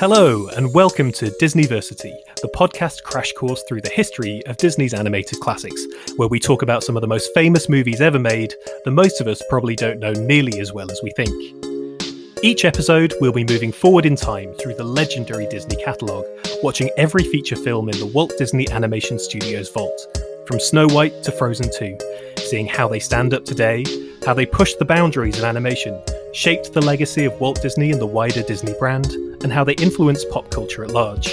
Hello, 0.00 0.46
and 0.56 0.72
welcome 0.72 1.10
to 1.10 1.26
Disneyversity, 1.42 2.14
the 2.40 2.52
podcast 2.54 3.02
crash 3.02 3.32
course 3.32 3.64
through 3.64 3.80
the 3.80 3.88
history 3.88 4.40
of 4.46 4.56
Disney's 4.56 4.94
animated 4.94 5.40
classics, 5.40 5.84
where 6.14 6.28
we 6.28 6.38
talk 6.38 6.62
about 6.62 6.84
some 6.84 6.96
of 6.96 7.00
the 7.00 7.08
most 7.08 7.34
famous 7.34 7.68
movies 7.68 8.00
ever 8.00 8.20
made 8.20 8.54
that 8.84 8.92
most 8.92 9.20
of 9.20 9.26
us 9.26 9.42
probably 9.50 9.74
don't 9.74 9.98
know 9.98 10.12
nearly 10.12 10.60
as 10.60 10.72
well 10.72 10.88
as 10.92 11.00
we 11.02 11.10
think. 11.16 11.34
Each 12.44 12.64
episode, 12.64 13.12
we'll 13.20 13.32
be 13.32 13.42
moving 13.42 13.72
forward 13.72 14.06
in 14.06 14.14
time 14.14 14.54
through 14.54 14.74
the 14.74 14.84
legendary 14.84 15.48
Disney 15.48 15.74
catalogue, 15.82 16.26
watching 16.62 16.90
every 16.96 17.24
feature 17.24 17.56
film 17.56 17.88
in 17.88 17.98
the 17.98 18.06
Walt 18.06 18.32
Disney 18.38 18.70
Animation 18.70 19.18
Studios 19.18 19.68
vault, 19.68 20.16
from 20.46 20.60
Snow 20.60 20.86
White 20.86 21.24
to 21.24 21.32
Frozen 21.32 21.70
2, 21.76 21.98
seeing 22.36 22.68
how 22.68 22.86
they 22.86 23.00
stand 23.00 23.34
up 23.34 23.44
today, 23.44 23.84
how 24.24 24.32
they 24.32 24.46
pushed 24.46 24.78
the 24.78 24.84
boundaries 24.84 25.38
of 25.38 25.44
animation, 25.44 26.00
shaped 26.32 26.72
the 26.72 26.82
legacy 26.82 27.24
of 27.24 27.40
Walt 27.40 27.60
Disney 27.60 27.90
and 27.90 28.00
the 28.00 28.06
wider 28.06 28.44
Disney 28.44 28.74
brand, 28.78 29.12
and 29.42 29.52
how 29.52 29.64
they 29.64 29.74
influence 29.74 30.24
pop 30.24 30.50
culture 30.50 30.84
at 30.84 30.90
large. 30.90 31.28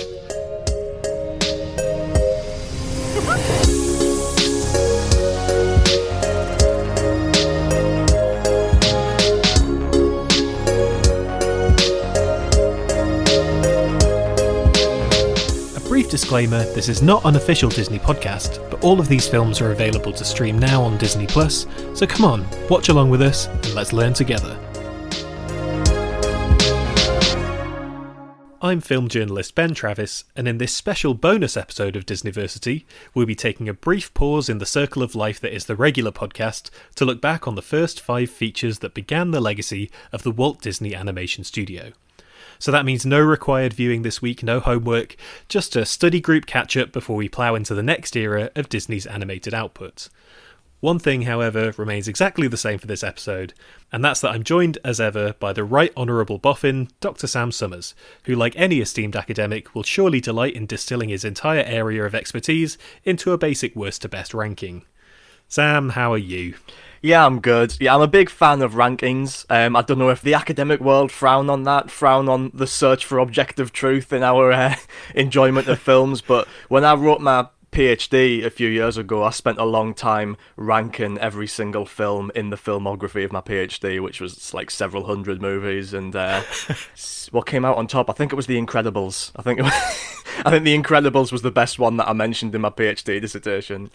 A 15.76 15.80
brief 15.88 16.10
disclaimer 16.10 16.64
this 16.74 16.90
is 16.90 17.02
not 17.02 17.24
an 17.26 17.36
official 17.36 17.70
Disney 17.70 18.00
podcast, 18.00 18.70
but 18.70 18.84
all 18.84 19.00
of 19.00 19.08
these 19.08 19.28
films 19.28 19.62
are 19.62 19.72
available 19.72 20.12
to 20.14 20.26
stream 20.26 20.60
now 20.60 20.82
on 20.82 20.98
Disney 20.98 21.28
Plus, 21.28 21.66
so 21.94 22.06
come 22.06 22.26
on, 22.26 22.46
watch 22.70 22.90
along 22.90 23.10
with 23.10 23.22
us 23.22 23.48
and 23.48 23.74
let's 23.74 23.94
learn 23.94 24.14
together. 24.14 24.60
I'm 28.66 28.82
film 28.82 29.10
journalist 29.10 29.54
Ben 29.54 29.76
Travis, 29.76 30.24
and 30.36 30.48
in 30.48 30.58
this 30.58 30.74
special 30.74 31.14
bonus 31.14 31.56
episode 31.56 31.96
of 31.96 32.08
Disneyversity, 32.08 32.86
we'll 33.14 33.28
be 33.28 33.36
taking 33.36 33.70
a 33.70 33.76
brief 33.76 34.12
pause 34.16 34.50
in 34.50 34.58
the 34.58 34.66
circle 34.66 35.04
of 35.04 35.14
life 35.14 35.40
that 35.42 35.54
is 35.54 35.68
the 35.68 35.76
regular 35.76 36.12
podcast 36.12 36.72
to 36.96 37.06
look 37.06 37.22
back 37.22 37.48
on 37.48 37.54
the 37.54 37.62
first 37.62 38.02
five 38.02 38.28
features 38.28 38.80
that 38.80 38.96
began 38.96 39.30
the 39.30 39.40
legacy 39.40 39.92
of 40.12 40.24
the 40.24 40.32
Walt 40.32 40.62
Disney 40.62 40.96
Animation 40.96 41.44
Studio. 41.44 41.92
So 42.58 42.72
that 42.72 42.86
means 42.86 43.06
no 43.06 43.20
required 43.20 43.72
viewing 43.72 44.02
this 44.02 44.20
week, 44.20 44.42
no 44.42 44.60
homework, 44.60 45.16
just 45.48 45.76
a 45.76 45.86
study 45.86 46.20
group 46.20 46.48
catch 46.48 46.76
up 46.76 46.92
before 46.92 47.18
we 47.18 47.30
plough 47.30 47.54
into 47.54 47.76
the 47.76 47.84
next 47.84 48.16
era 48.16 48.50
of 48.56 48.68
Disney's 48.68 49.06
animated 49.06 49.54
output. 49.54 50.10
One 50.82 51.00
thing, 51.00 51.24
however, 51.24 51.74
remains 51.78 52.08
exactly 52.08 52.48
the 52.48 52.58
same 52.58 52.80
for 52.80 52.88
this 52.88 53.04
episode, 53.04 53.54
and 53.92 54.04
that's 54.04 54.22
that 54.22 54.32
I'm 54.32 54.44
joined 54.44 54.78
as 54.84 55.00
ever 55.00 55.34
by 55.34 55.54
the 55.54 55.64
Right 55.64 55.92
Honourable 55.96 56.38
Boffin, 56.38 56.90
Dr. 57.00 57.28
Sam 57.28 57.52
Summers, 57.52 57.96
who, 58.26 58.36
like 58.36 58.54
any 58.58 58.82
esteemed 58.82 59.16
academic, 59.16 59.74
will 59.74 59.84
surely 59.84 60.20
delight 60.20 60.54
in 60.54 60.66
distilling 60.66 61.10
his 61.10 61.26
entire 61.26 61.64
area 61.64 62.04
of 62.06 62.14
expertise 62.14 62.78
into 63.04 63.32
a 63.32 63.38
basic 63.38 63.76
worst 63.76 64.02
to 64.02 64.10
best 64.10 64.34
ranking. 64.34 64.84
Sam, 65.48 65.92
how 65.92 66.12
are 66.12 66.18
you? 66.18 66.56
Yeah, 67.02 67.26
I'm 67.26 67.40
good. 67.40 67.78
Yeah, 67.80 67.94
I'm 67.94 68.02
a 68.02 68.08
big 68.08 68.32
fan 68.32 68.64
of 68.64 68.74
rankings. 68.74 69.46
Um, 69.48 69.76
I 69.76 69.84
don't 69.84 70.00
know 70.00 70.10
if 70.10 70.24
the 70.24 70.34
academic 70.34 70.80
world 70.82 71.12
frown 71.12 71.52
on 71.52 71.64
that, 71.64 71.92
frown 71.92 72.28
on 72.28 72.50
the 72.52 72.66
search 72.66 73.06
for 73.06 73.20
objective 73.20 73.72
truth 73.72 74.12
in 74.12 74.24
our 74.24 74.52
uh, 74.52 74.76
enjoyment 75.16 75.68
of 75.68 75.80
films. 75.80 76.22
But 76.22 76.48
when 76.68 76.84
I 76.84 76.96
wrote 76.96 77.22
my 77.22 77.48
PhD 77.76 78.46
a 78.46 78.50
few 78.50 78.70
years 78.70 78.96
ago, 78.96 79.26
I 79.26 79.32
spent 79.32 79.58
a 79.58 79.66
long 79.66 79.94
time 79.94 80.38
ranking 80.56 81.18
every 81.18 81.46
single 81.46 81.86
film 81.86 82.32
in 82.34 82.50
the 82.50 82.56
filmography 82.56 83.26
of 83.26 83.34
my 83.34 83.42
PhD, 83.42 84.02
which 84.02 84.22
was 84.22 84.54
like 84.54 84.72
several 84.72 85.08
hundred 85.08 85.42
movies. 85.42 85.94
And 85.94 86.16
uh, 86.16 86.42
what 87.32 87.46
came 87.46 87.66
out 87.66 87.76
on 87.76 87.88
top, 87.88 88.10
I 88.10 88.14
think 88.14 88.32
it 88.32 88.38
was 88.38 88.48
The 88.48 88.58
Incredibles. 88.58 89.34
I 89.36 89.42
think 89.42 89.60
it 89.60 89.64
was. 89.64 89.74
I 90.46 90.50
think 90.50 90.64
The 90.64 90.78
Incredibles 90.78 91.32
was 91.32 91.44
the 91.44 91.52
best 91.52 91.80
one 91.80 91.98
that 91.98 92.10
I 92.10 92.14
mentioned 92.14 92.56
in 92.56 92.62
my 92.62 92.70
PhD 92.70 93.22
dissertation. 93.22 93.90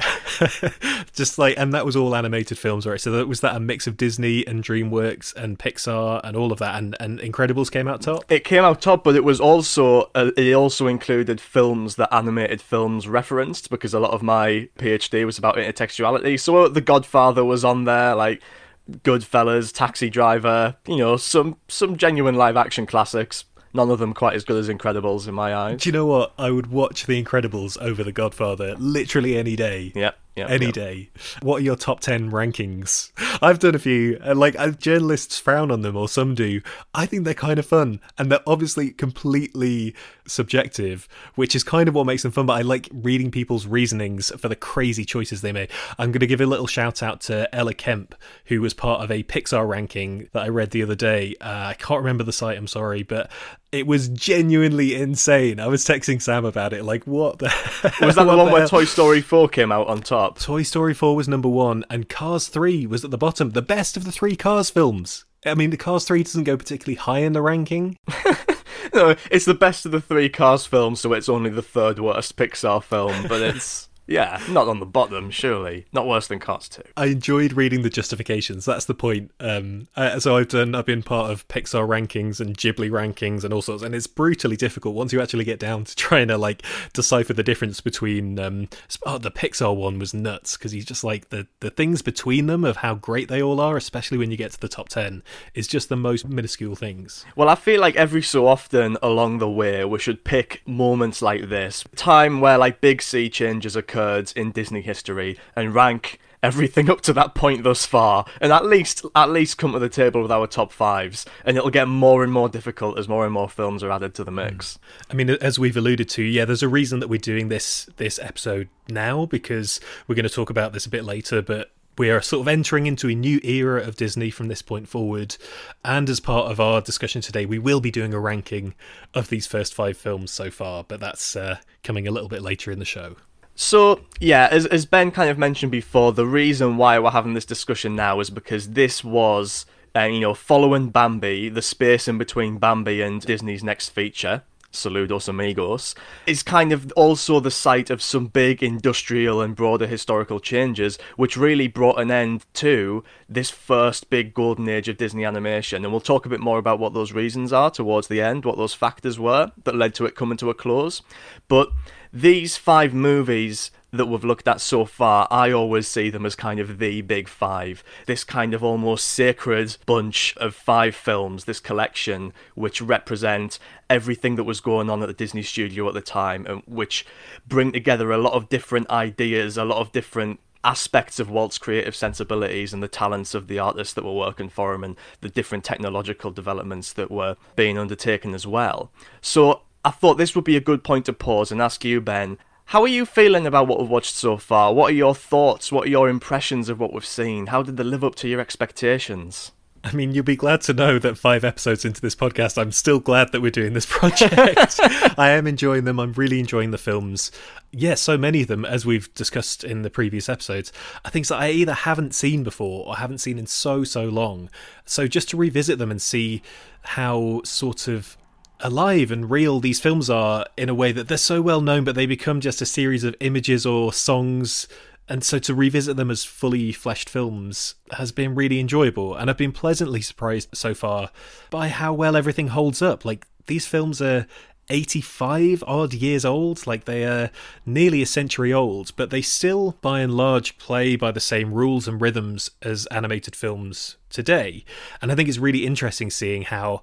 Just 1.13 1.39
like, 1.39 1.55
and 1.59 1.75
that 1.75 1.85
was 1.85 1.97
all 1.97 2.15
animated 2.15 2.59
films, 2.59 2.87
right? 2.87 3.01
So 3.01 3.11
that 3.13 3.29
was 3.29 3.41
that 3.41 3.57
a 3.57 3.61
mix 3.61 3.87
of 3.87 3.97
Disney 3.97 4.47
and 4.47 4.63
DreamWorks 4.63 5.35
and 5.35 5.59
Pixar 5.59 6.21
and 6.25 6.37
all 6.37 6.53
of 6.53 6.59
that, 6.59 6.77
and, 6.77 6.97
and 6.99 7.19
Incredibles 7.19 7.71
came 7.71 7.89
out 7.89 8.03
top. 8.03 8.25
It 8.31 8.45
came 8.45 8.65
out 8.65 8.81
top, 8.81 9.05
but 9.05 9.17
it 9.17 9.25
was 9.25 9.41
also 9.41 10.11
uh, 10.15 10.31
it 10.37 10.55
also 10.55 10.87
included 10.87 11.41
films 11.41 11.97
that 11.97 12.13
animated 12.15 12.63
films 12.63 13.07
referenced 13.07 13.70
because 13.71 13.95
a 13.95 14.01
lot 14.01 14.11
of 14.11 14.23
my 14.23 14.69
PhD 14.79 15.25
was 15.25 15.39
about 15.39 15.57
intertextuality. 15.57 16.39
So 16.39 16.69
The 16.69 16.81
Godfather 16.81 17.45
was 17.45 17.65
on 17.65 17.85
there, 17.85 18.15
like 18.15 18.43
Goodfellas, 18.91 19.73
Taxi 19.73 20.11
Driver, 20.11 20.77
you 20.87 20.99
know, 20.99 21.17
some 21.17 21.57
some 21.69 21.97
genuine 21.97 22.35
live 22.35 22.57
action 22.57 22.85
classics 22.85 23.45
none 23.73 23.91
of 23.91 23.99
them 23.99 24.15
quite 24.15 24.35
as 24.35 24.45
good 24.45 24.57
as 24.57 24.69
Incredibles 24.69 25.29
in 25.29 25.35
my 25.35 25.55
eyes. 25.55 25.81
Do 25.81 25.89
you 25.89 25.93
know 25.93 26.07
what? 26.07 26.33
I 26.39 26.51
would 26.51 26.69
watch 26.69 27.07
The 27.07 27.23
Incredibles 27.23 27.79
over 27.81 28.03
The 28.03 28.13
Godfather 28.13 28.75
literally 28.77 29.37
any 29.37 29.57
day. 29.57 29.93
Yep. 29.95 30.17
Yep, 30.37 30.49
any 30.49 30.67
yep. 30.67 30.75
day. 30.75 31.11
What 31.43 31.57
are 31.57 31.65
your 31.65 31.77
top 31.77 32.01
10 32.01 32.31
rankings? 32.31 33.11
I've 33.43 33.59
done 33.59 33.75
a 33.75 33.81
few. 33.81 34.17
and 34.23 34.39
Like, 34.39 34.59
uh, 34.59 34.71
journalists 34.71 35.39
frown 35.39 35.73
on 35.73 35.83
them, 35.83 35.97
or 35.97 36.09
some 36.09 36.37
do. 36.37 36.61
I 36.95 37.05
think 37.05 37.25
they're 37.25 37.35
kind 37.35 37.59
of 37.59 37.67
fun. 37.67 38.01
And 38.17 38.31
they're 38.31 38.39
obviously 38.47 38.91
completely 38.91 39.95
subjective, 40.31 41.09
which 41.35 41.55
is 41.55 41.63
kind 41.65 41.89
of 41.89 41.95
what 41.95 42.07
makes 42.07 42.23
them 42.23 42.33
fun. 42.33 42.47
But 42.47 42.55
I 42.55 42.63
like 42.63 42.89
reading 42.93 43.31
people's 43.31 43.67
reasonings 43.67 44.31
for 44.39 44.49
the 44.49 44.57
crazy 44.57 45.05
choices 45.05 45.41
they 45.41 45.53
made. 45.53 45.71
I'm 45.99 46.13
going 46.13 46.21
to 46.21 46.27
give 46.27 46.41
a 46.41 46.47
little 46.47 46.67
shout 46.67 47.03
out 47.03 47.21
to 47.23 47.53
Ella 47.55 47.75
Kemp, 47.75 48.15
who 48.47 48.61
was 48.61 48.75
part 48.75 49.03
of 49.03 49.11
a 49.11 49.23
Pixar 49.23 49.69
ranking 49.69 50.29
that 50.33 50.43
I 50.43 50.49
read 50.49 50.71
the 50.71 50.83
other 50.83 50.95
day. 50.95 51.35
Uh, 51.41 51.67
I 51.69 51.75
can't 51.75 52.01
remember 52.01 52.25
the 52.25 52.33
site, 52.33 52.57
I'm 52.57 52.67
sorry, 52.67 53.03
but 53.03 53.31
it 53.73 53.87
was 53.87 54.09
genuinely 54.09 54.95
insane. 54.95 55.61
I 55.61 55.69
was 55.69 55.85
texting 55.85 56.21
Sam 56.21 56.45
about 56.45 56.73
it, 56.73 56.85
like, 56.85 57.07
what 57.07 57.39
the 57.39 57.47
Was 58.01 58.17
that 58.17 58.25
the 58.25 58.37
one 58.37 58.51
where 58.51 58.67
Toy 58.67 58.85
Story 58.85 59.21
4 59.21 59.49
came 59.49 59.71
out 59.71 59.87
on 59.87 60.01
top? 60.01 60.39
Toy 60.39 60.63
Story 60.63 60.95
4 60.95 61.15
was 61.15 61.29
number 61.29 61.49
one, 61.49 61.85
and 61.91 62.09
Cars 62.09 62.49
3 62.49 62.87
was 62.87 63.05
at 63.05 63.11
the 63.11 63.19
bottom. 63.19 63.51
The 63.51 63.63
best 63.63 63.97
of 63.97 64.05
the 64.05 64.13
three 64.13 64.37
Cars 64.37 64.71
films. 64.71 65.25
I 65.47 65.55
mean, 65.55 65.71
the 65.71 65.77
Cars 65.77 66.05
3 66.05 66.23
doesn't 66.23 66.45
go 66.45 66.57
particularly 66.57 66.97
high 66.97 67.21
in 67.21 67.33
the 67.33 67.43
ranking. 67.43 67.97
no, 68.95 69.15
it's 69.31 69.45
the 69.45 69.55
best 69.55 69.87
of 69.87 69.93
the 69.93 70.01
three 70.01 70.29
Cars 70.29 70.67
films, 70.67 71.01
so 71.01 71.13
it's 71.13 71.29
only 71.29 71.51
the 71.51 71.63
third 71.63 71.99
worst 71.99 72.37
Pixar 72.37 72.83
film, 72.83 73.27
but 73.29 73.41
it's. 73.43 73.89
Yeah, 74.11 74.41
not 74.49 74.67
on 74.67 74.81
the 74.81 74.87
bottom, 74.87 75.31
surely. 75.31 75.87
Not 75.93 76.05
worse 76.05 76.27
than 76.27 76.41
Cars 76.41 76.69
2. 76.69 76.83
I 76.97 77.07
enjoyed 77.07 77.53
reading 77.53 77.83
the 77.83 77.89
justifications. 77.89 78.65
That's 78.65 78.87
the 78.87 78.95
point. 78.95 79.31
Um, 79.39 79.87
uh, 79.95 80.19
so 80.19 80.37
I've 80.37 80.49
done. 80.49 80.75
I've 80.75 80.85
been 80.85 81.05
part 81.05 81.31
of 81.31 81.47
Pixar 81.47 81.87
rankings 81.87 82.41
and 82.41 82.59
Ghibli 82.59 82.91
rankings 82.91 83.45
and 83.45 83.55
all 83.55 83.63
sorts, 83.63 83.85
and 83.85 83.95
it's 83.95 84.09
brutally 84.09 84.57
difficult 84.57 84.97
once 84.97 85.13
you 85.13 85.23
actually 85.23 85.45
get 85.45 85.61
down 85.61 85.85
to 85.85 85.95
trying 85.97 86.27
to 86.27 86.37
like 86.37 86.65
decipher 86.93 87.35
the 87.35 87.45
difference 87.45 87.81
between. 87.81 88.41
Um, 88.41 88.69
oh, 89.07 89.19
the 89.19 89.31
Pixar 89.31 89.77
one 89.77 90.01
was 90.01 90.13
nuts 90.13 90.57
because 90.57 90.73
he's 90.73 90.85
just 90.85 91.05
like 91.05 91.29
the 91.29 91.47
the 91.61 91.71
things 91.71 92.03
between 92.03 92.47
them 92.47 92.65
of 92.65 92.79
how 92.79 92.97
great 92.97 93.29
they 93.29 93.41
all 93.41 93.61
are, 93.61 93.77
especially 93.77 94.19
when 94.19 94.33
you 94.33 94.37
get 94.37 94.51
to 94.51 94.61
the 94.61 94.69
top 94.69 94.89
ten, 94.89 95.23
is 95.55 95.69
just 95.69 95.89
the 95.89 95.95
most 95.95 96.27
minuscule 96.27 96.75
things. 96.75 97.25
Well, 97.37 97.49
I 97.49 97.55
feel 97.55 97.81
like 97.81 97.95
every 97.95 98.23
so 98.23 98.49
often 98.49 98.97
along 99.05 99.39
the 99.39 99.49
way 99.49 99.85
we 99.85 100.01
should 100.01 100.25
pick 100.25 100.63
moments 100.67 101.23
like 101.23 101.49
this, 101.49 101.85
time 101.95 102.41
where 102.41 102.59
like 102.59 102.81
big 102.81 103.03
sea 103.03 103.31
changes 103.31 103.77
occur 103.77 104.00
occurred 104.01 104.33
in 104.37 104.51
Disney 104.53 104.81
history 104.81 105.39
and 105.55 105.75
rank 105.75 106.19
everything 106.43 106.89
up 106.89 107.03
to 107.03 107.13
that 107.13 107.35
point 107.35 107.63
thus 107.65 107.85
far 107.85 108.25
and 108.41 108.51
at 108.51 108.65
least 108.65 109.05
at 109.15 109.29
least 109.29 109.59
come 109.59 109.73
to 109.73 109.79
the 109.79 109.91
table 109.91 110.23
with 110.23 110.33
our 110.33 110.47
top 110.47 110.73
fives 110.73 111.27
and 111.45 111.59
it'll 111.59 111.69
get 111.69 111.87
more 111.87 112.25
and 112.25 112.33
more 112.33 112.49
difficult 112.49 112.99
as 112.99 113.07
more 113.07 113.27
and 113.27 113.35
more 113.35 113.49
films 113.49 113.83
are 113.83 113.91
added 113.91 114.15
to 114.15 114.25
the 114.25 114.31
mix 114.31 114.79
i 115.11 115.15
mean 115.15 115.29
as 115.29 115.59
we've 115.59 115.77
alluded 115.77 116.09
to 116.09 116.23
yeah 116.23 116.47
there's 116.47 116.63
a 116.63 116.69
reason 116.69 116.99
that 116.99 117.09
we're 117.09 117.19
doing 117.19 117.49
this 117.49 117.91
this 117.99 118.19
episode 118.21 118.71
now 118.89 119.27
because 119.27 119.81
we're 120.09 120.15
going 120.15 120.27
to 120.27 120.35
talk 120.35 120.49
about 120.49 120.73
this 120.73 120.87
a 120.87 120.91
bit 120.91 121.05
later 121.05 121.43
but 121.43 121.73
we 121.99 122.11
are 122.11 122.23
sort 122.23 122.41
of 122.41 122.49
entering 122.49 122.87
into 122.87 123.11
a 123.11 123.15
new 123.15 123.39
era 123.43 123.83
of 123.83 123.97
Disney 123.97 124.31
from 124.31 124.49
this 124.49 124.63
point 124.63 124.89
forward. 124.89 125.37
And 125.85 126.09
as 126.09 126.19
part 126.19 126.51
of 126.51 126.59
our 126.59 126.81
discussion 126.81 127.21
today, 127.21 127.45
we 127.45 127.59
will 127.59 127.81
be 127.81 127.91
doing 127.91 128.15
a 128.15 128.19
ranking 128.19 128.75
of 129.13 129.29
these 129.29 129.47
first 129.47 129.75
five 129.75 129.99
films 129.99 130.31
so 130.31 130.51
far, 130.51 130.83
but 130.83 130.99
that's 131.01 131.37
uh, 131.37 131.59
coming 131.85 132.09
a 132.09 132.11
little 132.11 132.31
bit 132.31 132.41
later 132.41 132.71
in 132.71 132.79
the 132.79 132.87
show. 132.87 133.17
So, 133.55 134.01
yeah, 134.21 134.49
as, 134.51 134.65
as 134.67 134.87
Ben 134.87 135.11
kind 135.11 135.29
of 135.29 135.39
mentioned 135.39 135.71
before, 135.71 136.13
the 136.13 136.27
reason 136.27 136.77
why 136.77 136.99
we're 136.99 137.11
having 137.11 137.35
this 137.35 137.45
discussion 137.45 137.95
now 137.95 138.21
is 138.21 138.31
because 138.31 138.71
this 138.71 139.05
was, 139.05 139.67
uh, 139.95 140.05
you 140.05 140.21
know, 140.21 140.35
following 140.35 140.89
Bambi, 140.89 141.49
the 141.51 141.63
space 141.63 142.09
in 142.09 142.17
between 142.17 142.59
Bambi 142.59 143.03
and 143.03 143.21
Disney's 143.21 143.63
next 143.63 143.91
feature, 143.91 144.43
Saludos 144.73 145.29
Amigos, 145.29 145.95
is 146.27 146.43
kind 146.43 146.73
of 146.73 146.93
also 146.97 147.41
the 147.41 147.51
site 147.51 147.91
of 147.91 148.01
some 148.01 148.27
big 148.27 148.63
industrial 148.63 149.41
and 149.41 149.57
broader 149.57 149.87
historical 149.87 150.39
changes, 150.39 150.97
which 151.17 151.37
really 151.37 151.67
brought 151.67 152.01
an 152.01 152.11
end 152.11 152.47
to 152.55 153.03
this 153.29 153.51
first 153.51 154.11
big 154.11 154.33
golden 154.33 154.69
age 154.69 154.89
of 154.89 154.97
Disney 154.97 155.25
animation. 155.25 155.85
And 155.85 155.93
we'll 155.93 156.01
talk 156.01 156.25
a 156.25 156.31
bit 156.31 156.41
more 156.41 156.59
about 156.59 156.79
what 156.79 156.95
those 156.95 157.13
reasons 157.13 157.53
are 157.53 157.71
towards 157.71 158.09
the 158.09 158.23
end, 158.23 158.45
what 158.45 158.57
those 158.57 158.75
factors 158.75 159.19
were 159.19 159.51
that 159.65 159.75
led 159.75 159.95
to 159.97 160.07
it 160.07 160.15
coming 160.15 160.39
to 160.39 160.51
a 160.51 160.55
close. 160.55 161.03
But 161.49 161.71
these 162.13 162.57
five 162.57 162.93
movies 162.93 163.71
that 163.93 164.07
we've 164.07 164.25
looked 164.25 164.47
at 164.47 164.61
so 164.61 164.85
far, 164.85 165.27
I 165.31 165.51
always 165.51 165.89
see 165.89 166.11
them 166.11 166.25
as 166.25 166.37
kind 166.37 166.61
of 166.61 166.79
the 166.79 167.01
big 167.03 167.29
five. 167.29 167.83
This 168.07 168.25
kind 168.25 168.55
of 168.55 168.63
almost 168.63 169.07
sacred 169.07 169.77
bunch 169.87 170.37
of 170.37 170.55
five 170.55 170.95
films, 170.95 171.45
this 171.45 171.61
collection, 171.61 172.33
which 172.55 172.81
represent 172.81 173.59
everything 173.89 174.37
that 174.37 174.45
was 174.45 174.61
going 174.61 174.89
on 174.89 175.03
at 175.03 175.07
the 175.07 175.13
Disney 175.13 175.43
studio 175.43 175.89
at 175.89 175.95
the 175.95 176.01
time, 176.01 176.47
and 176.47 176.63
which 176.67 177.05
bring 177.47 177.73
together 177.73 178.13
a 178.13 178.19
lot 178.19 178.35
of 178.35 178.49
different 178.49 178.89
ideas, 178.91 179.57
a 179.57 179.65
lot 179.65 179.79
of 179.81 179.93
different 179.93 180.39
aspects 180.63 181.19
of 181.19 181.31
Walt's 181.31 181.59
creative 181.59 181.97
sensibilities 181.97 182.73
and 182.73 182.83
the 182.83 182.89
talents 182.89 183.35
of 183.35 183.49
the 183.49 183.59
artists 183.59 183.95
that 183.95 184.05
were 184.05 184.13
working 184.13 184.51
for 184.51 184.75
him 184.75 184.85
and 184.85 184.95
the 185.23 185.31
different 185.31 185.65
technological 185.65 186.31
developments 186.31 186.93
that 186.93 187.11
were 187.11 187.37
being 187.57 187.79
undertaken 187.79 188.35
as 188.35 188.47
well. 188.47 188.91
So 189.23 189.63
I 189.85 189.91
thought 189.91 190.19
this 190.19 190.35
would 190.35 190.45
be 190.45 190.57
a 190.57 190.61
good 190.61 190.85
point 190.85 191.07
to 191.07 191.13
pause 191.13 191.51
and 191.51 191.61
ask 191.61 191.85
you, 191.85 192.01
Ben, 192.01 192.39
how 192.67 192.83
are 192.83 192.89
you 192.89 193.07
feeling 193.07 193.47
about 193.47 193.67
what 193.67 193.81
we've 193.81 193.89
watched 193.89 194.15
so 194.15 194.37
far? 194.37 194.75
What 194.75 194.91
are 194.91 194.95
your 194.95 195.15
thoughts? 195.15 195.73
What 195.73 195.87
are 195.87 195.91
your 195.91 196.09
impressions 196.09 196.69
of 196.69 196.79
what 196.79 196.93
we've 196.93 197.05
seen? 197.05 197.47
How 197.47 197.63
did 197.63 197.77
they 197.77 197.85
live 197.85 198.05
up 198.05 198.15
to 198.17 198.29
your 198.29 198.41
expectations? 198.41 199.53
I 199.83 199.93
mean, 199.93 200.13
you'll 200.13 200.25
be 200.25 200.37
glad 200.37 200.61
to 200.63 200.75
know 200.75 200.99
that 200.99 201.17
five 201.17 201.43
episodes 201.43 201.87
into 201.87 202.03
this 202.03 202.15
podcast, 202.15 202.61
I'm 202.61 202.71
still 202.71 203.01
glad 203.01 203.33
that 203.33 203.41
we're 203.41 203.51
doing 203.51 203.73
this 203.73 203.87
project. 203.87 204.79
I 205.19 205.31
am 205.31 205.47
enjoying 205.47 205.85
them. 205.85 205.99
I'm 205.99 206.13
really 206.13 206.39
enjoying 206.39 206.71
the 206.71 206.79
films. 206.79 207.33
Yeah, 207.73 207.95
so 207.95 208.19
many 208.19 208.43
of 208.43 208.49
them, 208.49 208.67
as 208.67 208.85
we've 208.85 209.13
discussed 209.15 209.65
in 209.65 209.81
the 209.81 209.89
previous 209.89 210.29
episodes, 210.29 210.71
are 211.05 211.11
things 211.11 211.29
that 211.29 211.41
I 211.41 211.51
either 211.51 211.73
haven't 211.73 212.15
seen 212.15 212.45
before 212.45 212.87
or 212.87 212.97
haven't 212.97 213.19
seen 213.19 213.39
in 213.39 213.47
so, 213.47 213.83
so 213.83 214.05
long. 214.05 214.51
So 214.85 215.07
just 215.07 215.31
to 215.31 215.39
revisit 215.39 215.79
them 215.79 215.91
and 215.91 216.03
see 216.03 216.43
how 216.83 217.41
sort 217.45 217.89
of 217.89 218.19
alive 218.63 219.11
and 219.11 219.31
real 219.31 219.61
these 219.61 219.81
films 219.81 220.09
are 220.11 220.47
in 220.57 220.69
a 220.69 220.75
way 220.75 220.93
that 220.93 221.09
they're 221.09 221.19
so 221.19 221.43
well 221.43 221.61
known, 221.61 221.85
but 221.85 221.95
they 221.95 222.07
become 222.07 222.41
just 222.41 222.63
a 222.63 222.67
series 222.67 223.05
of 223.05 223.17
images 223.21 223.67
or 223.67 223.93
songs. 223.93 224.69
And 225.09 225.25
so 225.25 225.39
to 225.41 225.55
revisit 225.55 225.97
them 225.97 226.11
as 226.11 226.25
fully 226.25 226.73
fleshed 226.73 227.11
films 227.11 227.75
has 227.93 228.13
been 228.13 228.35
really 228.35 228.61
enjoyable. 228.61 229.15
And 229.17 229.29
i've 229.29 229.37
been 229.37 229.53
pleasantly 229.53 230.01
surprised 230.01 230.51
so 230.55 230.75
far 230.75 231.11
by 231.51 231.69
how 231.69 231.93
well 231.93 232.17
everything 232.17 232.49
holds 232.49 232.81
up. 232.81 233.05
Like 233.05 233.27
these 233.47 233.67
films 233.67 234.01
are 234.01 234.27
85 234.69 235.65
odd 235.67 235.93
years 235.93 236.25
old. 236.25 236.65
Like 236.67 236.85
they 236.85 237.05
are 237.05 237.31
nearly 237.67 238.03
a 238.03 238.07
century 238.07 238.53
old 238.53 238.93
but 238.97 239.11
they 239.11 239.23
still 239.23 239.77
by 239.81 240.01
and 240.01 240.15
large 240.15 240.59
play 240.59 240.95
by 240.95 241.11
the 241.11 241.21
same 241.21 241.53
rules 241.53 241.89
and 241.89 242.01
rhythms 242.01 242.51
as 242.63 242.87
animated 242.87 243.35
films 243.35 243.97
today. 244.11 244.65
And 245.03 245.11
i 245.11 245.15
think 245.17 245.29
it's 245.29 245.39
really 245.39 245.67
interesting 245.67 246.11
seeing 246.11 246.43
how 246.43 246.83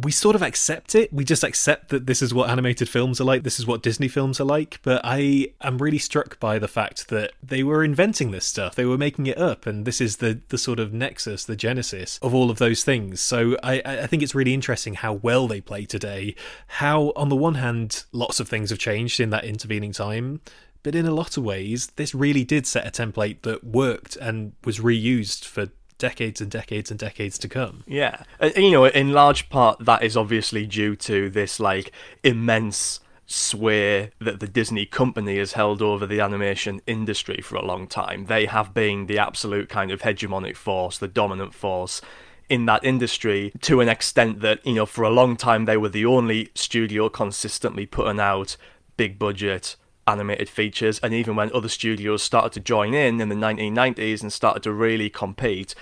we 0.00 0.10
sort 0.10 0.34
of 0.34 0.42
accept 0.42 0.94
it. 0.94 1.12
We 1.12 1.24
just 1.24 1.44
accept 1.44 1.90
that 1.90 2.06
this 2.06 2.22
is 2.22 2.32
what 2.32 2.48
animated 2.48 2.88
films 2.88 3.20
are 3.20 3.24
like, 3.24 3.42
this 3.42 3.58
is 3.58 3.66
what 3.66 3.82
Disney 3.82 4.08
films 4.08 4.40
are 4.40 4.44
like. 4.44 4.80
But 4.82 5.02
I 5.04 5.52
am 5.60 5.78
really 5.78 5.98
struck 5.98 6.40
by 6.40 6.58
the 6.58 6.68
fact 6.68 7.08
that 7.08 7.32
they 7.42 7.62
were 7.62 7.84
inventing 7.84 8.30
this 8.30 8.46
stuff, 8.46 8.74
they 8.74 8.84
were 8.84 8.98
making 8.98 9.26
it 9.26 9.38
up, 9.38 9.66
and 9.66 9.84
this 9.84 10.00
is 10.00 10.16
the, 10.16 10.40
the 10.48 10.58
sort 10.58 10.80
of 10.80 10.92
nexus, 10.92 11.44
the 11.44 11.56
genesis 11.56 12.18
of 12.22 12.34
all 12.34 12.50
of 12.50 12.58
those 12.58 12.84
things. 12.84 13.20
So 13.20 13.56
I, 13.62 13.82
I 13.84 14.06
think 14.06 14.22
it's 14.22 14.34
really 14.34 14.54
interesting 14.54 14.94
how 14.94 15.14
well 15.14 15.46
they 15.46 15.60
play 15.60 15.84
today. 15.84 16.34
How, 16.66 17.12
on 17.14 17.28
the 17.28 17.36
one 17.36 17.56
hand, 17.56 18.04
lots 18.12 18.40
of 18.40 18.48
things 18.48 18.70
have 18.70 18.78
changed 18.78 19.20
in 19.20 19.30
that 19.30 19.44
intervening 19.44 19.92
time. 19.92 20.40
But 20.82 20.94
in 20.94 21.06
a 21.06 21.14
lot 21.14 21.36
of 21.36 21.44
ways, 21.44 21.88
this 21.94 22.14
really 22.14 22.44
did 22.44 22.66
set 22.66 22.86
a 22.86 22.90
template 22.90 23.42
that 23.42 23.62
worked 23.62 24.16
and 24.16 24.52
was 24.64 24.80
reused 24.80 25.44
for 25.44 25.68
decades 26.02 26.40
and 26.40 26.50
decades 26.50 26.90
and 26.90 26.98
decades 26.98 27.38
to 27.38 27.48
come. 27.48 27.84
Yeah. 27.86 28.24
And, 28.40 28.56
you 28.56 28.72
know, 28.72 28.86
in 28.86 29.12
large 29.12 29.48
part, 29.48 29.84
that 29.84 30.02
is 30.02 30.16
obviously 30.16 30.66
due 30.66 30.96
to 30.96 31.30
this, 31.30 31.60
like, 31.60 31.92
immense 32.24 32.98
sway 33.24 34.10
that 34.18 34.40
the 34.40 34.48
Disney 34.48 34.84
company 34.84 35.38
has 35.38 35.52
held 35.52 35.80
over 35.80 36.04
the 36.04 36.18
animation 36.18 36.82
industry 36.88 37.40
for 37.40 37.54
a 37.54 37.64
long 37.64 37.86
time. 37.86 38.26
They 38.26 38.46
have 38.46 38.74
been 38.74 39.06
the 39.06 39.20
absolute 39.20 39.68
kind 39.68 39.92
of 39.92 40.02
hegemonic 40.02 40.56
force, 40.56 40.98
the 40.98 41.06
dominant 41.06 41.54
force 41.54 42.02
in 42.48 42.66
that 42.66 42.84
industry 42.84 43.52
to 43.60 43.80
an 43.80 43.88
extent 43.88 44.40
that, 44.40 44.58
you 44.66 44.74
know, 44.74 44.86
for 44.86 45.04
a 45.04 45.10
long 45.10 45.36
time 45.36 45.66
they 45.66 45.76
were 45.76 45.88
the 45.88 46.04
only 46.04 46.50
studio 46.56 47.08
consistently 47.08 47.86
putting 47.86 48.18
out 48.18 48.56
big 48.96 49.20
budget 49.20 49.76
animated 50.06 50.48
features 50.48 50.98
and 51.00 51.14
even 51.14 51.36
when 51.36 51.50
other 51.52 51.68
studios 51.68 52.22
started 52.22 52.52
to 52.52 52.60
join 52.60 52.94
in 52.94 53.20
in 53.20 53.28
the 53.28 53.34
1990s 53.34 54.22
and 54.22 54.32
started 54.32 54.62
to 54.62 54.72
really 54.72 55.08
compete 55.08 55.74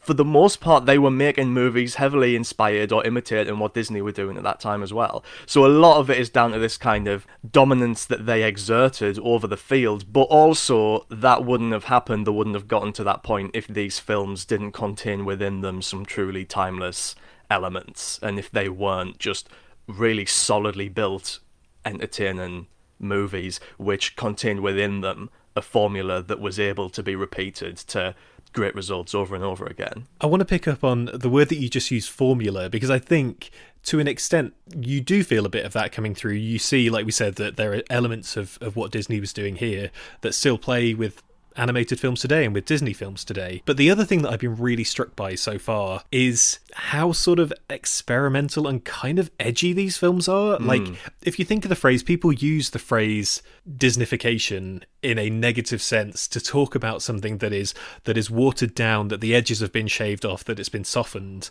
for 0.00 0.14
the 0.14 0.24
most 0.24 0.60
part 0.60 0.86
they 0.86 0.98
were 0.98 1.10
making 1.10 1.52
movies 1.52 1.96
heavily 1.96 2.34
inspired 2.34 2.92
or 2.92 3.04
imitating 3.06 3.58
what 3.58 3.74
Disney 3.74 4.02
were 4.02 4.12
doing 4.12 4.36
at 4.36 4.42
that 4.42 4.60
time 4.60 4.82
as 4.82 4.92
well. 4.92 5.24
So 5.46 5.64
a 5.64 5.68
lot 5.68 5.98
of 5.98 6.10
it 6.10 6.18
is 6.18 6.30
down 6.30 6.52
to 6.52 6.58
this 6.58 6.76
kind 6.76 7.06
of 7.06 7.26
dominance 7.48 8.04
that 8.06 8.26
they 8.26 8.42
exerted 8.42 9.18
over 9.20 9.46
the 9.46 9.56
field 9.56 10.12
but 10.12 10.22
also 10.22 11.06
that 11.10 11.44
wouldn't 11.44 11.72
have 11.72 11.84
happened 11.84 12.26
they 12.26 12.32
wouldn't 12.32 12.56
have 12.56 12.68
gotten 12.68 12.92
to 12.94 13.04
that 13.04 13.22
point 13.22 13.52
if 13.54 13.66
these 13.66 13.98
films 13.98 14.44
didn't 14.44 14.72
contain 14.72 15.24
within 15.24 15.60
them 15.60 15.80
some 15.80 16.04
truly 16.04 16.44
timeless 16.44 17.14
elements 17.50 18.18
and 18.22 18.38
if 18.38 18.50
they 18.50 18.68
weren't 18.68 19.18
just 19.18 19.48
really 19.86 20.26
solidly 20.26 20.88
built 20.88 21.38
entertaining 21.84 22.66
movies 22.98 23.60
which 23.76 24.16
contained 24.16 24.60
within 24.60 25.00
them 25.00 25.30
a 25.56 25.62
formula 25.62 26.22
that 26.22 26.40
was 26.40 26.58
able 26.58 26.88
to 26.90 27.02
be 27.02 27.16
repeated 27.16 27.76
to 27.76 28.14
great 28.52 28.74
results 28.74 29.14
over 29.14 29.34
and 29.34 29.44
over 29.44 29.66
again. 29.66 30.06
I 30.20 30.26
want 30.26 30.40
to 30.40 30.46
pick 30.46 30.66
up 30.66 30.82
on 30.82 31.10
the 31.12 31.28
word 31.28 31.48
that 31.50 31.58
you 31.58 31.68
just 31.68 31.90
used 31.90 32.10
formula 32.10 32.70
because 32.70 32.90
I 32.90 32.98
think 32.98 33.50
to 33.84 34.00
an 34.00 34.08
extent 34.08 34.54
you 34.74 35.00
do 35.00 35.22
feel 35.22 35.46
a 35.46 35.50
bit 35.50 35.64
of 35.64 35.72
that 35.74 35.92
coming 35.92 36.14
through. 36.14 36.34
You 36.34 36.58
see 36.58 36.90
like 36.90 37.04
we 37.04 37.12
said 37.12 37.34
that 37.36 37.56
there 37.56 37.74
are 37.74 37.82
elements 37.90 38.36
of 38.36 38.58
of 38.60 38.76
what 38.76 38.90
Disney 38.90 39.20
was 39.20 39.32
doing 39.32 39.56
here 39.56 39.90
that 40.22 40.34
still 40.34 40.58
play 40.58 40.94
with 40.94 41.22
animated 41.56 42.00
films 42.00 42.20
today 42.20 42.44
and 42.44 42.54
with 42.54 42.64
Disney 42.64 42.92
films 42.92 43.24
today. 43.24 43.62
But 43.64 43.76
the 43.76 43.90
other 43.90 44.04
thing 44.04 44.22
that 44.22 44.32
I've 44.32 44.40
been 44.40 44.56
really 44.56 44.84
struck 44.84 45.16
by 45.16 45.34
so 45.34 45.58
far 45.58 46.02
is 46.12 46.58
how 46.74 47.12
sort 47.12 47.38
of 47.38 47.52
experimental 47.68 48.66
and 48.66 48.84
kind 48.84 49.18
of 49.18 49.30
edgy 49.40 49.72
these 49.72 49.96
films 49.96 50.28
are. 50.28 50.58
Mm. 50.58 50.66
Like, 50.66 51.12
if 51.22 51.38
you 51.38 51.44
think 51.44 51.64
of 51.64 51.68
the 51.68 51.76
phrase, 51.76 52.02
people 52.02 52.32
use 52.32 52.70
the 52.70 52.78
phrase 52.78 53.42
Disneyfication 53.76 54.82
in 55.02 55.18
a 55.18 55.30
negative 55.30 55.80
sense 55.80 56.26
to 56.26 56.40
talk 56.40 56.74
about 56.74 57.02
something 57.02 57.38
that 57.38 57.52
is 57.52 57.74
that 58.04 58.16
is 58.16 58.30
watered 58.30 58.74
down, 58.74 59.08
that 59.08 59.20
the 59.20 59.34
edges 59.34 59.60
have 59.60 59.72
been 59.72 59.86
shaved 59.86 60.24
off, 60.24 60.44
that 60.44 60.58
it's 60.58 60.68
been 60.68 60.84
softened. 60.84 61.50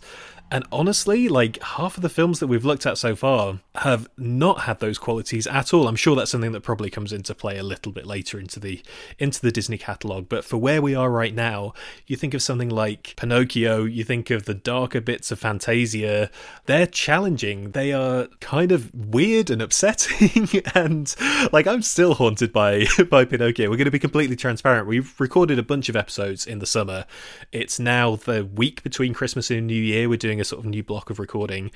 And 0.50 0.64
honestly, 0.72 1.28
like 1.28 1.62
half 1.62 1.96
of 1.96 2.02
the 2.02 2.08
films 2.08 2.40
that 2.40 2.46
we've 2.46 2.64
looked 2.64 2.86
at 2.86 2.96
so 2.96 3.14
far 3.14 3.60
have 3.76 4.08
not 4.16 4.62
had 4.62 4.80
those 4.80 4.98
qualities 4.98 5.46
at 5.46 5.74
all. 5.74 5.86
I'm 5.86 5.96
sure 5.96 6.16
that's 6.16 6.30
something 6.30 6.52
that 6.52 6.62
probably 6.62 6.88
comes 6.88 7.12
into 7.12 7.34
play 7.34 7.58
a 7.58 7.62
little 7.62 7.92
bit 7.92 8.06
later 8.06 8.38
into 8.38 8.58
the 8.58 8.82
into 9.18 9.40
the 9.40 9.50
Disney 9.50 9.78
catalog. 9.78 10.28
But 10.28 10.44
for 10.44 10.56
where 10.56 10.80
we 10.80 10.94
are 10.94 11.10
right 11.10 11.34
now, 11.34 11.74
you 12.06 12.16
think 12.16 12.34
of 12.34 12.42
something 12.42 12.70
like 12.70 13.14
Pinocchio, 13.16 13.84
you 13.84 14.04
think 14.04 14.30
of 14.30 14.44
the 14.44 14.54
darker 14.54 15.00
bits 15.00 15.30
of 15.30 15.38
Fantasia. 15.38 16.30
They're 16.64 16.86
challenging. 16.86 17.72
They 17.72 17.92
are 17.92 18.28
kind 18.40 18.72
of 18.72 18.94
weird 18.94 19.50
and 19.50 19.60
upsetting. 19.60 20.48
and 20.74 21.14
like 21.52 21.66
I'm 21.66 21.82
still 21.82 22.07
haunted 22.14 22.52
by 22.52 22.86
by 23.10 23.24
Pinocchio. 23.24 23.68
We're 23.68 23.76
going 23.76 23.84
to 23.86 23.90
be 23.90 23.98
completely 23.98 24.36
transparent. 24.36 24.86
We've 24.86 25.14
recorded 25.20 25.58
a 25.58 25.62
bunch 25.62 25.88
of 25.88 25.96
episodes 25.96 26.46
in 26.46 26.60
the 26.60 26.66
summer. 26.66 27.04
It's 27.52 27.78
now 27.78 28.16
the 28.16 28.44
week 28.44 28.82
between 28.82 29.14
Christmas 29.14 29.50
and 29.50 29.66
New 29.66 29.74
Year. 29.74 30.08
We're 30.08 30.16
doing 30.16 30.38
doing 30.38 30.42
a 30.42 30.44
sort 30.44 30.64
of 30.64 30.70
new 30.70 30.82
block 30.82 31.10
of 31.10 31.18
recording. 31.18 31.70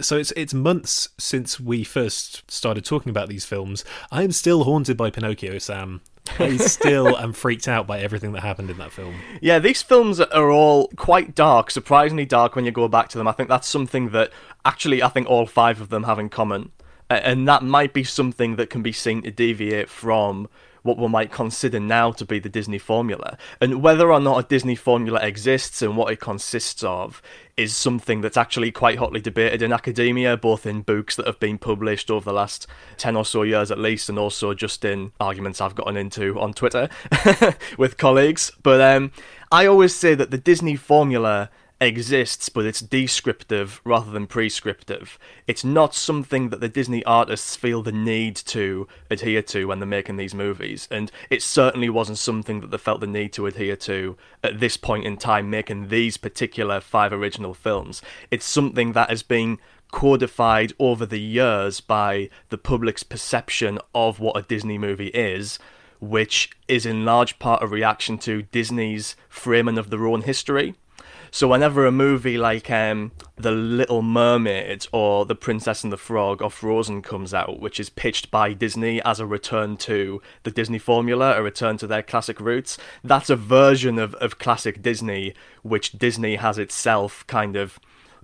So 0.00 0.16
it's 0.16 0.32
it's 0.32 0.54
months 0.54 1.10
since 1.18 1.60
we 1.60 1.84
first 1.84 2.50
started 2.50 2.84
talking 2.84 3.10
about 3.10 3.28
these 3.28 3.44
films. 3.44 3.84
I 4.10 4.22
am 4.22 4.32
still 4.32 4.64
haunted 4.64 4.96
by 4.96 5.10
Pinocchio, 5.10 5.58
Sam. 5.58 6.00
I 6.38 6.56
still 6.56 7.16
am 7.16 7.32
freaked 7.32 7.68
out 7.68 7.86
by 7.86 8.00
everything 8.00 8.32
that 8.32 8.40
happened 8.40 8.70
in 8.70 8.78
that 8.78 8.92
film. 8.92 9.14
Yeah, 9.40 9.58
these 9.58 9.82
films 9.82 10.20
are 10.20 10.50
all 10.50 10.88
quite 10.96 11.34
dark, 11.34 11.70
surprisingly 11.70 12.26
dark 12.26 12.54
when 12.54 12.64
you 12.64 12.70
go 12.70 12.88
back 12.88 13.08
to 13.10 13.18
them. 13.18 13.28
I 13.28 13.32
think 13.32 13.48
that's 13.48 13.68
something 13.68 14.10
that 14.10 14.30
actually 14.64 15.02
I 15.02 15.08
think 15.08 15.28
all 15.28 15.46
five 15.46 15.80
of 15.80 15.88
them 15.88 16.04
have 16.04 16.18
in 16.18 16.28
common. 16.28 16.72
And 17.10 17.48
that 17.48 17.62
might 17.62 17.92
be 17.92 18.04
something 18.04 18.56
that 18.56 18.70
can 18.70 18.82
be 18.82 18.92
seen 18.92 19.22
to 19.22 19.30
deviate 19.30 19.88
from 19.88 20.48
what 20.82 20.98
we 20.98 21.08
might 21.08 21.30
consider 21.30 21.80
now 21.80 22.12
to 22.12 22.24
be 22.24 22.38
the 22.38 22.48
Disney 22.48 22.78
formula. 22.78 23.36
And 23.60 23.82
whether 23.82 24.12
or 24.12 24.20
not 24.20 24.38
a 24.38 24.48
Disney 24.48 24.74
formula 24.74 25.20
exists 25.20 25.82
and 25.82 25.96
what 25.96 26.12
it 26.12 26.20
consists 26.20 26.82
of 26.82 27.20
is 27.56 27.74
something 27.74 28.20
that's 28.20 28.36
actually 28.36 28.70
quite 28.70 28.98
hotly 28.98 29.20
debated 29.20 29.62
in 29.62 29.72
academia, 29.72 30.36
both 30.36 30.64
in 30.64 30.82
books 30.82 31.16
that 31.16 31.26
have 31.26 31.40
been 31.40 31.58
published 31.58 32.10
over 32.10 32.24
the 32.24 32.32
last 32.32 32.66
10 32.96 33.16
or 33.16 33.24
so 33.24 33.42
years 33.42 33.70
at 33.70 33.78
least, 33.78 34.08
and 34.08 34.18
also 34.18 34.54
just 34.54 34.84
in 34.84 35.12
arguments 35.20 35.60
I've 35.60 35.74
gotten 35.74 35.96
into 35.96 36.38
on 36.40 36.54
Twitter 36.54 36.88
with 37.78 37.96
colleagues. 37.96 38.52
But 38.62 38.80
um, 38.80 39.12
I 39.50 39.66
always 39.66 39.94
say 39.94 40.14
that 40.14 40.30
the 40.30 40.38
Disney 40.38 40.76
formula 40.76 41.50
exists, 41.80 42.48
but 42.48 42.66
it's 42.66 42.80
descriptive 42.80 43.80
rather 43.84 44.10
than 44.10 44.26
prescriptive. 44.26 45.18
It's 45.46 45.64
not 45.64 45.94
something 45.94 46.48
that 46.48 46.60
the 46.60 46.68
Disney 46.68 47.04
artists 47.04 47.56
feel 47.56 47.82
the 47.82 47.92
need 47.92 48.36
to 48.36 48.88
adhere 49.10 49.42
to 49.42 49.66
when 49.66 49.78
they're 49.78 49.86
making 49.86 50.16
these 50.16 50.34
movies, 50.34 50.88
and 50.90 51.10
it 51.30 51.42
certainly 51.42 51.88
wasn't 51.88 52.18
something 52.18 52.60
that 52.60 52.70
they 52.70 52.78
felt 52.78 53.00
the 53.00 53.06
need 53.06 53.32
to 53.34 53.46
adhere 53.46 53.76
to 53.76 54.16
at 54.42 54.60
this 54.60 54.76
point 54.76 55.04
in 55.04 55.16
time 55.16 55.50
making 55.50 55.88
these 55.88 56.16
particular 56.16 56.80
five 56.80 57.12
original 57.12 57.54
films. 57.54 58.02
It's 58.30 58.46
something 58.46 58.92
that 58.92 59.10
has 59.10 59.22
been 59.22 59.58
codified 59.92 60.72
over 60.78 61.06
the 61.06 61.20
years 61.20 61.80
by 61.80 62.28
the 62.50 62.58
public's 62.58 63.02
perception 63.02 63.78
of 63.94 64.20
what 64.20 64.36
a 64.36 64.42
Disney 64.42 64.78
movie 64.78 65.08
is 65.08 65.58
which 66.00 66.50
is 66.68 66.86
in 66.86 67.04
large 67.04 67.38
part 67.38 67.62
a 67.62 67.66
reaction 67.66 68.18
to 68.18 68.42
Disney's 68.42 69.16
framing 69.28 69.78
of 69.78 69.90
their 69.90 70.06
own 70.06 70.22
history. 70.22 70.74
So 71.30 71.48
whenever 71.48 71.86
a 71.86 71.92
movie 71.92 72.38
like 72.38 72.70
um, 72.70 73.12
The 73.36 73.50
Little 73.50 74.02
Mermaid 74.02 74.86
or 74.92 75.26
The 75.26 75.34
Princess 75.34 75.84
and 75.84 75.92
the 75.92 75.96
Frog 75.96 76.40
or 76.40 76.50
Frozen 76.50 77.02
comes 77.02 77.34
out, 77.34 77.60
which 77.60 77.78
is 77.78 77.90
pitched 77.90 78.30
by 78.30 78.52
Disney 78.52 79.02
as 79.02 79.20
a 79.20 79.26
return 79.26 79.76
to 79.78 80.22
the 80.42 80.50
Disney 80.50 80.78
formula, 80.78 81.36
a 81.36 81.42
return 81.42 81.76
to 81.78 81.86
their 81.86 82.02
classic 82.02 82.40
roots, 82.40 82.78
that's 83.04 83.30
a 83.30 83.36
version 83.36 83.98
of, 83.98 84.14
of 84.14 84.38
classic 84.38 84.82
Disney 84.82 85.34
which 85.62 85.92
Disney 85.92 86.36
has 86.36 86.58
itself 86.58 87.26
kind 87.26 87.56
of 87.56 87.78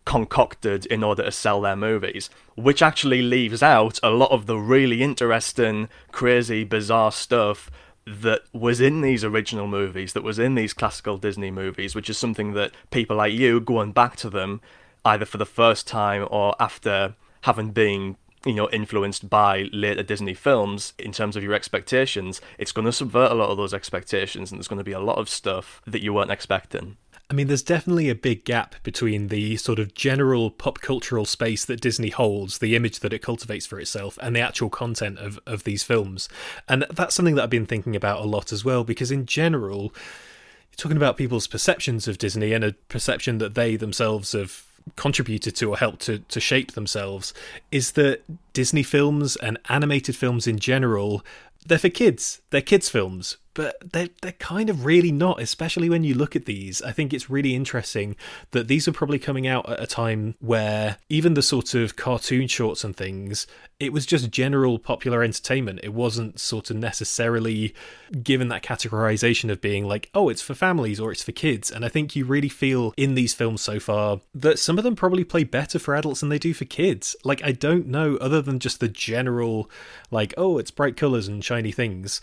concocted 0.05 0.85
in 0.87 1.03
order 1.03 1.23
to 1.25 1.33
sell 1.33 1.61
their 1.61 1.77
movies, 1.77 2.29
which 2.57 2.83
actually 2.83 3.23
leaves 3.23 3.63
out 3.63 3.99
a 4.03 4.11
lot 4.11 4.31
of 4.31 4.47
the 4.47 4.59
really 4.59 5.03
interesting, 5.03 5.89
crazy, 6.13 6.65
bizarre 6.65 7.13
stuff 7.13 7.71
that 8.07 8.43
was 8.53 8.81
in 8.81 9.01
these 9.01 9.25
original 9.25 9.67
movies, 9.67 10.13
that 10.13 10.23
was 10.23 10.39
in 10.39 10.55
these 10.55 10.73
classical 10.73 11.17
Disney 11.17 11.51
movies, 11.51 11.95
which 11.95 12.11
is 12.11 12.19
something 12.19 12.53
that 12.53 12.73
people 12.91 13.17
like 13.17 13.33
you, 13.33 13.61
going 13.61 13.93
back 13.93 14.17
to 14.17 14.31
them, 14.31 14.61
either 15.05 15.25
for 15.25 15.39
the 15.39 15.47
first 15.47 15.87
time 15.87 16.27
or 16.31 16.55
after 16.61 17.15
having 17.43 17.71
been 17.71 18.17
you 18.45 18.55
know 18.55 18.69
influenced 18.71 19.31
by 19.31 19.69
later 19.73 20.03
Disney 20.03 20.35
films 20.35 20.93
in 20.99 21.13
terms 21.13 21.37
of 21.37 21.43
your 21.43 21.55
expectations, 21.55 22.41
it's 22.59 22.73
going 22.73 22.85
to 22.85 22.93
subvert 22.93 23.33
a 23.33 23.35
lot 23.35 23.51
of 23.51 23.57
those 23.57 23.75
expectations, 23.75 24.51
and 24.51 24.59
there's 24.59 24.69
going 24.69 24.79
to 24.79 24.85
be 24.85 24.93
a 24.93 25.01
lot 25.01 25.19
of 25.19 25.29
stuff 25.29 25.81
that 25.87 26.03
you 26.03 26.13
weren't 26.13 26.31
expecting. 26.31 26.97
I 27.31 27.35
mean, 27.35 27.47
there's 27.47 27.63
definitely 27.63 28.11
a 28.11 28.15
big 28.15 28.45
gap 28.45 28.75
between 28.83 29.29
the 29.29 29.57
sort 29.57 29.79
of 29.79 29.95
general 29.95 30.51
pop 30.51 30.81
cultural 30.81 31.25
space 31.25 31.65
that 31.65 31.81
Disney 31.81 32.11
holds, 32.11 32.59
the 32.59 32.77
image 32.77 33.01
that 33.01 33.15
it 33.15 33.23
cultivates 33.23 33.67
for 33.67 33.81
itself, 33.81 34.19
and 34.21 34.37
the 34.37 34.41
actual 34.41 34.69
content 34.69 35.19
of, 35.19 35.41
of 35.47 35.65
these 35.65 35.83
films. 35.83 36.29
And 36.69 36.85
that's 36.91 37.15
something 37.15 37.35
that 37.37 37.45
I've 37.45 37.51
been 37.51 37.67
thinking 37.67 37.97
about 37.97 38.21
a 38.21 38.27
lot 38.27 38.53
as 38.53 38.65
well, 38.65 38.85
because 38.85 39.11
in 39.11 39.25
general, 39.25 39.85
you're 39.85 40.77
talking 40.77 40.99
about 40.99 41.17
people's 41.17 41.47
perceptions 41.47 42.07
of 42.07 42.19
Disney 42.19 42.53
and 42.53 42.63
a 42.63 42.73
perception 42.89 43.39
that 43.39 43.55
they 43.55 43.77
themselves 43.77 44.33
have 44.33 44.65
contributed 44.97 45.57
to 45.57 45.71
or 45.71 45.79
helped 45.79 46.03
to, 46.03 46.19
to 46.19 46.41
shape 46.41 46.73
themselves 46.73 47.33
is 47.71 47.93
that 47.93 48.23
Disney 48.53 48.83
films 48.83 49.35
and 49.37 49.59
animated 49.71 50.15
films 50.15 50.47
in 50.47 50.59
general, 50.59 51.25
they're 51.65 51.79
for 51.79 51.89
kids. 51.89 52.43
They're 52.51 52.61
kids' 52.61 52.91
films 52.91 53.39
but 53.55 53.93
they're, 53.93 54.09
they're 54.21 54.33
kind 54.33 54.69
of 54.69 54.85
really 54.85 55.13
not, 55.13 55.41
especially 55.41 55.89
when 55.89 56.05
you 56.05 56.15
look 56.15 56.37
at 56.37 56.45
these. 56.45 56.83
I 56.83 56.93
think 56.93 57.13
it's 57.13 57.31
really 57.31 57.55
interesting 57.55 58.17
that 58.51 58.69
these 58.69 58.87
are 58.89 58.93
probably 58.93 59.19
coming 59.19 59.47
out 59.47 59.69
at 59.69 59.83
a 59.83 59.87
time 59.87 60.35
where 60.41 60.99
even 61.09 61.35
the 61.35 61.43
sort 61.43 61.75
of 61.75 61.97
cartoon 61.97 62.49
shorts 62.49 62.85
and 62.85 62.97
things, 62.97 63.47
it 63.79 63.93
was 63.93 64.07
just 64.07 64.31
general 64.31 64.79
popular 64.79 65.23
entertainment. 65.23 65.81
It 65.83 65.95
wasn't 65.95 66.41
sort 66.41 66.71
of 66.71 66.77
necessarily 66.77 67.75
given 68.23 68.49
that 68.49 68.63
categorization 68.63 69.51
of 69.51 69.61
being 69.61 69.87
like, 69.87 70.11
oh, 70.15 70.29
it's 70.29 70.43
for 70.43 70.55
families 70.55 70.99
or 70.99 71.13
it's 71.13 71.23
for 71.23 71.33
kids. 71.33 71.71
And 71.71 71.85
I 71.85 71.89
think 71.89 72.17
you 72.17 72.25
really 72.25 72.49
feel 72.49 72.93
in 72.97 73.15
these 73.15 73.35
films 73.35 73.63
so 73.63 73.79
far 73.79 74.21
that 74.35 74.59
some 74.59 74.79
of 74.79 74.85
them 74.85 74.97
probably 74.97 75.25
play 75.25 75.45
better 75.45 75.79
for 75.79 75.95
adults 75.95 76.21
than 76.21 76.29
they 76.29 76.39
do 76.39 76.55
for 76.55 76.65
kids. 76.65 77.15
Like, 77.25 77.43
I 77.45 77.53
don't 77.53 77.87
know, 77.87 78.17
other 78.17 78.43
than 78.43 78.59
just 78.59 78.81
the 78.81 78.89
general, 78.89 79.71
like, 80.11 80.35
oh, 80.37 80.59
it's 80.59 80.71
bright 80.71 80.97
colors 80.97 81.29
and 81.29 81.45
shiny 81.45 81.73
things 81.73 82.21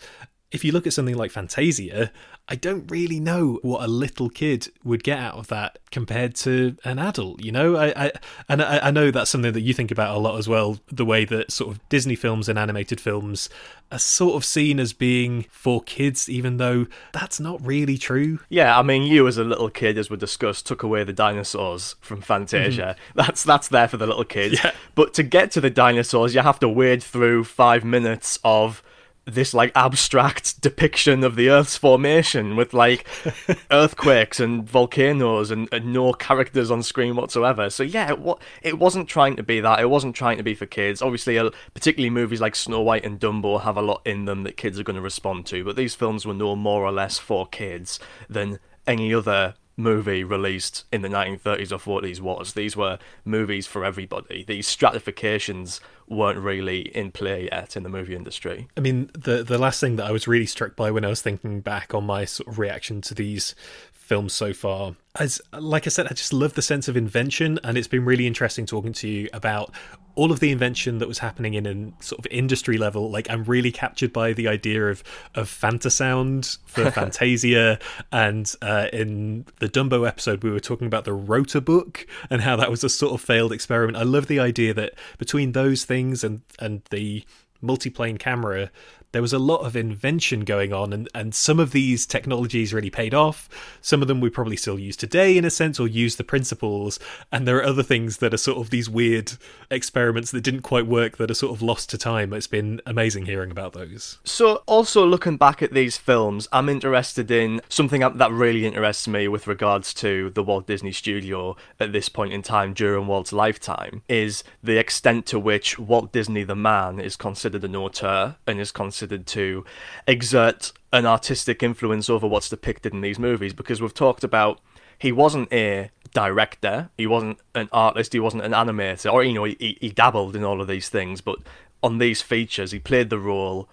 if 0.52 0.64
you 0.64 0.72
look 0.72 0.86
at 0.86 0.92
something 0.92 1.16
like 1.16 1.30
Fantasia, 1.30 2.12
I 2.48 2.56
don't 2.56 2.90
really 2.90 3.18
know 3.18 3.58
what 3.62 3.82
a 3.82 3.86
little 3.86 4.28
kid 4.28 4.68
would 4.84 5.02
get 5.02 5.18
out 5.18 5.36
of 5.36 5.48
that 5.48 5.78
compared 5.90 6.34
to 6.36 6.76
an 6.84 6.98
adult. 6.98 7.42
You 7.42 7.52
know, 7.52 7.76
I, 7.76 7.92
I 7.96 8.12
and 8.48 8.60
I, 8.60 8.78
I, 8.88 8.90
know 8.90 9.10
that's 9.10 9.30
something 9.30 9.52
that 9.52 9.60
you 9.62 9.72
think 9.72 9.90
about 9.90 10.14
a 10.14 10.18
lot 10.18 10.38
as 10.38 10.48
well. 10.48 10.78
The 10.88 11.04
way 11.04 11.24
that 11.24 11.50
sort 11.50 11.74
of 11.74 11.88
Disney 11.88 12.14
films 12.14 12.48
and 12.48 12.58
animated 12.58 13.00
films 13.00 13.48
are 13.90 13.98
sort 13.98 14.36
of 14.36 14.44
seen 14.44 14.78
as 14.78 14.92
being 14.92 15.46
for 15.50 15.82
kids, 15.82 16.28
even 16.28 16.58
though 16.58 16.86
that's 17.12 17.40
not 17.40 17.64
really 17.64 17.96
true. 17.96 18.40
Yeah, 18.50 18.78
I 18.78 18.82
mean, 18.82 19.04
you 19.04 19.26
as 19.26 19.38
a 19.38 19.44
little 19.44 19.70
kid, 19.70 19.96
as 19.96 20.10
we 20.10 20.18
discussed, 20.18 20.66
took 20.66 20.82
away 20.82 21.04
the 21.04 21.12
dinosaurs 21.14 21.94
from 22.00 22.20
Fantasia. 22.20 22.96
Mm-hmm. 22.98 23.18
That's 23.18 23.42
that's 23.42 23.68
there 23.68 23.88
for 23.88 23.96
the 23.96 24.06
little 24.06 24.24
kids. 24.24 24.62
Yeah. 24.62 24.72
But 24.94 25.14
to 25.14 25.22
get 25.22 25.50
to 25.52 25.60
the 25.60 25.70
dinosaurs, 25.70 26.34
you 26.34 26.40
have 26.40 26.60
to 26.60 26.68
wade 26.68 27.02
through 27.02 27.44
five 27.44 27.84
minutes 27.84 28.38
of 28.44 28.82
this 29.24 29.54
like 29.54 29.70
abstract 29.74 30.60
depiction 30.60 31.22
of 31.22 31.36
the 31.36 31.48
Earth's 31.48 31.76
formation 31.76 32.56
with 32.56 32.74
like 32.74 33.06
earthquakes 33.70 34.40
and 34.40 34.68
volcanoes 34.68 35.50
and, 35.50 35.68
and, 35.70 35.92
no 35.92 36.12
characters 36.12 36.70
on 36.70 36.82
screen 36.82 37.14
whatsoever. 37.14 37.70
So 37.70 37.82
yeah, 37.82 38.12
it, 38.12 38.38
it 38.62 38.78
wasn't 38.78 39.08
trying 39.08 39.36
to 39.36 39.42
be 39.42 39.60
that. 39.60 39.80
It 39.80 39.90
wasn't 39.90 40.16
trying 40.16 40.38
to 40.38 40.42
be 40.42 40.54
for 40.54 40.66
kids. 40.66 41.02
Obviously, 41.02 41.38
uh, 41.38 41.50
particularly 41.74 42.10
movies 42.10 42.40
like 42.40 42.56
Snow 42.56 42.80
White 42.80 43.04
and 43.04 43.20
Dumbo 43.20 43.62
have 43.62 43.76
a 43.76 43.82
lot 43.82 44.02
in 44.04 44.24
them 44.24 44.42
that 44.42 44.56
kids 44.56 44.78
are 44.80 44.84
going 44.84 44.96
to 44.96 45.02
respond 45.02 45.46
to. 45.46 45.64
But 45.64 45.76
these 45.76 45.94
films 45.94 46.26
were 46.26 46.34
no 46.34 46.56
more 46.56 46.82
or 46.82 46.92
less 46.92 47.18
for 47.18 47.46
kids 47.46 48.00
than 48.28 48.58
any 48.86 49.14
other 49.14 49.54
movie 49.76 50.24
released 50.24 50.84
in 50.92 51.02
the 51.02 51.08
1930s 51.08 51.72
or 51.72 52.00
40s 52.00 52.20
was. 52.20 52.52
These 52.52 52.76
were 52.76 52.98
movies 53.24 53.66
for 53.66 53.84
everybody. 53.84 54.44
These 54.46 54.66
stratifications 54.66 55.80
weren't 56.08 56.38
really 56.38 56.80
in 56.96 57.10
play 57.10 57.48
yet 57.50 57.76
in 57.76 57.82
the 57.82 57.88
movie 57.88 58.14
industry. 58.14 58.68
I 58.76 58.80
mean, 58.80 59.10
the 59.14 59.42
the 59.42 59.58
last 59.58 59.80
thing 59.80 59.96
that 59.96 60.06
I 60.06 60.12
was 60.12 60.28
really 60.28 60.46
struck 60.46 60.76
by 60.76 60.90
when 60.90 61.04
I 61.04 61.08
was 61.08 61.22
thinking 61.22 61.60
back 61.60 61.94
on 61.94 62.04
my 62.04 62.24
sort 62.24 62.48
of 62.48 62.58
reaction 62.58 63.00
to 63.02 63.14
these 63.14 63.54
films 63.92 64.32
so 64.32 64.52
far. 64.52 64.96
As 65.16 65.42
like 65.52 65.86
I 65.86 65.90
said, 65.90 66.06
I 66.06 66.14
just 66.14 66.32
love 66.32 66.54
the 66.54 66.62
sense 66.62 66.88
of 66.88 66.96
invention, 66.96 67.60
and 67.62 67.76
it's 67.76 67.88
been 67.88 68.04
really 68.04 68.26
interesting 68.26 68.64
talking 68.64 68.94
to 68.94 69.08
you 69.08 69.28
about 69.34 69.74
all 70.14 70.32
of 70.32 70.40
the 70.40 70.50
invention 70.50 70.98
that 70.98 71.08
was 71.08 71.18
happening 71.18 71.54
in 71.54 71.66
a 71.66 72.02
sort 72.02 72.18
of 72.18 72.26
industry 72.30 72.78
level. 72.78 73.10
Like 73.10 73.28
I'm 73.28 73.44
really 73.44 73.70
captured 73.70 74.10
by 74.10 74.32
the 74.32 74.48
idea 74.48 74.86
of 74.86 75.04
of 75.34 75.48
Fantasound 75.50 76.56
for 76.64 76.90
Fantasia, 76.90 77.78
and 78.10 78.54
uh, 78.62 78.86
in 78.90 79.44
the 79.58 79.68
Dumbo 79.68 80.08
episode, 80.08 80.42
we 80.42 80.50
were 80.50 80.60
talking 80.60 80.86
about 80.86 81.04
the 81.04 81.12
Rota 81.12 81.60
book 81.60 82.06
and 82.30 82.40
how 82.40 82.56
that 82.56 82.70
was 82.70 82.82
a 82.82 82.88
sort 82.88 83.12
of 83.12 83.20
failed 83.20 83.52
experiment. 83.52 83.98
I 83.98 84.04
love 84.04 84.28
the 84.28 84.40
idea 84.40 84.72
that 84.72 84.94
between 85.18 85.52
those 85.52 85.84
things 85.84 86.24
and 86.24 86.40
and 86.58 86.80
the 86.88 87.22
multiplane 87.62 88.18
camera 88.18 88.70
there 89.12 89.22
was 89.22 89.32
a 89.32 89.38
lot 89.38 89.58
of 89.58 89.76
invention 89.76 90.40
going 90.40 90.72
on, 90.72 90.92
and, 90.92 91.08
and 91.14 91.34
some 91.34 91.60
of 91.60 91.72
these 91.72 92.06
technologies 92.06 92.72
really 92.74 92.90
paid 92.90 93.14
off. 93.14 93.48
Some 93.80 94.02
of 94.02 94.08
them 94.08 94.20
we 94.20 94.30
probably 94.30 94.56
still 94.56 94.78
use 94.78 94.96
today, 94.96 95.36
in 95.36 95.44
a 95.44 95.50
sense, 95.50 95.78
or 95.78 95.86
use 95.86 96.16
the 96.16 96.24
principles. 96.24 96.98
And 97.30 97.46
there 97.46 97.58
are 97.58 97.64
other 97.64 97.82
things 97.82 98.18
that 98.18 98.32
are 98.32 98.38
sort 98.38 98.58
of 98.58 98.70
these 98.70 98.88
weird 98.88 99.32
experiments 99.70 100.30
that 100.30 100.40
didn't 100.40 100.62
quite 100.62 100.86
work 100.86 101.18
that 101.18 101.30
are 101.30 101.34
sort 101.34 101.54
of 101.54 101.62
lost 101.62 101.90
to 101.90 101.98
time. 101.98 102.32
It's 102.32 102.46
been 102.46 102.80
amazing 102.86 103.26
hearing 103.26 103.50
about 103.50 103.74
those. 103.74 104.18
So, 104.24 104.62
also 104.66 105.06
looking 105.06 105.36
back 105.36 105.62
at 105.62 105.72
these 105.72 105.98
films, 105.98 106.48
I'm 106.50 106.68
interested 106.68 107.30
in 107.30 107.60
something 107.68 108.00
that 108.00 108.32
really 108.32 108.66
interests 108.66 109.06
me 109.06 109.28
with 109.28 109.46
regards 109.46 109.92
to 109.94 110.30
the 110.30 110.42
Walt 110.42 110.66
Disney 110.66 110.92
Studio 110.92 111.56
at 111.78 111.92
this 111.92 112.08
point 112.08 112.32
in 112.32 112.42
time 112.42 112.72
during 112.72 113.06
Walt's 113.06 113.32
lifetime 113.32 114.02
is 114.08 114.42
the 114.62 114.78
extent 114.78 115.26
to 115.26 115.38
which 115.38 115.78
Walt 115.78 116.12
Disney 116.12 116.44
the 116.44 116.56
man 116.56 116.98
is 116.98 117.16
considered 117.16 117.64
an 117.64 117.76
auteur 117.76 118.36
and 118.46 118.58
is 118.58 118.72
considered 118.72 119.01
considered 119.02 119.26
to 119.26 119.64
exert 120.06 120.72
an 120.92 121.04
artistic 121.04 121.60
influence 121.60 122.08
over 122.08 122.24
what's 122.24 122.48
depicted 122.48 122.92
in 122.92 123.00
these 123.00 123.18
movies 123.18 123.52
because 123.52 123.82
we've 123.82 123.92
talked 123.92 124.22
about 124.22 124.60
he 124.96 125.10
wasn't 125.10 125.52
a 125.52 125.90
director, 126.14 126.88
he 126.96 127.04
wasn't 127.04 127.36
an 127.56 127.68
artist, 127.72 128.12
he 128.12 128.20
wasn't 128.20 128.44
an 128.44 128.52
animator, 128.52 129.12
or 129.12 129.24
you 129.24 129.32
know, 129.32 129.42
he, 129.42 129.76
he 129.80 129.88
dabbled 129.88 130.36
in 130.36 130.44
all 130.44 130.60
of 130.60 130.68
these 130.68 130.88
things, 130.88 131.20
but 131.20 131.40
on 131.82 131.98
these 131.98 132.22
features, 132.22 132.70
he 132.70 132.78
played 132.78 133.10
the 133.10 133.18
role 133.18 133.68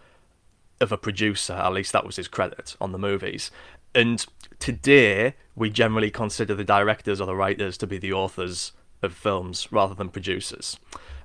of 0.82 0.92
a 0.92 0.98
producer, 0.98 1.54
at 1.54 1.74
least 1.74 1.94
that 1.94 2.08
was 2.08 2.16
his 2.16 2.28
credit 2.28 2.76
on 2.82 2.92
the 2.92 2.98
movies. 2.98 3.52
And 3.94 4.26
today, 4.58 5.36
we 5.56 5.70
generally 5.70 6.10
consider 6.10 6.56
the 6.56 6.64
directors 6.64 7.22
or 7.22 7.28
the 7.28 7.36
writers 7.36 7.78
to 7.78 7.86
be 7.86 8.00
the 8.00 8.14
authors 8.14 8.72
of 9.02 9.14
films 9.14 9.68
rather 9.72 9.96
than 9.96 10.10
producers. 10.10 10.80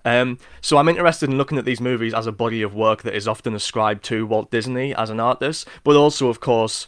Um, 0.04 0.38
so 0.60 0.76
I'm 0.76 0.88
interested 0.88 1.30
in 1.30 1.38
looking 1.38 1.58
at 1.58 1.64
these 1.64 1.80
movies 1.80 2.12
as 2.12 2.26
a 2.26 2.32
body 2.32 2.62
of 2.62 2.74
work 2.74 3.02
that 3.02 3.14
is 3.14 3.26
often 3.26 3.54
ascribed 3.54 4.04
to 4.04 4.26
Walt 4.26 4.50
Disney 4.50 4.94
as 4.94 5.10
an 5.10 5.20
artist, 5.20 5.66
but 5.82 5.96
also, 5.96 6.28
of 6.28 6.40
course, 6.40 6.86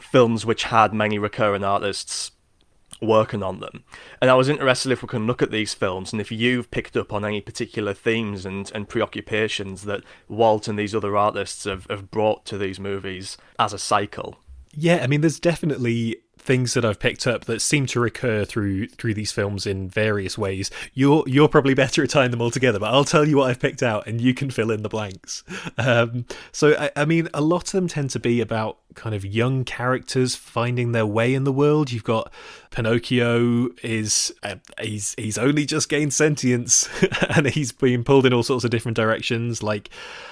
films 0.00 0.46
which 0.46 0.64
had 0.64 0.94
many 0.94 1.18
recurring 1.18 1.64
artists 1.64 2.30
working 3.00 3.42
on 3.42 3.60
them. 3.60 3.84
And 4.22 4.30
I 4.30 4.34
was 4.34 4.48
interested 4.48 4.92
if 4.92 5.02
we 5.02 5.08
can 5.08 5.26
look 5.26 5.42
at 5.42 5.50
these 5.50 5.74
films 5.74 6.12
and 6.12 6.20
if 6.20 6.32
you've 6.32 6.70
picked 6.70 6.96
up 6.96 7.12
on 7.12 7.24
any 7.24 7.40
particular 7.40 7.92
themes 7.92 8.46
and, 8.46 8.70
and 8.74 8.88
preoccupations 8.88 9.82
that 9.82 10.02
Walt 10.28 10.68
and 10.68 10.78
these 10.78 10.94
other 10.94 11.16
artists 11.16 11.64
have, 11.64 11.86
have 11.90 12.10
brought 12.10 12.46
to 12.46 12.58
these 12.58 12.80
movies 12.80 13.36
as 13.58 13.72
a 13.72 13.78
cycle. 13.78 14.38
Yeah, 14.72 15.00
I 15.02 15.06
mean, 15.06 15.20
there's 15.20 15.40
definitely 15.40 16.16
things 16.44 16.74
that 16.74 16.84
I've 16.84 16.98
picked 16.98 17.26
up 17.26 17.46
that 17.46 17.62
seem 17.62 17.86
to 17.86 18.00
recur 18.00 18.44
through 18.44 18.88
through 18.88 19.14
these 19.14 19.32
films 19.32 19.66
in 19.66 19.88
various 19.88 20.36
ways. 20.36 20.70
You're 20.92 21.24
you're 21.26 21.48
probably 21.48 21.74
better 21.74 22.02
at 22.04 22.10
tying 22.10 22.30
them 22.30 22.42
all 22.42 22.50
together, 22.50 22.78
but 22.78 22.92
I'll 22.92 23.04
tell 23.04 23.26
you 23.26 23.38
what 23.38 23.50
I've 23.50 23.60
picked 23.60 23.82
out, 23.82 24.06
and 24.06 24.20
you 24.20 24.34
can 24.34 24.50
fill 24.50 24.70
in 24.70 24.82
the 24.82 24.88
blanks. 24.88 25.42
Um, 25.78 26.26
so 26.52 26.76
I, 26.78 26.90
I 26.94 27.04
mean, 27.06 27.28
a 27.32 27.40
lot 27.40 27.64
of 27.68 27.72
them 27.72 27.88
tend 27.88 28.10
to 28.10 28.20
be 28.20 28.40
about 28.40 28.78
kind 28.94 29.14
of 29.14 29.24
young 29.24 29.64
characters 29.64 30.36
finding 30.36 30.92
their 30.92 31.06
way 31.06 31.34
in 31.34 31.44
the 31.44 31.52
world. 31.52 31.90
You've 31.90 32.04
got 32.04 32.30
Pinocchio 32.74 33.68
is 33.84 34.34
uh, 34.42 34.56
he's 34.80 35.14
he's 35.16 35.38
only 35.38 35.64
just 35.64 35.88
gained 35.88 36.12
sentience 36.12 36.88
and 37.30 37.46
he's 37.46 37.70
being 37.70 38.02
pulled 38.02 38.26
in 38.26 38.32
all 38.32 38.42
sorts 38.42 38.64
of 38.64 38.70
different 38.72 38.96
directions. 38.96 39.62
Like 39.62 39.90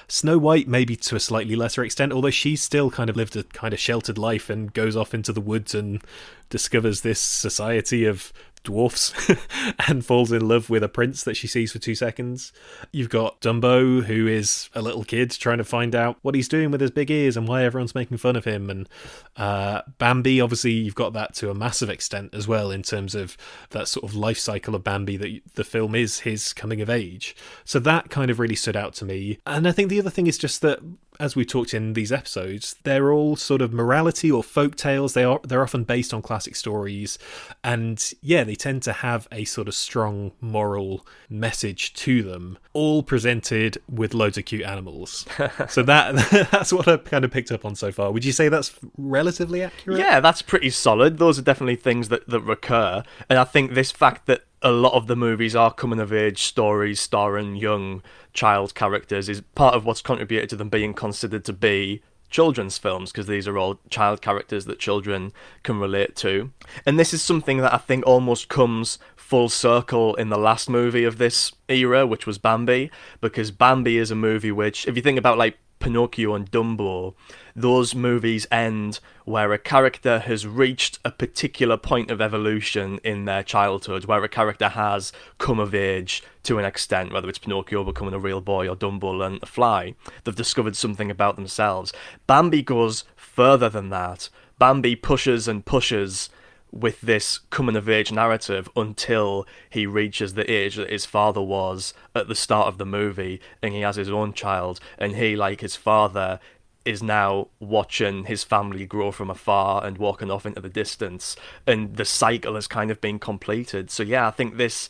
Snow 0.09 0.39
White, 0.39 0.67
maybe 0.67 0.97
to 0.97 1.15
a 1.15 1.21
slightly 1.21 1.55
lesser 1.55 1.85
extent, 1.85 2.13
although 2.13 2.31
she's 2.31 2.61
still 2.61 2.91
kind 2.91 3.09
of 3.09 3.15
lived 3.15 3.37
a 3.37 3.45
kind 3.45 3.73
of 3.73 3.79
sheltered 3.79 4.19
life 4.19 4.51
and 4.51 4.73
goes 4.73 4.97
off 4.97 5.15
into 5.15 5.33
the 5.33 5.41
woods 5.41 5.73
and 5.73 6.03
discovers 6.51 7.03
this 7.03 7.21
society 7.21 8.07
of 8.07 8.33
dwarfs 8.63 9.13
and 9.89 10.05
falls 10.05 10.33
in 10.33 10.47
love 10.47 10.71
with 10.71 10.83
a 10.83 10.89
prince 10.89 11.25
that 11.25 11.37
she 11.37 11.47
sees 11.47 11.73
for 11.73 11.79
two 11.79 11.95
seconds. 11.95 12.53
You've 12.93 13.09
got 13.09 13.41
Dumbo, 13.41 14.05
who 14.05 14.27
is 14.27 14.69
a 14.75 14.83
little 14.83 15.05
kid 15.05 15.31
trying 15.33 15.59
to 15.59 15.65
find 15.65 15.95
out 15.95 16.19
what 16.23 16.35
he's 16.35 16.49
doing 16.49 16.71
with 16.71 16.81
his 16.81 16.91
big 16.91 17.11
ears 17.11 17.37
and 17.37 17.49
why 17.49 17.65
everyone's 17.65 17.95
making 17.95 18.19
fun 18.19 18.37
of 18.37 18.45
him. 18.45 18.71
And 18.71 18.89
uh, 19.37 19.83
Bambi, 19.99 20.41
obviously, 20.41 20.73
you've 20.73 20.95
got 20.95 21.13
that 21.15 21.35
to 21.37 21.51
a 21.51 21.55
massive 21.55 21.91
extent 21.91 22.35
as 22.35 22.47
well 22.49 22.71
in 22.71 22.83
terms 22.83 23.15
of 23.15 23.37
that 23.71 23.89
sort 23.89 24.05
of 24.05 24.15
life 24.15 24.39
cycle 24.39 24.75
of 24.75 24.85
Bambi 24.85 25.17
that 25.17 25.41
the 25.55 25.65
film 25.65 25.95
is 25.95 26.21
his 26.21 26.53
coming 26.53 26.81
of 26.81 26.91
age. 26.91 27.35
So 27.65 27.79
that 27.81 28.11
kind 28.11 28.31
of 28.31 28.39
really 28.39 28.57
stood 28.57 28.77
out 28.77 28.95
to 28.95 29.05
me. 29.05 29.39
And 29.47 29.67
I 29.67 29.73
think 29.73 29.89
the 29.89 30.01
other 30.01 30.11
thing 30.11 30.27
is 30.27 30.39
just 30.39 30.63
that 30.63 30.81
as 31.21 31.37
we 31.37 31.45
talked 31.45 31.75
in 31.75 31.93
these 31.93 32.13
episodes, 32.13 32.77
they're 32.83 33.13
all 33.13 33.37
sort 33.37 33.63
of 33.63 33.73
morality 33.73 34.31
or 34.31 34.43
folk 34.43 34.77
tales. 34.77 35.15
They 35.15 35.25
are 35.25 35.41
they're 35.45 35.63
often 35.63 35.85
based 35.85 36.13
on 36.13 36.23
classic 36.23 36.57
stories, 36.57 37.19
and 37.63 38.13
yeah, 38.21 38.45
they 38.45 38.55
tend 38.55 38.83
to 38.85 38.93
have 38.93 39.29
a 39.31 39.45
sort 39.45 39.69
of 39.69 39.75
strong 39.75 40.33
moral 40.41 41.07
message 41.29 41.95
to 41.95 42.23
them, 42.23 42.59
all 42.73 43.03
presented 43.03 43.79
with 43.89 44.15
loads 44.15 44.39
of 44.39 44.45
cute 44.45 44.63
animals. 44.63 45.27
so 45.69 45.83
that 45.83 46.49
that's 46.51 46.73
what 46.73 46.89
I've 46.89 47.05
kind 47.05 47.25
of 47.25 47.31
picked 47.31 47.53
up 47.53 47.65
on 47.65 47.75
so 47.75 47.93
far. 47.93 48.11
Would 48.11 48.25
you 48.25 48.33
say 48.33 48.49
that's 48.49 48.75
relatively 48.97 49.63
accurate? 49.63 49.99
Yeah, 49.99 50.21
that's 50.21 50.43
pretty 50.43 50.71
solid. 50.71 51.19
Those 51.19 51.39
are 51.39 51.43
definitely 51.43 51.77
things 51.77 52.09
that, 52.09 52.27
that 52.29 52.41
recur, 52.41 53.03
and 53.29 53.39
I 53.39 53.45
think 53.45 53.75
this 53.75 53.91
fact 53.91 54.27
that 54.27 54.43
a 54.63 54.71
lot 54.71 54.95
of 54.95 55.07
the 55.07 55.17
movies 55.17 55.57
are 55.57 55.73
coming 55.73 55.99
of 55.99 56.13
age 56.13 56.43
stories 56.43 57.01
starring 57.01 57.57
young 57.57 58.03
child 58.33 58.75
characters 58.75 59.29
is 59.29 59.43
part 59.55 59.75
of 59.75 59.85
what's 59.85 60.01
contributed 60.01 60.49
to 60.51 60.57
them 60.57 60.69
being 60.69 60.95
considered 60.95 61.45
to 61.45 61.53
be 61.53 62.03
children's 62.31 62.79
films 62.79 63.13
because 63.13 63.27
these 63.27 63.47
are 63.47 63.59
all 63.59 63.79
child 63.91 64.23
characters 64.23 64.65
that 64.65 64.79
children 64.79 65.33
can 65.63 65.79
relate 65.79 66.17
to. 66.17 66.51
And 66.87 66.99
this 66.99 67.13
is 67.13 67.23
something 67.23 67.59
that 67.59 67.75
I 67.75 67.79
think 67.79 68.07
almost 68.07 68.49
comes 68.49 68.99
full 69.17 69.49
circle 69.49 70.15
in 70.15 70.31
the 70.31 70.39
last 70.39 70.69
movie 70.69 71.05
of 71.05 71.19
this 71.19 71.53
era, 71.69 72.07
which 72.07 72.27
was 72.27 72.39
Bambi, 72.39 72.91
because 73.21 73.51
Bambi 73.51 73.99
is 73.99 74.11
a 74.11 74.17
movie 74.17 74.53
which, 74.53 74.87
if 74.87 74.97
you 74.97 75.03
think 75.03 75.19
about 75.19 75.39
like 75.39 75.59
Pinocchio 75.83 76.35
and 76.35 76.49
Dumbo, 76.51 77.15
those 77.57 77.93
movies 77.93 78.47
end 78.53 79.01
where 79.25 79.53
a 79.53 79.59
character 79.59 80.21
has 80.21 80.47
reached 80.47 81.01
a 81.05 81.11
particular 81.11 81.77
point 81.77 82.09
of 82.11 82.21
evolution 82.21 83.01
in 83.03 83.25
their 83.25 83.43
childhood, 83.43 84.05
where 84.05 84.23
a 84.23 84.29
character 84.29 84.69
has 84.69 85.13
come 85.39 85.59
of 85.59 85.75
age 85.75 86.23
to 86.45 86.59
an 86.59 86.65
extent, 86.65 87.13
whether 87.13 87.29
it's 87.29 87.39
Pinocchio 87.39 87.83
becoming 87.83 88.15
a 88.15 88.19
real 88.19 88.41
boy 88.41 88.69
or 88.69 88.77
Dumbo 88.77 89.13
learning 89.19 89.41
to 89.41 89.47
fly. 89.47 89.95
They've 90.23 90.35
discovered 90.35 90.77
something 90.77 91.11
about 91.11 91.35
themselves. 91.35 91.93
Bambi 92.29 92.63
goes 92.63 93.03
further 93.17 93.69
than 93.69 93.91
that. 93.91 94.29
Bambi 94.61 94.95
pushes 94.95 95.49
and 95.49 95.67
pushes 95.67 96.31
with 96.73 97.03
this 97.03 97.39
coming 97.51 97.77
of 97.77 97.89
age 97.89 98.11
narrative 98.11 98.69
until 98.75 99.47
he 99.69 99.87
reaches 99.87 100.35
the 100.35 100.51
age 100.51 100.77
that 100.77 100.91
his 100.91 101.05
father 101.05 101.43
was 101.43 101.93
at 102.15 102.29
the 102.29 102.35
start 102.35 102.67
of 102.67 102.79
the 102.79 102.87
movie 102.87 103.41
and 103.63 103.75
he 103.75 103.83
has 103.83 103.97
his 103.97 104.11
own 104.11 104.33
child 104.33 104.81
and 104.99 105.15
he 105.15 105.37
like 105.37 105.61
his 105.61 105.77
father 105.77 106.41
is 106.85 107.03
now 107.03 107.47
watching 107.61 108.25
his 108.25 108.43
family 108.43 108.87
grow 108.87 109.13
from 109.13 109.31
afar 109.31 109.85
and 109.85 109.99
walking 109.99 110.31
off 110.31 110.47
into 110.47 110.61
the 110.61 110.69
distance. 110.69 111.37
And 111.67 111.97
the 111.97 112.05
cycle 112.05 112.57
has 112.57 112.67
kind 112.67 112.91
of 112.91 113.01
been 113.01 113.19
completed. 113.19 113.91
So 113.91 114.03
yeah 114.03 114.27
i 114.27 114.31
think 114.31 114.57
this 114.57 114.89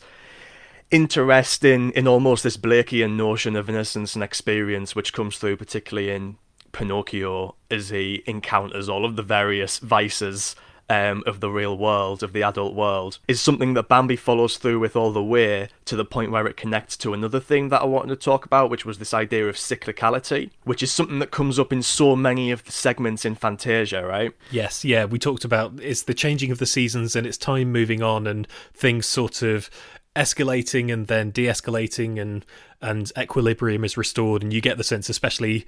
interest 0.89 1.65
in, 1.65 1.91
in 1.93 2.07
almost 2.07 2.43
this 2.43 2.57
blakean 2.57 3.15
notion 3.15 3.55
of 3.55 3.67
innocence 3.67 4.13
and 4.13 4.23
experience 4.23 4.95
which 4.95 5.11
comes 5.11 5.37
through 5.37 5.57
particularly 5.57 6.11
in 6.11 6.37
pinocchio 6.71 7.55
as 7.71 7.89
he 7.89 8.21
encounters 8.27 8.87
all 8.87 9.03
of 9.03 9.15
the 9.15 9.23
various 9.23 9.79
vices 9.79 10.55
um, 10.93 11.23
of 11.25 11.39
the 11.39 11.49
real 11.49 11.77
world, 11.77 12.21
of 12.21 12.33
the 12.33 12.43
adult 12.43 12.75
world, 12.75 13.19
is 13.27 13.41
something 13.41 13.73
that 13.73 13.87
Bambi 13.87 14.15
follows 14.15 14.57
through 14.57 14.79
with 14.79 14.95
all 14.95 15.11
the 15.11 15.23
way 15.23 15.69
to 15.85 15.95
the 15.95 16.05
point 16.05 16.31
where 16.31 16.47
it 16.47 16.57
connects 16.57 16.95
to 16.97 17.13
another 17.13 17.39
thing 17.39 17.69
that 17.69 17.81
I 17.81 17.85
wanted 17.85 18.09
to 18.09 18.15
talk 18.15 18.45
about, 18.45 18.69
which 18.69 18.85
was 18.85 18.99
this 18.99 19.13
idea 19.13 19.47
of 19.47 19.55
cyclicality, 19.55 20.51
which 20.63 20.83
is 20.83 20.91
something 20.91 21.19
that 21.19 21.31
comes 21.31 21.57
up 21.57 21.73
in 21.73 21.81
so 21.81 22.15
many 22.15 22.51
of 22.51 22.63
the 22.65 22.71
segments 22.71 23.25
in 23.25 23.35
Fantasia, 23.35 24.05
right? 24.05 24.31
Yes, 24.51 24.85
yeah, 24.85 25.05
we 25.05 25.17
talked 25.17 25.43
about 25.43 25.79
it's 25.81 26.03
the 26.03 26.13
changing 26.13 26.51
of 26.51 26.59
the 26.59 26.65
seasons 26.65 27.15
and 27.15 27.25
it's 27.25 27.37
time 27.37 27.71
moving 27.71 28.03
on 28.03 28.27
and 28.27 28.47
things 28.73 29.05
sort 29.05 29.41
of 29.41 29.69
escalating 30.15 30.93
and 30.93 31.07
then 31.07 31.31
de-escalating 31.31 32.21
and 32.21 32.45
and 32.81 33.11
equilibrium 33.17 33.83
is 33.83 33.97
restored 33.97 34.43
and 34.43 34.53
you 34.53 34.61
get 34.61 34.77
the 34.77 34.83
sense 34.83 35.09
especially 35.09 35.65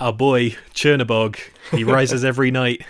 our 0.00 0.12
boy 0.12 0.50
Chernabog 0.74 1.38
he 1.70 1.84
rises 1.98 2.24
every 2.24 2.50
night 2.50 2.82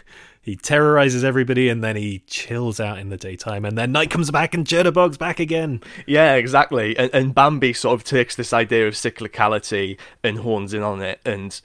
he 0.46 0.54
terrorizes 0.54 1.24
everybody 1.24 1.68
and 1.68 1.82
then 1.82 1.96
he 1.96 2.20
chills 2.28 2.78
out 2.78 3.00
in 3.00 3.08
the 3.08 3.16
daytime 3.16 3.64
and 3.64 3.76
then 3.76 3.90
night 3.90 4.10
comes 4.10 4.30
back 4.30 4.54
and 4.54 4.64
Chernabog's 4.64 5.18
back 5.18 5.40
again. 5.40 5.82
Yeah, 6.06 6.34
exactly. 6.34 6.96
And, 6.96 7.10
and 7.12 7.34
Bambi 7.34 7.72
sort 7.72 7.94
of 7.94 8.04
takes 8.04 8.36
this 8.36 8.52
idea 8.52 8.86
of 8.86 8.94
cyclicality 8.94 9.98
and 10.22 10.38
horns 10.38 10.72
in 10.72 10.84
on 10.84 11.02
it 11.02 11.20
and 11.26 11.60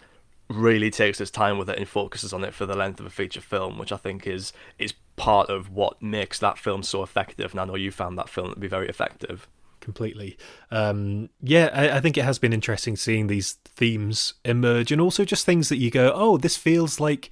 really 0.49 0.89
takes 0.89 1.19
his 1.19 1.29
time 1.29 1.59
with 1.59 1.69
it 1.69 1.77
and 1.77 1.87
focuses 1.87 2.33
on 2.33 2.43
it 2.43 2.55
for 2.55 2.65
the 2.65 2.75
length 2.75 2.99
of 2.99 3.05
a 3.05 3.11
feature 3.11 3.39
film, 3.39 3.77
which 3.77 3.91
I 3.91 3.97
think 3.97 4.25
is 4.25 4.51
is 4.79 4.95
part 5.15 5.51
of 5.51 5.69
what 5.69 6.01
makes 6.01 6.39
that 6.39 6.57
film 6.57 6.81
so 6.81 7.03
effective. 7.03 7.51
And 7.51 7.59
I 7.59 7.65
know 7.65 7.75
you 7.75 7.91
found 7.91 8.17
that 8.17 8.29
film 8.29 8.51
to 8.51 8.59
be 8.59 8.67
very 8.67 8.89
effective 8.89 9.47
completely. 9.79 10.39
Um, 10.71 11.29
yeah, 11.39 11.69
I, 11.71 11.97
I, 11.97 11.99
think 11.99 12.17
it 12.17 12.25
has 12.25 12.39
been 12.39 12.53
interesting 12.53 12.95
seeing 12.95 13.27
these 13.27 13.53
themes 13.63 14.33
emerge, 14.43 14.91
and 14.91 14.99
also 14.99 15.23
just 15.23 15.45
things 15.45 15.69
that 15.69 15.77
you 15.77 15.91
go, 15.91 16.11
"Oh, 16.15 16.37
this 16.37 16.57
feels 16.57 16.99
like 16.99 17.29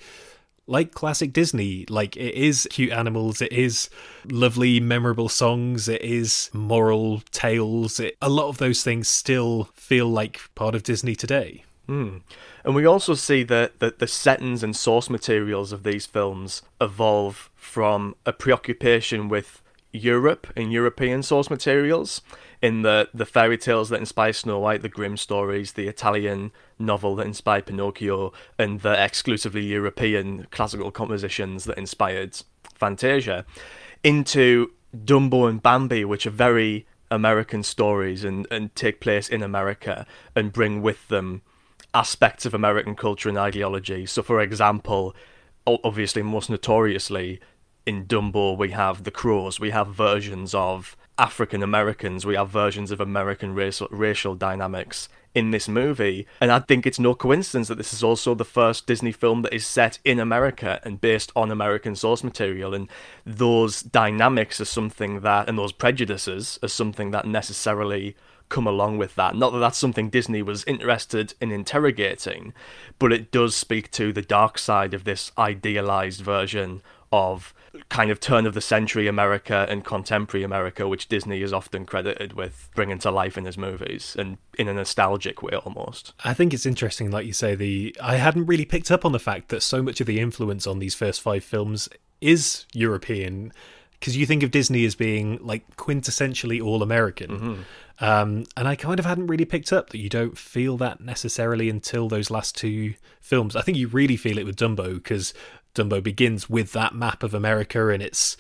like 0.70 0.94
classic 0.94 1.34
Disney. 1.34 1.86
Like 1.90 2.16
it 2.16 2.36
is 2.36 2.68
cute 2.72 2.92
animals, 2.92 3.42
it 3.42 3.52
is 3.52 3.90
lovely, 4.26 4.80
memorable 4.80 5.30
songs, 5.30 5.90
it 5.90 6.02
is 6.02 6.50
moral 6.54 7.22
tales. 7.32 8.00
It, 8.00 8.16
a 8.22 8.30
lot 8.30 8.50
of 8.50 8.58
those 8.60 8.84
things 8.84 9.08
still 9.08 9.70
feel 9.74 10.08
like 10.08 10.42
part 10.56 10.76
of 10.76 10.84
Disney 10.84 11.16
today. 11.16 11.66
Mm. 11.88 12.22
And 12.64 12.76
we 12.76 12.86
also 12.86 13.16
see 13.16 13.44
that, 13.44 13.80
that 13.80 14.00
the 14.00 14.08
settings 14.08 14.62
and 14.62 14.76
source 14.76 15.10
materials 15.10 15.72
of 15.72 15.84
these 15.84 16.06
films 16.06 16.62
evolve 16.80 17.50
from 17.56 18.16
a 18.26 18.32
preoccupation 18.32 19.28
with 19.28 19.62
Europe 19.92 20.48
and 20.56 20.72
European 20.72 21.24
source 21.24 21.50
materials 21.50 22.22
in 22.62 22.84
the, 22.84 23.10
the 23.14 23.26
fairy 23.26 23.58
tales 23.58 23.90
that 23.90 24.00
inspire 24.00 24.34
Snow 24.34 24.60
White, 24.60 24.82
the 24.82 24.90
Grimm 24.90 25.18
stories, 25.18 25.74
the 25.74 25.88
Italian 25.88 26.52
novel 26.78 27.16
that 27.16 27.26
inspired 27.26 27.66
Pinocchio, 27.66 28.32
and 28.58 28.82
the 28.82 29.04
exclusively 29.04 29.64
European 29.66 30.46
classical 30.52 30.92
compositions 30.92 31.64
that 31.66 31.78
inspired 31.78 32.38
Fantasia, 32.76 33.46
into 34.04 34.72
Dumbo 34.96 35.50
and 35.50 35.62
Bambi, 35.62 36.06
which 36.06 36.28
are 36.28 36.32
very 36.32 36.86
American 37.12 37.64
stories 37.64 38.24
and, 38.24 38.46
and 38.52 38.76
take 38.76 39.00
place 39.00 39.30
in 39.30 39.42
America 39.42 40.06
and 40.36 40.54
bring 40.54 40.82
with 40.82 41.08
them 41.08 41.42
aspects 41.94 42.46
of 42.46 42.54
American 42.54 42.96
culture 42.96 43.30
and 43.30 43.38
ideology. 43.38 44.06
So, 44.06 44.22
for 44.22 44.42
example, 44.42 45.16
obviously, 45.66 46.22
most 46.22 46.50
notoriously, 46.50 47.40
in 47.90 48.06
Dumbo, 48.06 48.56
we 48.56 48.70
have 48.70 49.04
the 49.04 49.10
crows, 49.10 49.60
we 49.60 49.72
have 49.72 49.88
versions 49.88 50.54
of 50.54 50.96
African 51.18 51.64
Americans, 51.64 52.24
we 52.24 52.36
have 52.36 52.48
versions 52.48 52.92
of 52.92 53.02
American 53.02 53.56
racial, 53.56 53.88
racial 53.90 54.36
dynamics 54.36 55.10
in 55.34 55.50
this 55.50 55.68
movie. 55.68 56.28
And 56.40 56.52
I 56.52 56.60
think 56.60 56.86
it's 56.86 57.00
no 57.00 57.16
coincidence 57.16 57.68
that 57.68 57.80
this 57.80 57.92
is 57.92 58.04
also 58.04 58.36
the 58.36 58.46
first 58.46 58.86
Disney 58.86 59.12
film 59.12 59.42
that 59.42 59.56
is 59.56 59.66
set 59.66 59.98
in 60.06 60.20
America 60.20 60.80
and 60.84 61.02
based 61.02 61.32
on 61.36 61.50
American 61.50 61.96
source 61.96 62.24
material. 62.24 62.76
And 62.76 62.90
those 63.26 63.82
dynamics 63.82 64.62
are 64.62 64.66
something 64.66 65.22
that, 65.22 65.50
and 65.50 65.58
those 65.58 65.72
prejudices 65.72 66.60
are 66.62 66.70
something 66.70 67.10
that 67.10 67.26
necessarily 67.26 68.16
come 68.50 68.68
along 68.68 69.00
with 69.00 69.16
that. 69.16 69.36
Not 69.36 69.52
that 69.54 69.60
that's 69.60 69.80
something 69.80 70.12
Disney 70.12 70.44
was 70.44 70.64
interested 70.66 71.34
in 71.42 71.52
interrogating, 71.52 72.54
but 73.00 73.12
it 73.12 73.32
does 73.32 73.56
speak 73.56 73.90
to 73.92 74.14
the 74.14 74.22
dark 74.22 74.60
side 74.60 74.94
of 74.94 75.06
this 75.06 75.32
idealized 75.40 76.22
version 76.22 76.84
of 77.12 77.52
kind 77.90 78.12
of 78.12 78.20
turn 78.20 78.46
of 78.46 78.54
the 78.54 78.62
century 78.62 79.08
America 79.08 79.66
and 79.70 79.86
contemporary 79.86 80.44
America, 80.44 80.88
which 80.88 81.08
Disney 81.08 81.42
is 81.42 81.54
often 81.54 81.86
credited 81.86 82.34
with 82.34 82.70
bringing 82.76 83.00
to 83.00 83.12
life 83.12 83.38
in 83.38 83.46
his 83.46 83.58
movies 83.58 84.16
and 84.18 84.38
in 84.58 84.68
a 84.68 84.74
nostalgic 84.74 85.42
way 85.42 85.54
almost. 85.54 86.14
I 86.24 86.34
think 86.34 86.54
it's 86.54 86.66
interesting, 86.66 87.12
like 87.12 87.26
you 87.26 87.34
say, 87.34 87.56
the 87.56 87.96
I 88.02 88.16
hadn't 88.16 88.46
really 88.46 88.66
picked 88.66 88.92
up 88.92 89.06
on 89.06 89.12
the 89.12 89.20
fact 89.20 89.50
that 89.50 89.62
so 89.62 89.82
much 89.82 90.02
of 90.02 90.08
the 90.08 90.20
influence 90.20 90.68
on 90.68 90.80
these 90.80 90.96
first 90.96 91.22
five 91.22 91.44
films 91.44 91.90
is 92.22 92.66
European. 92.74 93.54
Because 94.00 94.16
you 94.16 94.26
think 94.26 94.44
of 94.44 94.52
Disney 94.52 94.86
as 94.86 94.96
being 94.96 95.40
like 95.42 95.76
quintessentially 95.76 96.64
all 96.64 96.82
American. 96.82 97.30
Mm-hmm. 97.30 97.62
Um, 98.00 98.46
and 98.56 98.66
I 98.66 98.76
kind 98.76 98.98
of 98.98 99.06
hadn't 99.06 99.28
really 99.28 99.44
picked 99.44 99.74
up 99.74 99.90
that 99.90 99.98
you 99.98 100.08
don't 100.08 100.38
feel 100.38 100.78
that 100.78 101.02
necessarily 101.02 101.70
until 101.70 102.08
those 102.08 102.32
last 102.32 102.56
two 102.56 102.94
films. 103.20 103.58
I 103.58 103.62
think 103.62 103.78
you 103.78 103.90
really 103.90 104.16
feel 104.16 104.38
it 104.38 104.46
with 104.46 104.56
Dumbo 104.56 104.94
because 104.94 105.34
Dumbo 105.76 106.02
begins 106.02 106.50
with 106.50 106.72
that 106.74 106.94
map 106.94 107.24
of 107.24 107.34
America 107.34 107.90
and 107.90 108.04
it's 108.04 108.38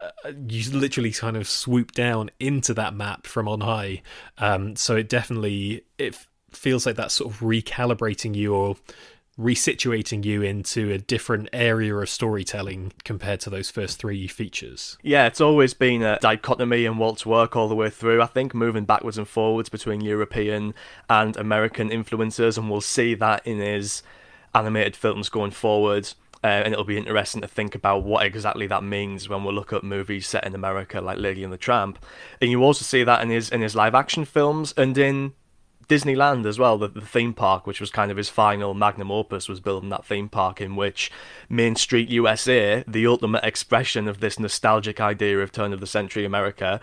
uh, 0.00 0.32
you 0.48 0.70
literally 0.70 1.12
kind 1.12 1.36
of 1.36 1.48
swoop 1.48 1.92
down 1.92 2.30
into 2.38 2.74
that 2.74 2.94
map 2.94 3.26
from 3.26 3.48
on 3.48 3.62
high. 3.62 4.02
Um, 4.38 4.76
so 4.76 4.96
it 4.96 5.08
definitely 5.08 5.84
it 5.98 6.18
feels 6.52 6.86
like 6.86 6.96
that's 6.96 7.14
sort 7.14 7.32
of 7.32 7.40
recalibrating 7.40 8.34
you 8.34 8.54
or 8.54 8.76
resituating 9.38 10.24
you 10.24 10.40
into 10.42 10.90
a 10.90 10.98
different 10.98 11.48
area 11.52 11.94
of 11.94 12.08
storytelling 12.08 12.92
compared 13.04 13.38
to 13.40 13.50
those 13.50 13.70
first 13.70 13.98
three 13.98 14.26
features. 14.26 14.96
Yeah, 15.02 15.26
it's 15.26 15.40
always 15.42 15.74
been 15.74 16.02
a 16.02 16.18
dichotomy 16.20 16.86
in 16.86 16.96
Walt's 16.96 17.26
work 17.26 17.54
all 17.54 17.68
the 17.68 17.74
way 17.74 17.90
through. 17.90 18.22
I 18.22 18.26
think 18.26 18.54
moving 18.54 18.86
backwards 18.86 19.18
and 19.18 19.28
forwards 19.28 19.68
between 19.68 20.00
European 20.00 20.74
and 21.10 21.36
American 21.36 21.90
influences, 21.90 22.56
and 22.56 22.70
we'll 22.70 22.80
see 22.80 23.14
that 23.14 23.46
in 23.46 23.58
his 23.58 24.02
animated 24.54 24.96
films 24.96 25.28
going 25.28 25.50
forward. 25.50 26.14
Uh, 26.46 26.62
and 26.62 26.72
it'll 26.72 26.84
be 26.84 26.96
interesting 26.96 27.40
to 27.40 27.48
think 27.48 27.74
about 27.74 28.04
what 28.04 28.24
exactly 28.24 28.68
that 28.68 28.84
means 28.84 29.28
when 29.28 29.42
we 29.42 29.52
look 29.52 29.72
at 29.72 29.82
movies 29.82 30.28
set 30.28 30.46
in 30.46 30.54
America, 30.54 31.00
like 31.00 31.18
Lady 31.18 31.42
and 31.42 31.52
the 31.52 31.58
Tramp. 31.58 31.98
And 32.40 32.52
you 32.52 32.62
also 32.62 32.84
see 32.84 33.02
that 33.02 33.20
in 33.20 33.30
his 33.30 33.50
in 33.50 33.62
his 33.62 33.74
live 33.74 33.96
action 33.96 34.24
films 34.24 34.72
and 34.76 34.96
in 34.96 35.32
Disneyland 35.88 36.46
as 36.46 36.56
well, 36.56 36.78
the, 36.78 36.86
the 36.86 37.00
theme 37.00 37.34
park, 37.34 37.66
which 37.66 37.80
was 37.80 37.90
kind 37.90 38.12
of 38.12 38.16
his 38.16 38.28
final 38.28 38.74
magnum 38.74 39.10
opus, 39.10 39.48
was 39.48 39.58
building 39.58 39.88
that 39.88 40.06
theme 40.06 40.28
park 40.28 40.60
in 40.60 40.76
which 40.76 41.10
Main 41.48 41.74
Street 41.74 42.08
USA, 42.10 42.84
the 42.86 43.08
ultimate 43.08 43.44
expression 43.44 44.06
of 44.06 44.20
this 44.20 44.38
nostalgic 44.38 45.00
idea 45.00 45.40
of 45.40 45.50
turn 45.50 45.72
of 45.72 45.80
the 45.80 45.86
century 45.86 46.24
America, 46.24 46.80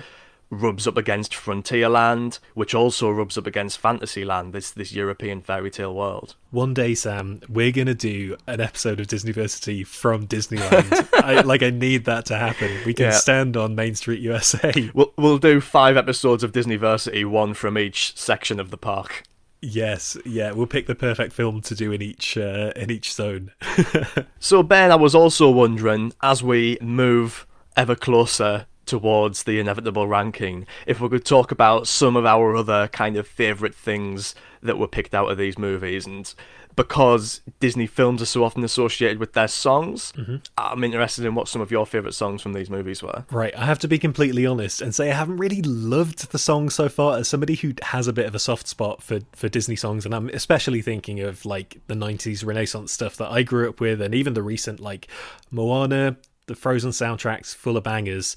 rubs 0.54 0.88
up 0.88 0.98
against 0.98 1.34
Frontierland, 1.34 2.40
which 2.54 2.74
also 2.76 3.10
rubs 3.10 3.38
up 3.38 3.48
against 3.48 3.78
Fantasyland, 3.80 4.54
this 4.54 4.72
this 4.72 4.94
European 4.94 5.42
fairy 5.42 5.70
tale 5.72 5.94
world. 5.94 6.36
One 6.52 6.74
day, 6.74 6.94
Sam, 6.96 7.42
we're 7.50 7.72
gonna 7.72 7.94
do 7.94 8.38
an 8.48 8.62
episode 8.62 9.00
of 9.00 9.08
Disneyversity 9.08 9.86
from 9.86 10.28
Disneyland. 10.28 11.08
I, 11.24 11.42
like, 11.42 11.64
I 11.64 11.70
need 11.72 12.06
that 12.06 12.26
to 12.28 12.38
happen. 12.38 12.70
We 12.86 12.94
can 12.94 13.06
Yeah. 13.06 13.12
stand 13.12 13.58
on 13.58 13.76
Main 13.76 13.96
Street 13.96 14.22
USA. 14.22 14.72
We'll 14.94 15.14
we'll 15.18 15.38
do 15.40 15.60
five 15.62 15.98
episodes 15.98 16.44
of 16.44 16.52
Disneyversity, 16.52 17.26
one 17.26 17.54
from 17.54 17.78
each 17.78 18.16
section 18.18 18.60
of 18.60 18.70
the 18.70 18.78
park. 18.78 19.24
Yes, 19.66 20.18
yeah, 20.26 20.52
we'll 20.52 20.68
pick 20.68 20.88
the 20.88 20.96
perfect 20.96 21.32
film 21.32 21.62
to 21.62 21.74
do 21.74 21.92
in 21.94 22.02
each 22.02 22.38
uh, 22.38 22.74
in 22.76 22.92
each 22.92 23.14
zone. 23.14 23.52
So 24.40 24.62
Ben, 24.62 24.92
I 24.92 24.96
was 24.96 25.16
also 25.16 25.50
wondering 25.50 26.12
as 26.22 26.44
we 26.44 26.78
move 26.82 27.48
ever 27.78 27.96
closer 27.96 28.66
towards 28.86 29.44
the 29.44 29.60
inevitable 29.60 30.08
ranking, 30.08 30.66
if 30.86 31.00
we 31.00 31.10
could 31.10 31.26
talk 31.26 31.52
about 31.52 31.88
some 31.88 32.16
of 32.16 32.26
our 32.26 32.56
other 32.56 32.88
kind 32.90 33.18
of 33.18 33.28
favourite 33.28 33.76
things 33.76 34.36
that 34.62 34.78
were 34.78 34.88
picked 34.88 35.14
out 35.14 35.32
of 35.32 35.38
these 35.38 35.58
movies 35.58 36.06
and 36.06 36.34
because 36.76 37.42
Disney 37.60 37.88
films 37.88 38.22
are 38.22 38.26
so 38.26 38.44
often 38.44 38.64
associated 38.64 39.20
with 39.20 39.34
their 39.34 39.48
songs, 39.48 40.12
mm-hmm. 40.14 40.38
I'm 40.58 40.84
interested 40.84 41.26
in 41.26 41.36
what 41.36 41.48
some 41.48 41.62
of 41.62 41.72
your 41.72 41.86
favourite 41.86 42.14
songs 42.14 42.42
from 42.42 42.54
these 42.54 42.70
movies 42.70 43.04
were. 43.04 43.26
Right, 43.32 43.56
I 43.56 43.66
have 43.66 43.80
to 43.80 43.88
be 43.88 44.00
completely 44.00 44.46
honest 44.46 44.82
and 44.82 44.94
say 44.94 45.12
I 45.12 45.16
haven't 45.16 45.38
really 45.38 45.62
loved 45.62 46.32
the 46.32 46.40
song 46.40 46.70
so 46.70 46.90
far. 46.90 47.18
As 47.18 47.28
somebody 47.28 47.56
who 47.56 47.74
has 47.84 48.08
a 48.08 48.14
bit 48.14 48.26
of 48.26 48.36
a 48.36 48.40
soft 48.40 48.68
spot 48.68 49.04
for 49.04 49.20
for 49.34 49.50
Disney 49.50 49.76
songs, 49.76 50.06
and 50.06 50.14
I'm 50.16 50.30
especially 50.30 50.82
thinking 50.82 51.20
of 51.20 51.46
like 51.46 51.80
the 51.88 51.96
'90s 51.96 52.46
Renaissance 52.46 52.92
stuff 52.92 53.16
that 53.18 53.32
I 53.32 53.44
grew 53.44 53.70
up 53.70 53.80
with, 53.80 54.02
and 54.02 54.16
even 54.16 54.34
the 54.34 54.44
recent 54.44 54.80
like 54.80 55.08
Moana, 55.52 56.18
the 56.48 56.56
Frozen 56.56 56.92
soundtracks, 56.92 57.56
full 57.56 57.78
of 57.78 57.84
bangers. 57.84 58.36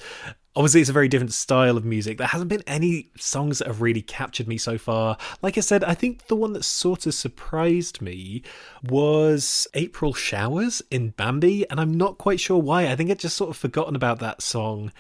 Obviously, 0.54 0.80
it's 0.80 0.88
a 0.88 0.94
very 0.94 1.08
different 1.08 1.34
style 1.34 1.76
of 1.76 1.84
music. 1.84 2.16
There 2.16 2.26
hasn't 2.26 2.48
been 2.48 2.62
any 2.66 3.10
songs 3.18 3.58
that 3.58 3.66
have 3.66 3.82
really 3.82 4.00
captured 4.00 4.48
me 4.48 4.56
so 4.56 4.78
far. 4.78 5.18
Like 5.42 5.58
I 5.58 5.60
said, 5.60 5.84
I 5.84 5.92
think 5.92 6.28
the 6.28 6.36
one 6.36 6.54
that 6.54 6.64
sort 6.64 7.06
of 7.06 7.12
surprised 7.12 8.00
me 8.00 8.42
was 8.82 9.66
April 9.74 10.14
Showers 10.14 10.80
in 10.90 11.10
Bambi, 11.10 11.68
and 11.68 11.78
I'm 11.78 11.92
not 11.92 12.16
quite 12.16 12.40
sure 12.40 12.58
why. 12.58 12.88
I 12.88 12.96
think 12.96 13.10
I'd 13.10 13.18
just 13.18 13.36
sort 13.36 13.50
of 13.50 13.56
forgotten 13.56 13.94
about 13.94 14.18
that 14.20 14.40
song 14.40 14.92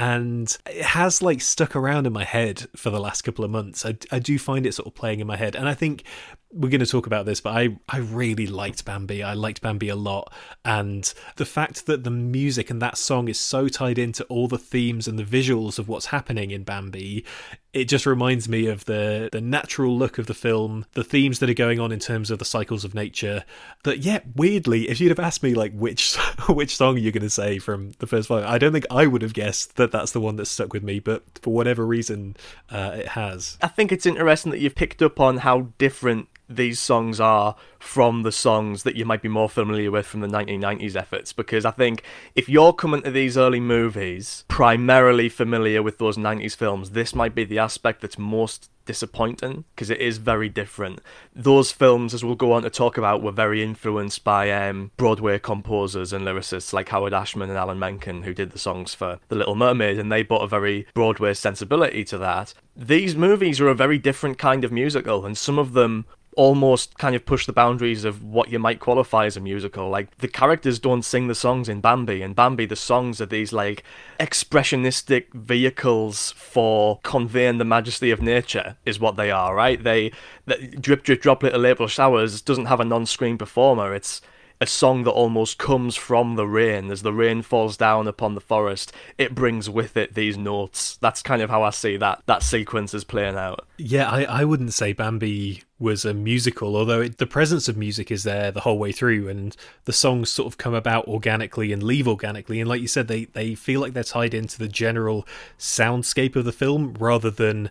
and 0.00 0.56
it 0.66 0.82
has 0.82 1.20
like 1.20 1.42
stuck 1.42 1.76
around 1.76 2.06
in 2.06 2.12
my 2.12 2.24
head 2.24 2.66
for 2.74 2.88
the 2.88 2.98
last 2.98 3.20
couple 3.20 3.44
of 3.44 3.50
months. 3.50 3.84
I, 3.84 3.98
I 4.10 4.18
do 4.18 4.38
find 4.38 4.64
it 4.64 4.72
sort 4.72 4.86
of 4.86 4.94
playing 4.94 5.20
in 5.20 5.26
my 5.26 5.36
head, 5.36 5.54
and 5.54 5.68
I 5.68 5.74
think 5.74 6.04
we're 6.52 6.68
going 6.68 6.80
to 6.80 6.86
talk 6.86 7.06
about 7.06 7.26
this, 7.26 7.40
but 7.40 7.56
I 7.56 7.76
I 7.88 7.98
really 7.98 8.46
liked 8.46 8.84
Bambi. 8.84 9.22
I 9.22 9.34
liked 9.34 9.62
Bambi 9.62 9.88
a 9.88 9.96
lot, 9.96 10.32
and 10.64 11.12
the 11.36 11.44
fact 11.44 11.86
that 11.86 12.02
the 12.02 12.10
music 12.10 12.70
and 12.70 12.82
that 12.82 12.98
song 12.98 13.28
is 13.28 13.38
so 13.38 13.68
tied 13.68 13.98
into 13.98 14.24
all 14.24 14.48
the 14.48 14.58
themes 14.58 15.06
and 15.06 15.18
the 15.18 15.24
visuals 15.24 15.78
of 15.78 15.88
what's 15.88 16.06
happening 16.06 16.50
in 16.50 16.64
Bambi, 16.64 17.24
it 17.72 17.84
just 17.84 18.04
reminds 18.04 18.48
me 18.48 18.66
of 18.66 18.84
the 18.86 19.28
the 19.30 19.40
natural 19.40 19.96
look 19.96 20.18
of 20.18 20.26
the 20.26 20.34
film, 20.34 20.86
the 20.92 21.04
themes 21.04 21.38
that 21.38 21.48
are 21.48 21.54
going 21.54 21.78
on 21.78 21.92
in 21.92 22.00
terms 22.00 22.30
of 22.32 22.40
the 22.40 22.44
cycles 22.44 22.84
of 22.84 22.94
nature. 22.94 23.44
That 23.84 23.98
yeah, 23.98 24.20
weirdly, 24.34 24.88
if 24.88 25.00
you'd 25.00 25.10
have 25.10 25.20
asked 25.20 25.44
me 25.44 25.54
like 25.54 25.72
which 25.72 26.16
which 26.48 26.76
song 26.76 26.98
you're 26.98 27.12
going 27.12 27.22
to 27.22 27.30
say 27.30 27.60
from 27.60 27.92
the 28.00 28.08
first 28.08 28.26
five, 28.26 28.44
I 28.44 28.58
don't 28.58 28.72
think 28.72 28.86
I 28.90 29.06
would 29.06 29.22
have 29.22 29.34
guessed 29.34 29.76
that 29.76 29.92
that's 29.92 30.12
the 30.12 30.20
one 30.20 30.34
that 30.36 30.46
stuck 30.46 30.72
with 30.72 30.82
me. 30.82 30.98
But 30.98 31.22
for 31.42 31.54
whatever 31.54 31.86
reason, 31.86 32.36
uh, 32.70 32.92
it 32.96 33.08
has. 33.08 33.56
I 33.62 33.68
think 33.68 33.92
it's 33.92 34.06
interesting 34.06 34.50
that 34.50 34.58
you've 34.58 34.74
picked 34.74 35.00
up 35.00 35.20
on 35.20 35.38
how 35.38 35.68
different 35.78 36.28
these 36.50 36.80
songs 36.80 37.20
are 37.20 37.54
from 37.78 38.22
the 38.22 38.32
songs 38.32 38.82
that 38.82 38.96
you 38.96 39.04
might 39.04 39.22
be 39.22 39.28
more 39.28 39.48
familiar 39.48 39.90
with 39.90 40.04
from 40.04 40.20
the 40.20 40.26
1990s 40.26 40.96
efforts 40.96 41.32
because 41.32 41.64
I 41.64 41.70
think 41.70 42.02
if 42.34 42.48
you're 42.48 42.72
coming 42.72 43.02
to 43.02 43.10
these 43.10 43.38
early 43.38 43.60
movies 43.60 44.44
primarily 44.48 45.28
familiar 45.28 45.82
with 45.82 45.98
those 45.98 46.16
90s 46.18 46.56
films 46.56 46.90
this 46.90 47.14
might 47.14 47.34
be 47.34 47.44
the 47.44 47.58
aspect 47.58 48.02
that's 48.02 48.18
most 48.18 48.68
disappointing 48.90 49.64
because 49.74 49.88
it 49.88 50.00
is 50.00 50.18
very 50.18 50.48
different. 50.48 51.00
Those 51.32 51.70
films 51.70 52.12
as 52.12 52.24
we'll 52.24 52.34
go 52.34 52.52
on 52.52 52.62
to 52.62 52.70
talk 52.70 52.98
about 52.98 53.22
were 53.22 53.30
very 53.30 53.62
influenced 53.62 54.24
by 54.24 54.50
um, 54.50 54.90
Broadway 54.96 55.38
composers 55.38 56.12
and 56.12 56.26
lyricists 56.26 56.72
like 56.72 56.88
Howard 56.88 57.14
Ashman 57.14 57.50
and 57.50 57.58
Alan 57.58 57.78
Menken 57.78 58.22
who 58.22 58.34
did 58.34 58.50
the 58.50 58.58
songs 58.58 58.92
for 58.92 59.20
The 59.28 59.36
Little 59.36 59.54
Mermaid 59.54 59.98
and 60.00 60.10
they 60.10 60.24
brought 60.24 60.42
a 60.42 60.48
very 60.48 60.88
Broadway 60.92 61.34
sensibility 61.34 62.02
to 62.04 62.18
that. 62.18 62.52
These 62.74 63.14
movies 63.14 63.60
are 63.60 63.68
a 63.68 63.74
very 63.74 63.98
different 63.98 64.38
kind 64.38 64.64
of 64.64 64.72
musical 64.72 65.24
and 65.24 65.38
some 65.38 65.58
of 65.58 65.72
them 65.72 66.04
almost 66.36 66.96
kind 66.98 67.14
of 67.14 67.26
push 67.26 67.46
the 67.46 67.52
boundaries 67.52 68.04
of 68.04 68.22
what 68.22 68.50
you 68.50 68.58
might 68.58 68.80
qualify 68.80 69.26
as 69.26 69.36
a 69.36 69.40
musical. 69.40 69.88
Like 69.88 70.16
the 70.18 70.28
characters 70.28 70.78
don't 70.78 71.02
sing 71.02 71.28
the 71.28 71.34
songs 71.34 71.68
in 71.68 71.80
Bambi, 71.80 72.22
and 72.22 72.36
Bambi 72.36 72.66
the 72.66 72.76
songs 72.76 73.20
are 73.20 73.26
these 73.26 73.52
like 73.52 73.82
expressionistic 74.18 75.32
vehicles 75.34 76.32
for 76.32 77.00
conveying 77.02 77.58
the 77.58 77.64
majesty 77.64 78.10
of 78.10 78.22
nature 78.22 78.76
is 78.84 79.00
what 79.00 79.16
they 79.16 79.30
are, 79.30 79.54
right? 79.54 79.82
They, 79.82 80.12
they 80.46 80.68
drip 80.68 81.02
drip 81.02 81.22
drop 81.22 81.42
little 81.42 81.66
April 81.66 81.88
showers 81.88 82.40
doesn't 82.42 82.66
have 82.66 82.80
a 82.80 82.84
non-screen 82.84 83.38
performer. 83.38 83.94
It's 83.94 84.20
a 84.60 84.66
song 84.66 85.04
that 85.04 85.10
almost 85.10 85.58
comes 85.58 85.96
from 85.96 86.36
the 86.36 86.46
rain 86.46 86.90
as 86.90 87.02
the 87.02 87.14
rain 87.14 87.40
falls 87.40 87.76
down 87.78 88.06
upon 88.06 88.34
the 88.34 88.40
forest 88.40 88.92
it 89.16 89.34
brings 89.34 89.70
with 89.70 89.96
it 89.96 90.14
these 90.14 90.36
notes 90.36 90.98
that's 91.00 91.22
kind 91.22 91.40
of 91.40 91.48
how 91.48 91.62
i 91.62 91.70
see 91.70 91.96
that 91.96 92.22
that 92.26 92.42
sequence 92.42 92.92
is 92.92 93.02
playing 93.02 93.36
out 93.36 93.66
Yeah, 93.78 94.10
I, 94.10 94.24
I 94.24 94.44
wouldn't 94.44 94.74
say 94.74 94.92
Bambi 94.92 95.62
was 95.80 96.04
a 96.04 96.14
musical, 96.14 96.76
although 96.76 97.00
it, 97.00 97.18
the 97.18 97.26
presence 97.26 97.66
of 97.68 97.76
music 97.76 98.10
is 98.10 98.22
there 98.22 98.50
the 98.52 98.60
whole 98.60 98.78
way 98.78 98.92
through, 98.92 99.28
and 99.28 99.56
the 99.86 99.92
songs 99.92 100.30
sort 100.30 100.46
of 100.46 100.58
come 100.58 100.74
about 100.74 101.08
organically 101.08 101.72
and 101.72 101.82
leave 101.82 102.06
organically. 102.06 102.60
And 102.60 102.68
like 102.68 102.80
you 102.82 102.86
said, 102.86 103.08
they, 103.08 103.24
they 103.24 103.54
feel 103.54 103.80
like 103.80 103.94
they're 103.94 104.04
tied 104.04 104.34
into 104.34 104.58
the 104.58 104.68
general 104.68 105.26
soundscape 105.58 106.36
of 106.36 106.44
the 106.44 106.52
film 106.52 106.94
rather 106.98 107.30
than 107.30 107.70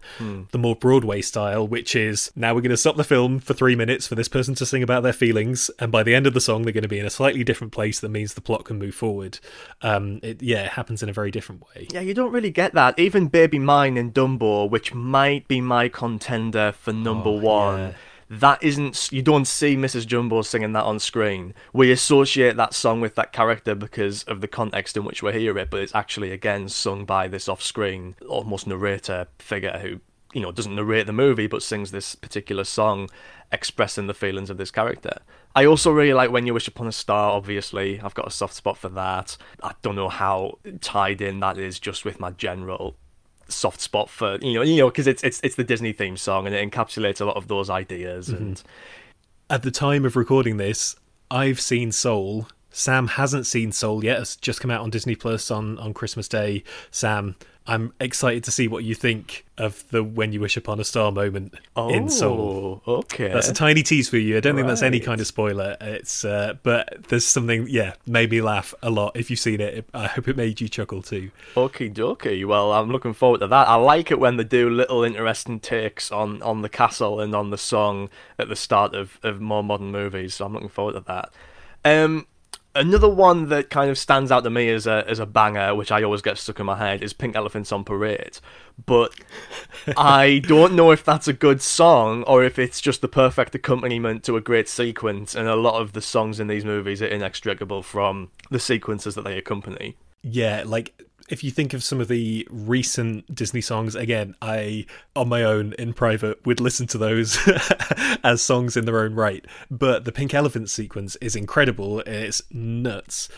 the 0.52 0.58
more 0.58 0.76
Broadway 0.76 1.22
style, 1.22 1.67
which 1.67 1.95
is 1.95 2.32
now 2.36 2.54
we're 2.54 2.62
going 2.62 2.69
to 2.72 2.78
stop 2.78 2.95
the 2.98 3.04
film 3.04 3.39
for 3.39 3.54
three 3.54 3.76
minutes 3.76 4.08
for 4.08 4.15
this 4.15 4.28
person 4.28 4.56
to 4.56 4.65
sing 4.65 4.84
about 4.84 5.04
their 5.04 5.13
feelings, 5.13 5.69
and 5.80 5.91
by 5.91 6.04
the 6.04 6.15
end 6.15 6.26
of 6.28 6.34
the 6.34 6.41
song, 6.41 6.63
they're 6.63 6.74
going 6.74 6.82
to 6.82 6.88
be 6.88 7.00
in 7.00 7.06
a 7.06 7.10
slightly 7.12 7.43
different 7.43 7.72
place 7.72 8.00
that 8.00 8.10
means 8.10 8.34
the 8.34 8.41
plot 8.41 8.65
can 8.65 8.80
move 8.80 8.95
forward. 8.95 9.39
Um, 9.82 10.19
it, 10.24 10.41
yeah, 10.41 10.63
it 10.65 10.72
happens 10.72 11.04
in 11.04 11.10
a 11.10 11.13
very 11.13 11.32
different 11.32 11.63
way. 11.74 11.88
Yeah, 11.91 12.02
you 12.02 12.13
don't 12.13 12.32
really 12.32 12.52
get 12.52 12.74
that. 12.74 12.98
Even 12.98 13.28
Baby 13.28 13.60
Mine 13.60 13.98
in 13.98 14.12
Dumbo, 14.12 14.69
which 14.69 14.93
might 14.93 15.48
be 15.48 15.62
my 15.62 15.89
contender 15.89 16.72
for 16.72 16.91
number 16.93 17.30
Oh, 17.30 17.34
one, 17.39 17.80
yeah. 17.80 17.93
That 18.29 18.61
isn't. 18.61 19.11
You 19.11 19.21
don't 19.21 19.45
see 19.45 19.75
Mrs. 19.75 20.05
Jumbo 20.05 20.41
singing 20.43 20.73
that 20.73 20.83
on 20.83 20.99
screen. 20.99 21.53
We 21.73 21.91
associate 21.91 22.55
that 22.57 22.73
song 22.73 23.01
with 23.01 23.15
that 23.15 23.33
character 23.33 23.73
because 23.73 24.23
of 24.23 24.41
the 24.41 24.47
context 24.47 24.95
in 24.95 25.03
which 25.03 25.23
we 25.23 25.33
hear 25.33 25.57
it, 25.57 25.69
but 25.69 25.81
it's 25.81 25.95
actually 25.95 26.31
again 26.31 26.69
sung 26.69 27.05
by 27.05 27.27
this 27.27 27.49
off-screen, 27.49 28.15
almost 28.27 28.67
narrator 28.67 29.27
figure 29.39 29.79
who, 29.79 29.99
you 30.33 30.41
know, 30.41 30.51
doesn't 30.51 30.75
narrate 30.75 31.07
the 31.07 31.13
movie 31.13 31.47
but 31.47 31.63
sings 31.63 31.89
this 31.89 32.13
particular 32.13 32.63
song, 32.63 33.09
expressing 33.51 34.05
the 34.05 34.13
feelings 34.13 34.51
of 34.51 34.57
this 34.57 34.69
character. 34.69 35.17
I 35.55 35.65
also 35.65 35.91
really 35.91 36.13
like 36.13 36.29
When 36.29 36.45
You 36.45 36.53
Wish 36.53 36.67
Upon 36.67 36.85
a 36.85 36.91
Star, 36.91 37.31
obviously. 37.31 37.99
I've 37.99 38.13
got 38.13 38.27
a 38.27 38.31
soft 38.31 38.53
spot 38.53 38.77
for 38.77 38.89
that. 38.89 39.35
I 39.63 39.73
don't 39.81 39.95
know 39.95 40.09
how 40.09 40.59
tied 40.81 41.21
in 41.21 41.39
that 41.39 41.57
is 41.57 41.79
just 41.79 42.05
with 42.05 42.19
my 42.19 42.29
general 42.29 42.95
soft 43.51 43.81
spot 43.81 44.09
for 44.09 44.38
you 44.41 44.53
know 44.53 44.62
you 44.62 44.77
know 44.77 44.89
because 44.89 45.07
it's 45.07 45.23
it's 45.23 45.39
it's 45.43 45.55
the 45.55 45.63
Disney 45.63 45.93
theme 45.93 46.17
song 46.17 46.45
and 46.45 46.55
it 46.55 46.71
encapsulates 46.71 47.21
a 47.21 47.25
lot 47.25 47.35
of 47.35 47.47
those 47.47 47.69
ideas 47.69 48.29
mm-hmm. 48.29 48.43
and 48.43 48.63
At 49.49 49.63
the 49.63 49.71
time 49.71 50.05
of 50.05 50.15
recording 50.15 50.57
this, 50.57 50.95
I've 51.31 51.59
seen 51.59 51.91
Soul 51.91 52.47
Sam 52.71 53.07
hasn't 53.07 53.47
seen 53.47 53.71
Soul 53.71 54.03
yet. 54.03 54.19
It's 54.19 54.35
just 54.35 54.62
come 54.62 54.71
out 54.71 54.81
on 54.81 54.89
Disney 54.89 55.15
Plus 55.15 55.49
on, 55.49 55.77
on 55.79 55.93
Christmas 55.93 56.27
Day. 56.27 56.63
Sam, 56.91 57.35
I'm 57.67 57.93
excited 58.00 58.43
to 58.45 58.52
see 58.52 58.67
what 58.67 58.84
you 58.84 58.95
think 58.95 59.45
of 59.58 59.88
the 59.89 60.04
"When 60.04 60.34
You 60.34 60.41
Wish 60.41 60.58
Upon 60.58 60.80
a 60.80 60.84
Star" 60.84 61.12
moment 61.12 61.54
oh, 61.76 61.89
in 61.89 62.10
Soul. 62.10 62.82
Okay, 62.88 63.28
that's 63.28 63.50
a 63.50 63.54
tiny 63.54 63.84
tease 63.84 64.10
for 64.10 64.17
you. 64.17 64.38
I 64.38 64.39
don't 64.39 64.56
think 64.56 64.67
that's 64.67 64.82
any 64.82 65.00
kind 65.00 65.22
of 65.22 65.28
spoiler. 65.28 65.78
It's 65.80 66.26
uh, 66.26 66.56
but 66.63 67.08
there's 67.10 67.26
something 67.26 67.67
yeah 67.69 67.93
made 68.08 68.32
me 68.32 68.41
laugh 68.41 68.74
a 68.82 68.89
lot. 68.89 69.15
If 69.15 69.30
you've 69.30 69.39
seen 69.39 69.62
it, 69.62 69.88
I 69.93 70.08
hope 70.08 70.28
it 70.28 70.36
made 70.36 70.62
you 70.62 70.67
chuckle 70.67 71.02
too. 71.02 71.32
Okie 71.56 71.93
dokie. 71.93 72.45
Well, 72.45 72.74
I'm 72.74 72.91
looking 72.91 73.13
forward 73.13 73.41
to 73.41 73.48
that. 73.48 73.67
I 73.67 73.76
like 73.76 74.10
it 74.12 74.19
when 74.19 74.38
they 74.38 74.43
do 74.43 74.69
little 74.69 75.04
interesting 75.04 75.60
takes 75.60 76.12
on, 76.12 76.41
on 76.41 76.62
the 76.62 76.69
castle 76.69 77.19
and 77.19 77.36
on 77.36 77.50
the 77.50 77.58
song 77.58 78.10
at 78.38 78.50
the 78.50 78.56
start 78.56 78.95
of, 78.95 79.19
of 79.24 79.39
more 79.39 79.63
modern 79.63 79.91
movies. 79.91 80.36
So 80.36 80.45
I'm 80.45 80.54
looking 80.54 80.69
forward 80.69 80.93
to 80.93 81.02
that. 81.02 81.32
Um, 81.86 82.28
another 82.75 83.10
one 83.10 83.49
that 83.49 83.69
kind 83.69 83.89
of 83.89 83.97
stands 83.97 84.32
out 84.32 84.43
to 84.43 84.49
me 84.49 84.69
as 84.69 84.88
a 84.88 85.03
as 85.08 85.19
a 85.19 85.25
banger, 85.25 85.75
which 85.75 85.91
I 85.91 86.03
always 86.03 86.21
get 86.21 86.38
stuck 86.38 86.60
in 86.60 86.65
my 86.65 86.77
head, 86.77 87.03
is 87.03 87.13
Pink 87.13 87.36
Elephants 87.36 87.71
on 87.71 87.84
Parade. 87.84 88.39
But 88.86 89.13
I 89.97 90.39
don't 90.39 90.75
know 90.75 90.91
if 90.91 91.03
that's 91.03 91.27
a 91.27 91.34
good 91.34 91.62
song 91.62 92.23
or 92.23 92.43
if 92.43 92.58
it's 92.60 92.82
just 92.82 93.01
the 93.01 93.08
perfect 93.08 93.55
accompaniment 93.55 94.23
to 94.25 94.38
a 94.38 94.41
great 94.41 94.69
sequence. 94.69 95.36
And 95.36 95.47
a 95.47 95.55
lot 95.55 95.82
of 95.82 95.93
the 95.93 96.01
songs 96.01 96.39
in 96.39 96.47
these 96.47 96.65
movies 96.65 97.01
are 97.01 97.08
inextricable 97.08 97.84
from 97.84 98.32
the 98.49 98.60
sequences 98.60 99.15
that 99.15 99.23
they 99.23 99.38
accompany. 99.38 99.97
Yeah, 100.21 100.63
like 100.65 101.09
if 101.29 101.43
you 101.43 101.51
think 101.51 101.73
of 101.73 101.83
some 101.83 102.01
of 102.01 102.07
the 102.07 102.47
recent 102.49 103.33
Disney 103.33 103.61
songs, 103.61 103.95
again, 103.95 104.35
I 104.41 104.85
on 105.15 105.29
my 105.29 105.43
own 105.43 105.73
in 105.73 105.93
private 105.93 106.45
would 106.45 106.59
listen 106.59 106.87
to 106.87 106.97
those 106.97 107.37
as 108.23 108.41
songs 108.41 108.75
in 108.75 108.85
their 108.85 108.99
own 108.99 109.13
right. 109.13 109.45
But 109.69 110.05
the 110.05 110.11
Pink 110.11 110.33
Elephant 110.33 110.69
sequence 110.69 111.15
is 111.17 111.35
incredible. 111.35 112.01
It's 112.01 112.41
nuts 112.51 113.29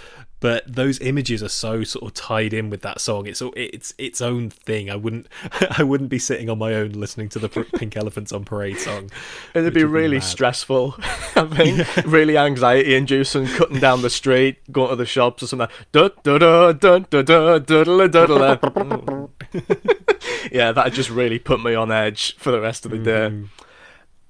but 0.42 0.64
those 0.68 1.00
images 1.00 1.42
are 1.42 1.50
so 1.50 1.84
sort 1.84 2.04
of 2.04 2.14
tied 2.16 2.52
in 2.52 2.70
with 2.70 2.82
that 2.82 3.00
song. 3.00 3.28
It's 3.28 3.42
it's 3.56 3.94
its 3.98 4.22
own 4.22 4.50
thing. 4.50 4.90
I 4.90 4.96
wouldn't 4.96 5.28
I 5.78 5.84
wouldn't 5.84 6.10
be 6.10 6.20
sitting 6.20 6.50
on 6.50 6.58
my 6.58 6.74
own 6.74 6.92
listening 6.92 7.30
to 7.30 7.40
the 7.40 7.48
Pink 7.78 7.96
Elephants 7.96 8.34
on 8.34 8.44
Parade 8.44 8.80
song. 8.80 9.12
It'd 9.54 9.74
be 9.74 9.84
really 9.86 10.18
be 10.18 10.22
stressful. 10.22 10.96
I 11.36 11.46
think 11.46 11.78
yeah. 11.78 12.04
really 12.06 12.38
anxiety 12.38 12.96
inducing, 12.96 13.46
cutting 13.46 13.80
down 13.80 14.02
the 14.02 14.10
street, 14.10 14.58
going 14.72 14.90
to 14.90 14.96
the 14.96 15.06
shops 15.06 15.44
or 15.44 15.48
something. 15.48 15.70
yeah, 20.52 20.72
that 20.72 20.92
just 20.92 21.12
really 21.12 21.38
put 21.38 21.62
me 21.62 21.76
on 21.76 21.92
edge 21.92 22.36
for 22.38 22.52
the 22.52 22.60
rest 22.60 22.86
of 22.86 22.92
the 22.92 22.98
day. 22.98 23.30
Mm. 23.30 23.48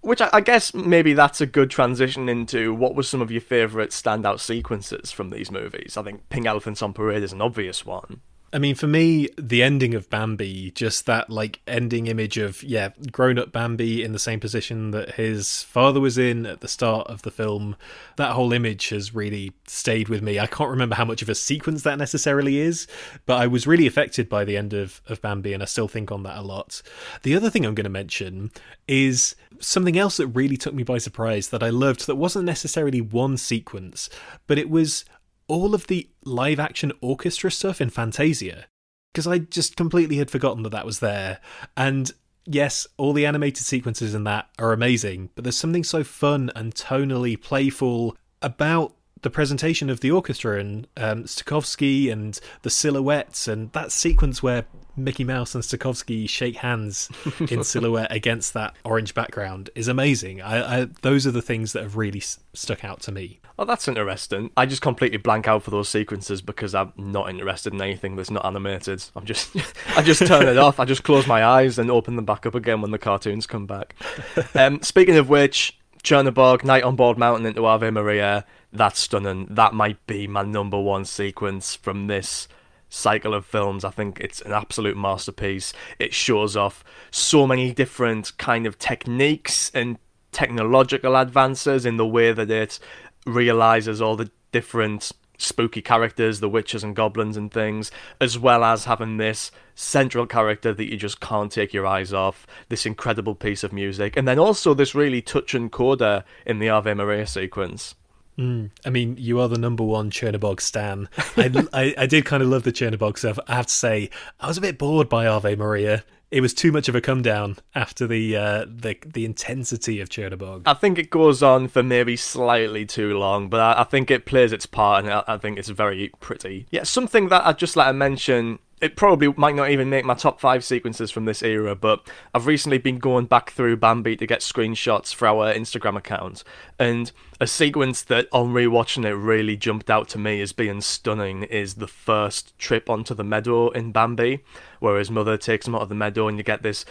Which 0.02 0.22
I, 0.22 0.30
I 0.34 0.42
guess 0.42 0.74
maybe 0.74 1.14
that's 1.14 1.42
a 1.42 1.46
good 1.46 1.70
transition 1.70 2.28
into 2.28 2.74
what 2.74 2.96
were 2.96 3.04
some 3.04 3.22
of 3.22 3.32
your 3.32 3.42
favourite 3.42 3.92
standout 3.92 4.40
sequences 4.40 5.12
from 5.12 5.30
these 5.30 5.52
movies. 5.52 5.96
I 5.96 6.04
think 6.04 6.28
Pink 6.30 6.46
Elephants 6.46 6.82
on 6.82 6.94
Parade 6.94 7.24
is 7.24 7.34
an 7.34 7.42
obvious 7.42 7.86
one. 7.86 8.22
I 8.54 8.60
mean, 8.60 8.76
for 8.76 8.88
me, 8.88 9.30
the 9.38 9.64
ending 9.64 9.94
of 9.94 10.10
Bambi, 10.10 10.72
just 10.72 11.06
that 11.06 11.30
like 11.30 11.62
ending 11.68 12.08
image 12.08 12.38
of 12.38 12.62
yeah, 12.64 12.90
grown 13.10 13.40
up 13.40 13.54
Bambi 13.54 14.04
in 14.04 14.12
the 14.12 14.20
same 14.20 14.42
position 14.42 14.92
that 14.92 15.12
his 15.12 15.64
father 15.64 16.02
was 16.02 16.18
in 16.18 16.46
at 16.46 16.60
the 16.60 16.68
start 16.68 17.08
of 17.08 17.22
the 17.22 17.32
film. 17.32 17.78
That 18.18 18.34
whole 18.34 18.52
image 18.52 18.90
has 18.90 19.16
really 19.16 19.54
stayed 19.68 20.10
with 20.10 20.22
me. 20.22 20.38
I 20.38 20.48
can't 20.48 20.70
remember 20.70 20.96
how 20.96 21.06
much 21.06 21.22
of 21.22 21.30
a 21.30 21.36
sequence 21.36 21.84
that 21.84 21.98
necessarily 21.98 22.60
is, 22.60 22.88
but 23.26 23.40
I 23.40 23.48
was 23.48 23.68
really 23.68 23.88
affected 23.88 24.28
by 24.28 24.44
the 24.44 24.58
end 24.58 24.74
of, 24.74 25.02
of 25.08 25.22
Bambi, 25.22 25.54
and 25.54 25.64
I 25.64 25.66
still 25.66 25.88
think 25.88 26.12
on 26.12 26.24
that 26.24 26.38
a 26.38 26.42
lot. 26.42 26.82
The 27.24 27.36
other 27.36 27.50
thing 27.50 27.66
I'm 27.66 27.76
going 27.76 27.86
to 27.86 27.90
mention 27.90 28.52
is 28.86 29.34
something 29.62 29.98
else 29.98 30.18
that 30.18 30.28
really 30.28 30.58
took 30.58 30.74
me 30.74 30.84
by 30.84 30.98
surprise 30.98 31.50
that 31.50 31.64
I 31.64 31.70
loved 31.70 32.06
that 32.08 32.16
wasn't 32.16 32.46
necessarily 32.46 33.00
one 33.00 33.38
sequence, 33.38 34.10
but 34.46 34.58
it 34.58 34.70
was 34.70 35.06
all 35.52 35.76
of 35.76 35.88
the 35.88 36.10
live 36.24 36.62
action 36.62 36.94
orchestra 37.02 37.52
stuff 37.52 37.82
in 37.82 37.90
Fantasia 37.90 38.68
because 39.14 39.28
I 39.28 39.40
just 39.40 39.76
completely 39.76 40.16
had 40.16 40.32
forgotten 40.32 40.64
that 40.64 40.70
that 40.70 40.86
was 40.86 41.00
there. 41.00 41.42
And 41.76 42.10
yes, 42.46 42.88
all 42.96 43.12
the 43.12 43.26
animated 43.26 43.66
sequences 43.66 44.16
in 44.16 44.24
that 44.24 44.48
are 44.58 44.72
amazing, 44.72 45.30
but 45.36 45.44
there's 45.44 45.58
something 45.58 45.84
so 45.84 46.06
fun 46.06 46.52
and 46.56 46.74
tonally 46.74 47.40
playful 47.40 48.16
about 48.42 48.96
the 49.22 49.30
presentation 49.30 49.90
of 49.90 50.00
the 50.00 50.12
orchestra 50.12 50.60
and 50.60 50.88
um, 50.98 51.24
Stokowski 51.24 52.12
and 52.12 52.40
the 52.64 52.70
silhouettes 52.70 53.48
and 53.48 53.72
that 53.74 53.92
sequence 53.92 54.42
where 54.42 54.66
Mickey 54.96 55.24
Mouse 55.24 55.56
and 55.56 55.64
Stokowski 55.64 56.28
shake 56.28 56.58
hands 56.58 57.10
in 57.50 57.64
silhouette 57.64 58.12
against 58.12 58.54
that 58.54 58.76
orange 58.84 59.14
background 59.14 59.70
is 59.76 59.88
amazing. 59.88 60.42
I, 60.42 60.82
I, 60.82 60.88
those 61.02 61.26
are 61.26 61.32
the 61.32 61.42
things 61.42 61.74
that 61.74 61.84
have 61.84 61.96
really 61.96 62.20
s- 62.20 62.40
stuck 62.54 62.84
out 62.84 63.00
to 63.02 63.12
me. 63.12 63.40
Oh, 63.58 63.66
that's 63.66 63.88
interesting. 63.88 64.50
I 64.58 64.66
just 64.66 64.82
completely 64.82 65.18
blank 65.18 65.48
out 65.48 65.64
for 65.64 65.72
those 65.72 65.88
sequences 65.88 66.42
because 66.42 66.74
I'm 66.74 66.94
not 66.98 67.30
interested 67.30 67.74
in 67.74 67.82
anything 67.82 68.16
that's 68.16 68.32
not 68.32 68.44
animated. 68.46 69.04
I'm 69.16 69.26
just, 69.26 69.56
I 69.96 70.02
just 70.02 70.26
turn 70.26 70.48
it 70.48 70.58
off. 70.58 70.80
I 70.80 70.86
just 70.86 71.04
close 71.04 71.28
my 71.28 71.46
eyes 71.46 71.78
and 71.78 71.92
open 71.92 72.16
them 72.16 72.26
back 72.26 72.46
up 72.46 72.56
again 72.56 72.82
when 72.82 72.92
the 72.92 72.98
cartoons 72.98 73.46
come 73.48 73.66
back. 73.68 73.96
Um, 74.54 74.82
speaking 74.82 75.16
of 75.16 75.30
which, 75.30 75.80
Chernabog, 76.02 76.64
Night 76.64 76.84
on 76.84 76.96
Bald 76.96 77.18
Mountain 77.18 77.46
into 77.46 77.66
Ave 77.66 77.90
Maria, 77.92 78.46
that's 78.74 79.00
stunning. 79.00 79.48
That 79.50 79.74
might 79.74 80.06
be 80.08 80.28
my 80.28 80.44
number 80.44 80.80
one 80.80 81.06
sequence 81.06 81.76
from 81.76 82.08
this 82.08 82.48
cycle 82.90 83.34
of 83.34 83.46
films. 83.46 83.86
I 83.86 83.90
think 83.90 84.20
it's 84.20 84.42
an 84.42 84.52
absolute 84.52 84.98
masterpiece. 84.98 85.74
It 86.00 86.14
shows 86.14 86.58
off 86.58 86.84
so 87.10 87.48
many 87.48 87.74
different 87.74 88.38
kind 88.38 88.66
of 88.66 88.78
techniques 88.78 89.72
and 89.74 89.98
technological 90.32 91.16
advances 91.16 91.86
in 91.86 91.98
the 91.98 92.08
way 92.08 92.32
that 92.32 92.50
it 92.50 92.80
realizes 93.26 94.02
all 94.02 94.16
the 94.16 94.32
different 94.52 95.12
spooky 95.38 95.82
characters, 95.82 96.40
the 96.40 96.50
witches 96.50 96.84
and 96.84 96.96
goblins 96.96 97.38
and 97.38 97.52
things, 97.52 97.92
as 98.20 98.38
well 98.38 98.64
as 98.64 98.86
having 98.86 99.18
this 99.18 99.52
central 99.82 100.28
character 100.28 100.74
that 100.74 100.90
you 100.90 100.98
just 100.98 101.20
can't 101.20 101.52
take 101.52 101.74
your 101.74 101.88
eyes 101.88 102.14
off, 102.14 102.46
this 102.70 102.86
incredible 102.86 103.36
piece 103.36 103.64
of 103.64 103.74
music, 103.74 104.16
and 104.16 104.28
then 104.28 104.40
also 104.40 104.74
this 104.74 104.94
really 104.94 105.22
touching 105.22 105.70
coda 105.70 106.24
in 106.46 106.60
the 106.60 106.70
Ave 106.70 106.94
Maria 106.94 107.26
sequence. 107.26 107.96
Mm, 108.38 108.72
I 108.86 108.90
mean, 108.90 109.18
you 109.20 109.40
are 109.40 109.48
the 109.48 109.58
number 109.58 109.84
one 109.84 110.10
Chernabog 110.10 110.62
stan. 110.62 111.10
I, 111.36 111.68
I, 111.74 111.96
I 111.98 112.06
did 112.06 112.26
kind 112.26 112.42
of 112.42 112.50
love 112.50 112.64
the 112.64 112.72
Chernabog 112.72 113.18
stuff. 113.18 113.38
I 113.48 113.56
have 113.56 113.68
to 113.68 113.74
say, 113.74 114.10
I 114.40 114.48
was 114.48 114.58
a 114.58 114.62
bit 114.62 114.78
bored 114.78 115.10
by 115.10 115.28
Ave 115.28 115.56
Maria. 115.56 116.04
It 116.30 116.40
was 116.40 116.54
too 116.54 116.72
much 116.72 116.88
of 116.88 116.96
a 116.96 117.02
come 117.02 117.22
down 117.22 117.58
after 117.76 118.08
the 118.08 118.38
uh, 118.38 118.66
the 118.66 118.96
the 119.06 119.26
intensity 119.26 120.00
of 120.00 120.08
Chernobog. 120.08 120.62
I 120.66 120.74
think 120.76 120.98
it 120.98 121.10
goes 121.10 121.44
on 121.44 121.68
for 121.68 121.84
maybe 121.84 122.16
slightly 122.16 122.86
too 122.86 123.18
long, 123.18 123.50
but 123.50 123.60
I, 123.60 123.82
I 123.82 123.84
think 123.84 124.10
it 124.10 124.26
plays 124.26 124.54
its 124.54 124.66
part, 124.66 125.04
and 125.04 125.14
I, 125.14 125.24
I 125.28 125.38
think 125.38 125.60
it's 125.60 125.68
very 125.68 126.10
pretty. 126.22 126.68
Yeah, 126.72 126.84
something 126.84 127.28
that 127.28 127.46
I'd 127.46 127.58
just 127.58 127.76
like 127.76 127.88
to 127.88 127.94
mention. 127.94 128.60
It 128.82 128.96
probably 128.96 129.32
might 129.38 129.54
not 129.54 129.70
even 129.70 129.92
make 129.92 130.06
my 130.06 130.16
top 130.16 130.42
five 130.42 130.64
sequences 130.64 131.12
from 131.12 131.26
this 131.26 131.44
era, 131.44 131.76
but 131.76 132.10
I've 132.34 132.48
recently 132.48 132.80
been 132.80 132.98
going 132.98 133.28
back 133.28 133.52
through 133.52 133.78
Bambi 133.78 134.16
to 134.16 134.26
get 134.26 134.40
screenshots 134.40 135.14
for 135.14 135.28
our 135.28 135.54
Instagram 135.54 135.96
account, 135.98 136.44
and 136.80 137.12
a 137.40 137.46
sequence 137.46 138.02
that 138.02 138.28
on 138.32 138.54
rewatching 138.54 139.06
it 139.06 139.14
really 139.14 139.56
jumped 139.56 139.92
out 139.92 140.10
to 140.10 140.18
me 140.18 140.42
as 140.42 140.52
being 140.52 140.82
stunning 140.82 141.44
is 141.44 141.76
the 141.76 141.88
first 141.88 142.58
trip 142.58 142.90
onto 142.90 143.14
the 143.14 143.24
meadow 143.24 143.70
in 143.70 143.92
Bambi, 143.92 144.44
where 144.80 144.98
his 144.98 145.12
mother 145.12 145.38
takes 145.38 145.68
him 145.68 145.76
out 145.76 145.84
of 145.84 145.90
the 145.90 145.96
meadow, 145.96 146.28
and 146.28 146.40
you 146.40 146.44
get 146.44 146.64
this 146.64 146.84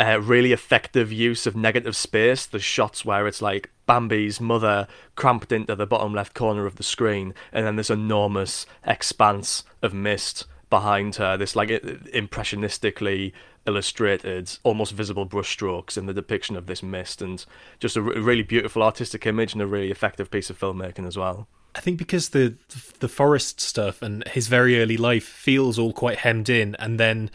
uh, 0.00 0.18
really 0.22 0.52
effective 0.52 1.12
use 1.12 1.46
of 1.46 1.54
negative 1.54 1.94
space. 1.94 2.46
The 2.46 2.58
shots 2.58 3.04
where 3.04 3.26
it's 3.26 3.42
like 3.42 3.70
Bambi's 3.84 4.40
mother 4.40 4.88
cramped 5.14 5.52
into 5.52 5.76
the 5.76 5.86
bottom 5.86 6.14
left 6.14 6.32
corner 6.32 6.64
of 6.64 6.76
the 6.76 6.82
screen, 6.82 7.34
and 7.52 7.66
then 7.66 7.76
this 7.76 7.90
enormous 7.90 8.64
expanse 8.86 9.62
of 9.82 9.92
mist 9.92 10.46
behind 10.74 11.14
her. 11.14 11.36
This 11.36 11.54
like 11.54 11.68
impressionistically 11.68 13.32
illustrated, 13.64 14.58
almost 14.64 14.90
visible 14.90 15.24
brushstrokes 15.24 15.96
in 15.96 16.06
the 16.06 16.12
depiction 16.12 16.56
of 16.56 16.66
this 16.66 16.82
mist, 16.82 17.22
and 17.22 17.44
just 17.78 17.96
a 17.96 18.00
r- 18.00 18.20
really 18.20 18.42
beautiful 18.42 18.82
artistic 18.82 19.24
image 19.24 19.52
and 19.52 19.62
a 19.62 19.68
really 19.68 19.92
effective 19.92 20.32
piece 20.32 20.50
of 20.50 20.58
filmmaking 20.58 21.06
as 21.06 21.16
well. 21.16 21.46
I 21.76 21.80
think 21.80 21.96
because 21.96 22.30
the 22.30 22.56
the 22.98 23.08
forest 23.08 23.60
stuff 23.60 24.02
and 24.02 24.26
his 24.26 24.48
very 24.48 24.80
early 24.80 24.96
life 24.96 25.24
feels 25.24 25.78
all 25.78 25.92
quite 25.92 26.18
hemmed 26.18 26.48
in, 26.48 26.74
and 26.80 26.98
then 26.98 27.30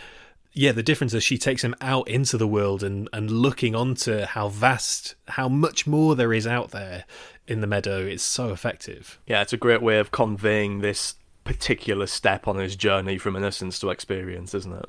yeah, 0.52 0.74
the 0.74 0.84
difference 0.84 1.14
is 1.14 1.24
she 1.24 1.38
takes 1.38 1.64
him 1.64 1.76
out 1.80 2.10
into 2.10 2.38
the 2.38 2.48
world 2.48 2.84
and 2.84 3.08
and 3.14 3.32
looking 3.32 3.74
onto 3.74 4.24
how 4.24 4.50
vast, 4.50 5.16
how 5.30 5.48
much 5.48 5.88
more 5.88 6.14
there 6.14 6.34
is 6.34 6.46
out 6.46 6.72
there 6.72 7.06
in 7.48 7.62
the 7.62 7.68
meadow. 7.68 8.06
It's 8.06 8.24
so 8.24 8.52
effective. 8.52 9.18
Yeah, 9.26 9.42
it's 9.42 9.54
a 9.54 9.58
great 9.58 9.82
way 9.82 9.98
of 9.98 10.12
conveying 10.12 10.82
this 10.82 11.16
particular 11.50 12.06
step 12.06 12.48
on 12.48 12.58
his 12.58 12.76
journey 12.76 13.18
from 13.18 13.36
innocence 13.36 13.80
to 13.80 13.90
experience, 13.90 14.54
isn't 14.54 14.72
it? 14.72 14.86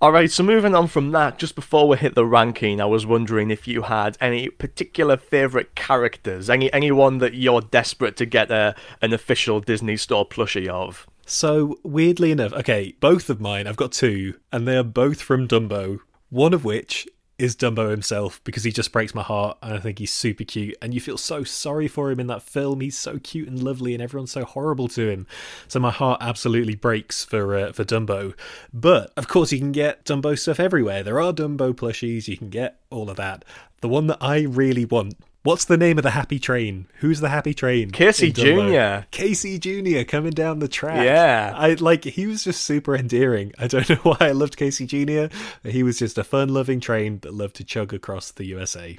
Alright, 0.00 0.30
so 0.30 0.44
moving 0.44 0.72
on 0.72 0.86
from 0.86 1.10
that, 1.10 1.36
just 1.36 1.56
before 1.56 1.88
we 1.88 1.96
hit 1.96 2.14
the 2.14 2.24
ranking, 2.24 2.80
I 2.80 2.84
was 2.84 3.04
wondering 3.04 3.50
if 3.50 3.66
you 3.66 3.82
had 3.82 4.16
any 4.20 4.48
particular 4.50 5.16
favourite 5.16 5.74
characters, 5.74 6.48
any 6.48 6.72
anyone 6.72 7.18
that 7.18 7.34
you're 7.34 7.60
desperate 7.60 8.16
to 8.18 8.24
get 8.24 8.52
a, 8.52 8.76
an 9.02 9.12
official 9.12 9.58
Disney 9.58 9.96
Store 9.96 10.24
plushie 10.24 10.68
of. 10.68 11.08
So 11.26 11.80
weirdly 11.82 12.30
enough, 12.30 12.52
okay, 12.52 12.94
both 13.00 13.28
of 13.28 13.40
mine, 13.40 13.66
I've 13.66 13.74
got 13.74 13.90
two, 13.90 14.34
and 14.52 14.68
they 14.68 14.76
are 14.76 14.84
both 14.84 15.20
from 15.20 15.48
Dumbo. 15.48 15.98
One 16.28 16.54
of 16.54 16.64
which 16.64 17.08
is 17.40 17.56
Dumbo 17.56 17.90
himself 17.90 18.40
because 18.44 18.64
he 18.64 18.70
just 18.70 18.92
breaks 18.92 19.14
my 19.14 19.22
heart 19.22 19.56
and 19.62 19.72
I 19.72 19.78
think 19.78 19.98
he's 19.98 20.12
super 20.12 20.44
cute 20.44 20.76
and 20.82 20.92
you 20.92 21.00
feel 21.00 21.16
so 21.16 21.42
sorry 21.42 21.88
for 21.88 22.10
him 22.10 22.20
in 22.20 22.26
that 22.26 22.42
film. 22.42 22.80
He's 22.80 22.98
so 22.98 23.18
cute 23.18 23.48
and 23.48 23.62
lovely 23.62 23.94
and 23.94 24.02
everyone's 24.02 24.32
so 24.32 24.44
horrible 24.44 24.88
to 24.88 25.08
him. 25.08 25.26
So 25.66 25.80
my 25.80 25.90
heart 25.90 26.18
absolutely 26.20 26.74
breaks 26.74 27.24
for 27.24 27.56
uh, 27.56 27.72
for 27.72 27.84
Dumbo. 27.84 28.34
But 28.72 29.12
of 29.16 29.26
course 29.26 29.52
you 29.52 29.58
can 29.58 29.72
get 29.72 30.04
Dumbo 30.04 30.38
stuff 30.38 30.60
everywhere. 30.60 31.02
There 31.02 31.20
are 31.20 31.32
Dumbo 31.32 31.72
plushies, 31.72 32.28
you 32.28 32.36
can 32.36 32.50
get 32.50 32.78
all 32.90 33.08
of 33.08 33.16
that. 33.16 33.44
The 33.80 33.88
one 33.88 34.06
that 34.08 34.18
I 34.20 34.42
really 34.42 34.84
want 34.84 35.14
What's 35.42 35.64
the 35.64 35.78
name 35.78 35.96
of 35.96 36.04
the 36.04 36.10
happy 36.10 36.38
train? 36.38 36.86
Who's 36.98 37.20
the 37.20 37.30
happy 37.30 37.54
train? 37.54 37.92
Casey 37.92 38.30
Jr. 38.30 39.06
Casey 39.10 39.58
Jr. 39.58 40.02
coming 40.06 40.32
down 40.32 40.58
the 40.58 40.68
track. 40.68 41.02
Yeah. 41.02 41.54
I 41.56 41.74
like 41.74 42.04
he 42.04 42.26
was 42.26 42.44
just 42.44 42.62
super 42.62 42.94
endearing. 42.94 43.52
I 43.58 43.66
don't 43.66 43.88
know 43.88 43.96
why 43.96 44.18
I 44.20 44.32
loved 44.32 44.58
Casey 44.58 44.84
Jr. 44.84 45.34
He 45.66 45.82
was 45.82 45.98
just 45.98 46.18
a 46.18 46.24
fun-loving 46.24 46.80
train 46.80 47.20
that 47.20 47.32
loved 47.32 47.56
to 47.56 47.64
chug 47.64 47.94
across 47.94 48.30
the 48.30 48.44
USA. 48.44 48.98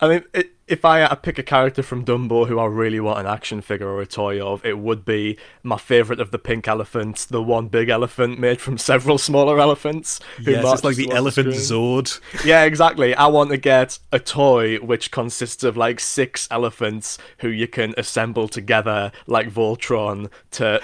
I 0.00 0.08
mean, 0.08 0.24
it, 0.34 0.50
if 0.68 0.84
I 0.84 0.98
had 0.98 1.08
to 1.08 1.16
pick 1.16 1.38
a 1.38 1.42
character 1.42 1.82
from 1.82 2.04
Dumbo 2.04 2.46
who 2.46 2.58
I 2.58 2.66
really 2.66 3.00
want 3.00 3.18
an 3.18 3.26
action 3.26 3.60
figure 3.60 3.88
or 3.88 4.00
a 4.02 4.06
toy 4.06 4.40
of, 4.40 4.64
it 4.64 4.78
would 4.78 5.04
be 5.04 5.38
my 5.62 5.78
favourite 5.78 6.20
of 6.20 6.30
the 6.30 6.38
pink 6.38 6.68
elephants, 6.68 7.24
the 7.24 7.42
one 7.42 7.68
big 7.68 7.88
elephant 7.88 8.38
made 8.38 8.60
from 8.60 8.78
several 8.78 9.18
smaller 9.18 9.58
elephants. 9.58 10.20
Who 10.44 10.52
yeah, 10.52 10.72
it's 10.72 10.84
like 10.84 10.96
the 10.96 11.10
elephant 11.10 11.48
Zord. 11.48 12.20
Yeah, 12.44 12.64
exactly. 12.64 13.14
I 13.14 13.26
want 13.26 13.50
to 13.50 13.56
get 13.56 13.98
a 14.12 14.18
toy 14.18 14.76
which 14.76 15.10
consists 15.10 15.64
of 15.64 15.76
like 15.76 16.00
six 16.00 16.46
elephants 16.50 17.18
who 17.38 17.48
you 17.48 17.66
can 17.66 17.94
assemble 17.96 18.48
together 18.48 19.10
like 19.26 19.50
Voltron 19.50 20.30
to, 20.52 20.82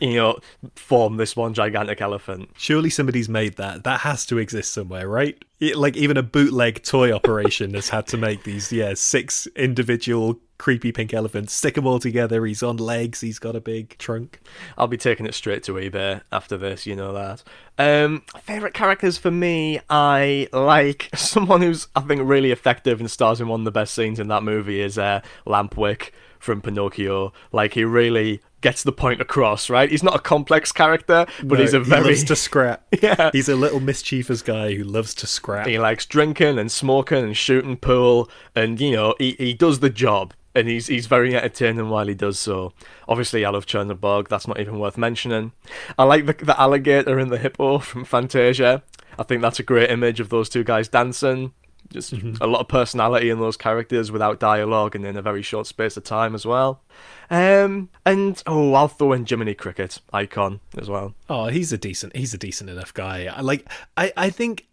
you 0.00 0.16
know, 0.16 0.38
form 0.76 1.16
this 1.16 1.34
one 1.34 1.54
gigantic 1.54 2.00
elephant. 2.00 2.50
Surely 2.56 2.90
somebody's 2.90 3.28
made 3.28 3.56
that. 3.56 3.84
That 3.84 4.00
has 4.00 4.24
to 4.26 4.38
exist 4.38 4.72
somewhere, 4.72 5.08
right? 5.08 5.42
It, 5.60 5.76
like 5.76 5.96
even 5.96 6.16
a 6.16 6.24
bootleg 6.24 6.82
toy 6.82 7.12
operation 7.12 7.74
has 7.74 7.88
had 7.88 8.08
to 8.08 8.16
make 8.16 8.42
these, 8.42 8.72
yeah, 8.72 8.91
six 8.96 9.46
individual 9.56 10.40
creepy 10.58 10.92
pink 10.92 11.12
elephants. 11.12 11.52
Stick 11.52 11.74
them 11.74 11.88
all 11.88 11.98
together. 11.98 12.46
He's 12.46 12.62
on 12.62 12.76
legs. 12.76 13.20
He's 13.20 13.40
got 13.40 13.56
a 13.56 13.60
big 13.60 13.98
trunk. 13.98 14.40
I'll 14.78 14.86
be 14.86 14.96
taking 14.96 15.26
it 15.26 15.34
straight 15.34 15.64
to 15.64 15.72
eBay 15.72 16.22
after 16.30 16.56
this. 16.56 16.86
You 16.86 16.94
know 16.94 17.12
that. 17.12 17.42
Um, 17.78 18.22
favorite 18.42 18.72
characters 18.72 19.18
for 19.18 19.32
me, 19.32 19.80
I 19.90 20.48
like 20.52 21.10
someone 21.16 21.62
who's 21.62 21.88
I 21.96 22.02
think 22.02 22.22
really 22.24 22.52
effective 22.52 23.00
and 23.00 23.10
stars 23.10 23.40
in 23.40 23.48
one 23.48 23.62
of 23.62 23.64
the 23.64 23.72
best 23.72 23.92
scenes 23.92 24.20
in 24.20 24.28
that 24.28 24.44
movie 24.44 24.80
is 24.80 24.98
uh, 24.98 25.20
Lampwick 25.46 26.10
from 26.38 26.60
Pinocchio. 26.60 27.32
Like 27.50 27.74
he 27.74 27.84
really 27.84 28.40
gets 28.62 28.82
the 28.82 28.92
point 28.92 29.20
across, 29.20 29.68
right? 29.68 29.90
He's 29.90 30.02
not 30.02 30.16
a 30.16 30.18
complex 30.18 30.72
character, 30.72 31.26
but 31.42 31.56
no, 31.56 31.60
he's 31.60 31.74
a 31.74 31.80
very 31.80 32.04
he 32.04 32.08
loves 32.10 32.24
to 32.24 32.36
scrap. 32.36 32.86
yeah, 33.02 33.30
he's 33.32 33.48
a 33.48 33.56
little 33.56 33.80
mischievous 33.80 34.40
guy 34.40 34.74
who 34.74 34.84
loves 34.84 35.14
to 35.16 35.26
scrap. 35.26 35.66
He 35.66 35.78
likes 35.78 36.06
drinking 36.06 36.58
and 36.58 36.72
smoking 36.72 37.18
and 37.18 37.36
shooting 37.36 37.76
pool, 37.76 38.30
and 38.56 38.80
you 38.80 38.92
know 38.92 39.14
he 39.18 39.32
he 39.32 39.52
does 39.52 39.80
the 39.80 39.90
job. 39.90 40.32
And 40.54 40.68
he's 40.68 40.86
he's 40.86 41.06
very 41.06 41.34
entertaining 41.34 41.88
while 41.88 42.06
he 42.06 42.14
does 42.14 42.38
so. 42.38 42.74
Obviously, 43.08 43.42
I 43.44 43.50
love 43.50 43.64
Chernabog. 43.64 44.28
That's 44.28 44.46
not 44.46 44.60
even 44.60 44.78
worth 44.78 44.98
mentioning. 44.98 45.52
I 45.98 46.04
like 46.04 46.26
the, 46.26 46.34
the 46.34 46.60
alligator 46.60 47.18
and 47.18 47.30
the 47.30 47.38
hippo 47.38 47.78
from 47.78 48.04
Fantasia. 48.04 48.82
I 49.18 49.22
think 49.22 49.40
that's 49.40 49.60
a 49.60 49.62
great 49.62 49.90
image 49.90 50.20
of 50.20 50.28
those 50.28 50.48
two 50.48 50.62
guys 50.62 50.88
dancing. 50.88 51.52
Just 51.92 52.14
mm-hmm. 52.14 52.42
a 52.42 52.46
lot 52.46 52.60
of 52.60 52.68
personality 52.68 53.30
in 53.30 53.38
those 53.38 53.56
characters 53.56 54.10
without 54.10 54.40
dialogue 54.40 54.96
and 54.96 55.04
in 55.04 55.16
a 55.16 55.22
very 55.22 55.42
short 55.42 55.66
space 55.66 55.96
of 55.96 56.04
time 56.04 56.34
as 56.34 56.46
well. 56.46 56.82
Um, 57.30 57.88
and 58.04 58.42
oh, 58.46 58.74
I'll 58.74 58.88
throw 58.88 59.12
in 59.12 59.26
Jiminy 59.26 59.54
Cricket 59.54 60.00
icon 60.12 60.60
as 60.76 60.88
well. 60.88 61.14
Oh, 61.28 61.46
he's 61.46 61.72
a 61.72 61.78
decent, 61.78 62.16
he's 62.16 62.34
a 62.34 62.38
decent 62.38 62.70
enough 62.70 62.92
guy. 62.92 63.32
Like, 63.40 63.68
I, 63.96 64.12
I 64.16 64.30
think 64.30 64.66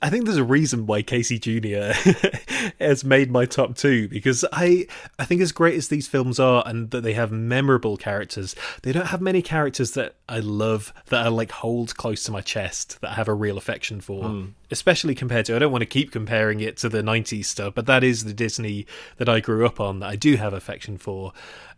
I 0.00 0.10
think 0.10 0.24
there's 0.24 0.36
a 0.38 0.44
reason 0.44 0.86
why 0.86 1.02
Casey 1.02 1.38
Jr. 1.38 1.92
has 2.80 3.04
made 3.04 3.30
my 3.30 3.44
top 3.44 3.76
two 3.76 4.08
because 4.08 4.44
I 4.52 4.86
I 5.18 5.24
think 5.24 5.40
as 5.40 5.52
great 5.52 5.74
as 5.74 5.88
these 5.88 6.08
films 6.08 6.40
are 6.40 6.62
and 6.66 6.90
that 6.92 7.02
they 7.02 7.12
have 7.14 7.30
memorable 7.30 7.96
characters, 7.96 8.54
they 8.82 8.92
don't 8.92 9.08
have 9.08 9.20
many 9.20 9.42
characters 9.42 9.92
that 9.92 10.14
I 10.28 10.38
love 10.38 10.94
that 11.08 11.26
I 11.26 11.28
like 11.28 11.50
hold 11.50 11.96
close 11.96 12.24
to 12.24 12.32
my 12.32 12.40
chest 12.40 13.00
that 13.00 13.10
I 13.10 13.14
have 13.14 13.28
a 13.28 13.34
real 13.34 13.58
affection 13.58 14.00
for. 14.00 14.24
Mm. 14.24 14.52
Especially 14.70 15.14
compared 15.14 15.46
to 15.46 15.56
I 15.56 15.58
don't 15.58 15.72
want 15.72 15.82
to 15.82 15.86
keep 15.86 16.12
comparing 16.12 16.60
it 16.60 16.76
to 16.78 16.88
the 16.88 17.02
90s 17.02 17.44
stuff, 17.44 17.74
but 17.74 17.86
that 17.86 18.02
is 18.02 18.24
the 18.24 18.34
Disney 18.34 18.86
that 19.18 19.28
I 19.28 19.40
grew 19.40 19.66
up 19.66 19.80
on 19.80 20.00
that 20.00 20.08
I 20.08 20.16
do 20.16 20.36
have 20.36 20.54
affection 20.54 20.96
for. 20.96 21.32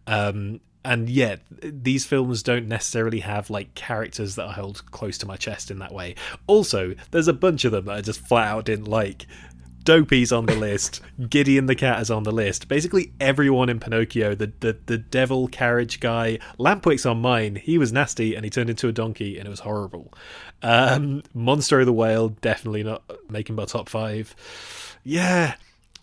Um, 0.06 0.60
and 0.84 1.08
yet 1.08 1.40
these 1.62 2.04
films 2.04 2.42
don't 2.42 2.68
necessarily 2.68 3.20
have 3.20 3.50
like 3.50 3.74
characters 3.74 4.36
that 4.36 4.46
I 4.46 4.52
hold 4.52 4.84
close 4.90 5.18
to 5.18 5.26
my 5.26 5.36
chest 5.36 5.70
in 5.70 5.78
that 5.78 5.92
way. 5.92 6.14
Also, 6.46 6.94
there's 7.10 7.28
a 7.28 7.32
bunch 7.32 7.64
of 7.64 7.72
them 7.72 7.86
that 7.86 7.96
I 7.96 8.00
just 8.00 8.26
flat 8.26 8.48
out 8.48 8.64
didn't 8.66 8.88
like. 8.88 9.26
Dopey's 9.84 10.32
on 10.32 10.46
the 10.46 10.56
list. 10.56 11.02
Gideon 11.28 11.66
the 11.66 11.74
cat 11.74 12.00
is 12.00 12.10
on 12.10 12.22
the 12.22 12.32
list. 12.32 12.68
Basically, 12.68 13.12
everyone 13.20 13.68
in 13.68 13.80
Pinocchio, 13.80 14.34
the, 14.34 14.52
the 14.60 14.78
the 14.86 14.98
devil 14.98 15.46
carriage 15.48 16.00
guy, 16.00 16.38
Lampwick's 16.58 17.06
on 17.06 17.20
mine. 17.20 17.56
He 17.56 17.76
was 17.78 17.92
nasty 17.92 18.34
and 18.34 18.44
he 18.44 18.50
turned 18.50 18.70
into 18.70 18.88
a 18.88 18.92
donkey 18.92 19.38
and 19.38 19.46
it 19.46 19.50
was 19.50 19.60
horrible. 19.60 20.12
Um, 20.62 21.22
of 21.34 21.86
the 21.86 21.92
whale 21.92 22.30
definitely 22.30 22.82
not 22.82 23.02
making 23.28 23.56
my 23.56 23.66
top 23.66 23.88
five. 23.90 24.34
Yeah, 25.02 25.54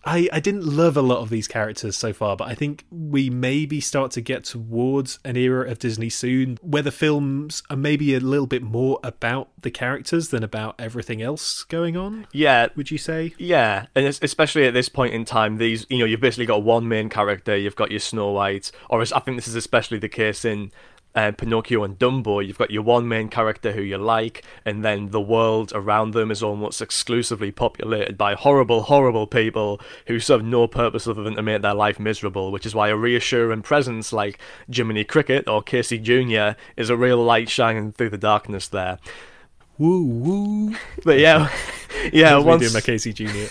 I, 0.04 0.28
I 0.32 0.40
didn't 0.40 0.64
love 0.64 0.96
a 0.96 1.02
lot 1.02 1.18
of 1.18 1.30
these 1.30 1.46
characters 1.46 1.96
so 1.96 2.12
far, 2.12 2.36
but 2.36 2.48
I 2.48 2.54
think 2.54 2.84
we 2.90 3.30
maybe 3.30 3.80
start 3.80 4.10
to 4.12 4.20
get 4.20 4.44
towards 4.44 5.18
an 5.24 5.36
era 5.36 5.70
of 5.70 5.78
Disney 5.78 6.08
soon 6.08 6.58
where 6.60 6.82
the 6.82 6.90
films 6.90 7.62
are 7.70 7.76
maybe 7.76 8.14
a 8.14 8.20
little 8.20 8.46
bit 8.46 8.62
more 8.62 8.98
about 9.02 9.50
the 9.60 9.70
characters 9.70 10.28
than 10.28 10.42
about 10.42 10.74
everything 10.78 11.22
else 11.22 11.64
going 11.64 11.96
on. 11.96 12.26
Yeah. 12.32 12.68
Would 12.76 12.90
you 12.90 12.98
say? 12.98 13.34
Yeah. 13.38 13.86
And 13.94 14.06
especially 14.06 14.66
at 14.66 14.74
this 14.74 14.88
point 14.88 15.14
in 15.14 15.24
time, 15.24 15.58
these, 15.58 15.86
you 15.88 15.98
know, 15.98 16.04
you've 16.04 16.20
basically 16.20 16.46
got 16.46 16.62
one 16.62 16.88
main 16.88 17.08
character, 17.08 17.56
you've 17.56 17.76
got 17.76 17.90
your 17.90 18.00
Snow 18.00 18.32
White, 18.32 18.72
or 18.90 19.02
I 19.02 19.20
think 19.20 19.36
this 19.36 19.48
is 19.48 19.54
especially 19.54 19.98
the 19.98 20.08
case 20.08 20.44
in 20.44 20.72
uh, 21.14 21.32
Pinocchio 21.32 21.84
and 21.84 21.98
Dumbo, 21.98 22.44
you've 22.44 22.58
got 22.58 22.70
your 22.70 22.82
one 22.82 23.06
main 23.08 23.28
character 23.28 23.72
who 23.72 23.82
you 23.82 23.98
like, 23.98 24.44
and 24.64 24.84
then 24.84 25.10
the 25.10 25.20
world 25.20 25.72
around 25.74 26.12
them 26.12 26.30
is 26.30 26.42
almost 26.42 26.80
exclusively 26.80 27.50
populated 27.50 28.16
by 28.16 28.34
horrible, 28.34 28.82
horrible 28.82 29.26
people 29.26 29.80
who 30.06 30.18
serve 30.18 30.44
no 30.44 30.66
purpose 30.66 31.06
other 31.06 31.22
than 31.22 31.36
to 31.36 31.42
make 31.42 31.62
their 31.62 31.74
life 31.74 32.00
miserable, 32.00 32.50
which 32.50 32.66
is 32.66 32.74
why 32.74 32.88
a 32.88 32.96
reassuring 32.96 33.62
presence 33.62 34.12
like 34.12 34.38
Jiminy 34.72 35.04
Cricket 35.04 35.48
or 35.48 35.62
Casey 35.62 35.98
Jr. 35.98 36.58
is 36.76 36.90
a 36.90 36.96
real 36.96 37.22
light 37.22 37.48
shining 37.48 37.92
through 37.92 38.10
the 38.10 38.18
darkness 38.18 38.68
there. 38.68 38.98
Woo 39.78 40.04
woo. 40.04 40.76
But 41.04 41.18
yeah, 41.18 41.50
yeah, 42.12 42.38
once... 42.38 42.62
doing 42.62 42.72
my 42.72 42.80
Casey 42.80 43.12
Jr. 43.12 43.48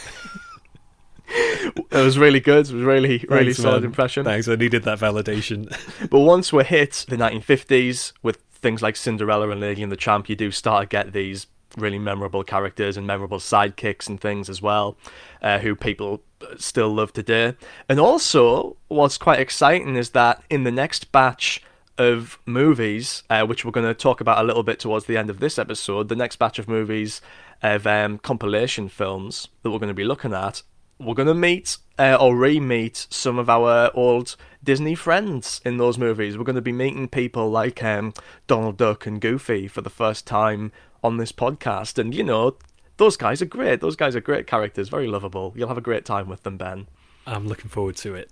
it 1.32 1.92
was 1.92 2.18
really 2.18 2.40
good. 2.40 2.70
It 2.70 2.74
was 2.74 2.84
really, 2.84 3.26
really 3.30 3.46
Thanks, 3.46 3.58
solid 3.58 3.82
man. 3.82 3.86
impression. 3.86 4.24
Thanks. 4.24 4.48
I 4.48 4.56
needed 4.56 4.84
that 4.84 5.00
validation. 5.00 5.70
but 6.10 6.20
once 6.20 6.52
we're 6.52 6.64
hit 6.64 7.06
the 7.08 7.18
1950s 7.18 8.14
with 8.22 8.38
things 8.52 8.82
like 8.82 8.96
Cinderella 8.96 9.50
and 9.50 9.62
Lady 9.62 9.84
and 9.84 9.92
the 9.92 9.98
Tramp, 9.98 10.30
you 10.30 10.36
do 10.36 10.52
start 10.52 10.84
to 10.84 10.88
get 10.88 11.14
these 11.14 11.48
really 11.78 12.00
memorable 12.00 12.44
characters 12.44 12.98
and 12.98 13.08
memorable 13.08 13.40
sidekicks 13.40 14.10
and 14.10 14.20
things 14.20 14.50
as 14.50 14.62
well, 14.62 14.98
uh, 15.42 15.60
who 15.60 15.76
people 15.76 16.22
still 16.58 16.90
love 16.90 17.14
to 17.14 17.24
today. 17.24 17.58
And 17.88 18.00
also, 18.00 18.78
what's 18.88 19.18
quite 19.18 19.40
exciting 19.40 19.96
is 19.96 20.12
that 20.12 20.44
in 20.50 20.64
the 20.64 20.72
next 20.72 21.12
batch 21.12 21.62
of 21.98 22.40
movies, 22.46 23.24
uh, 23.30 23.46
which 23.46 23.64
we're 23.64 23.72
going 23.72 23.88
to 23.88 23.94
talk 23.94 24.22
about 24.22 24.44
a 24.44 24.44
little 24.44 24.64
bit 24.64 24.80
towards 24.80 25.06
the 25.06 25.18
end 25.18 25.30
of 25.30 25.40
this 25.40 25.60
episode, 25.60 26.10
the 26.10 26.16
next 26.16 26.38
batch 26.38 26.60
of 26.60 26.68
movies 26.68 27.22
of 27.62 27.86
um, 27.86 28.18
compilation 28.18 28.90
films 28.90 29.48
that 29.62 29.70
we're 29.72 29.80
going 29.80 29.88
to 29.88 29.94
be 29.94 30.04
looking 30.04 30.34
at 30.34 30.64
we're 31.02 31.16
gonna 31.16 31.34
meet 31.34 31.78
uh, 31.98 32.18
or 32.20 32.36
re-meet 32.36 33.08
some 33.10 33.40
of 33.40 33.50
our 33.50 33.92
old 33.94 34.36
Disney 34.64 34.96
friends 34.96 35.62
in 35.66 35.78
those 35.78 35.98
movies. 35.98 36.38
We're 36.38 36.44
gonna 36.44 36.62
be 36.62 36.72
meeting 36.72 37.08
people 37.08 37.50
like 37.50 37.84
um, 37.84 38.14
Donald 38.48 38.78
Duck 38.78 39.06
and 39.06 39.20
Goofy 39.20 39.68
for 39.68 39.82
the 39.82 39.90
first 39.90 40.28
time 40.28 40.72
on 41.04 41.18
this 41.18 41.32
podcast, 41.32 41.98
and 41.98 42.14
you 42.14 42.24
know, 42.24 42.58
those 42.98 43.18
guys 43.18 43.42
are 43.42 43.46
great. 43.46 43.82
Those 43.82 43.96
guys 43.96 44.16
are 44.16 44.22
great 44.22 44.46
characters, 44.46 44.90
very 44.90 45.08
lovable. 45.08 45.54
You'll 45.56 45.70
have 45.70 45.78
a 45.78 45.82
great 45.82 46.06
time 46.06 46.30
with 46.30 46.44
them, 46.44 46.58
Ben. 46.58 46.88
I'm 47.26 47.48
looking 47.48 47.70
forward 47.70 47.96
to 47.98 48.16
it. 48.16 48.32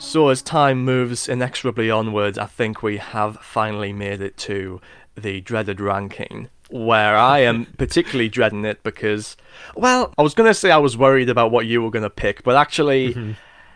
So, 0.00 0.28
as 0.28 0.42
time 0.42 0.84
moves 0.84 1.28
inexorably 1.28 1.90
onwards, 1.90 2.38
I 2.38 2.46
think 2.46 2.82
we 2.82 2.96
have 2.98 3.36
finally 3.38 3.92
made 3.92 4.20
it 4.20 4.36
to 4.38 4.80
the 5.16 5.40
dreaded 5.40 5.80
ranking 5.80 6.48
where 6.68 7.16
I 7.16 7.40
am 7.40 7.66
particularly 7.78 8.28
dreading 8.28 8.64
it 8.64 8.82
because, 8.82 9.36
well, 9.74 10.12
I 10.18 10.22
was 10.22 10.34
going 10.34 10.48
to 10.50 10.54
say 10.54 10.70
I 10.70 10.78
was 10.78 10.96
worried 10.96 11.28
about 11.28 11.50
what 11.50 11.66
you 11.66 11.82
were 11.82 11.90
going 11.90 12.02
to 12.02 12.10
pick, 12.10 12.42
but 12.42 12.56
actually, 12.56 13.14
mm-hmm. 13.14 13.32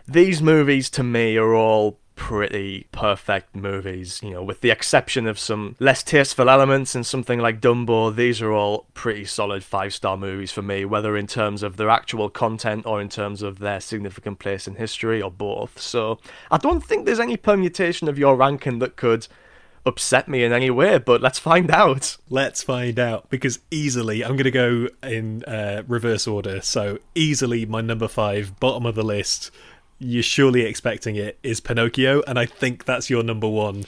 these 0.07 0.42
movies 0.42 0.90
to 0.90 1.02
me 1.02 1.37
are 1.37 1.55
all 1.55 1.98
pretty 2.14 2.87
perfect 2.92 3.57
movies, 3.57 4.20
you 4.22 4.31
know, 4.31 4.42
with 4.42 4.61
the 4.61 4.70
exception 4.70 5.26
of 5.26 5.38
some 5.38 5.74
less 5.81 6.02
tasteful 6.02 6.48
elements 6.48 6.94
in 6.94 7.02
something 7.02 7.40
like 7.40 7.61
Dumbo, 7.61 8.14
these 8.14 8.40
are 8.40 8.52
all 8.52 8.87
pretty 8.94 9.24
solid 9.24 9.64
five 9.64 9.94
star 9.94 10.16
movies 10.16 10.52
for 10.52 10.62
me, 10.62 10.85
whether 10.85 11.16
in 11.16 11.26
terms 11.26 11.62
of 11.62 11.76
their 11.76 11.90
actual 11.90 12.28
content 12.28 12.86
or 12.86 13.01
in 13.01 13.09
terms 13.09 13.43
of 13.43 13.59
their 13.59 13.80
significant 13.80 14.38
place 14.38 14.68
in 14.68 14.76
history 14.76 15.20
or 15.20 15.30
both. 15.30 15.80
So 15.80 16.20
I 16.51 16.59
don't 16.59 16.84
think 16.84 17.07
there's 17.07 17.18
any 17.18 17.36
permutation 17.36 18.09
of 18.09 18.18
your 18.18 18.36
ranking 18.36 18.78
that 18.80 18.97
could 18.97 19.26
upset 19.85 20.28
me 20.28 20.45
in 20.45 20.53
any 20.53 20.70
way, 20.70 20.99
but 20.99 21.20
let's 21.20 21.39
find 21.39 21.70
out. 21.70 22.16
Let's 22.28 22.62
find 22.62 22.99
out 22.99 23.28
because 23.30 23.59
easily 23.70 24.24
I'm 24.24 24.33
going 24.33 24.45
to 24.45 24.51
go 24.51 24.89
in 25.03 25.45
uh, 25.45 25.83
reverse 25.87 26.26
order. 26.26 26.61
So 26.61 26.99
easily 27.14 27.66
my 27.66 27.80
number 27.80 28.09
five, 28.09 28.59
bottom 28.61 28.87
of 28.87 28.95
the 28.95 29.03
list. 29.03 29.51
You're 29.99 30.22
surely 30.22 30.62
expecting 30.62 31.16
it 31.16 31.39
is 31.43 31.61
Pinocchio, 31.61 32.22
and 32.26 32.39
I 32.39 32.47
think 32.47 32.85
that's 32.85 33.09
your 33.09 33.22
number 33.22 33.49
one. 33.49 33.85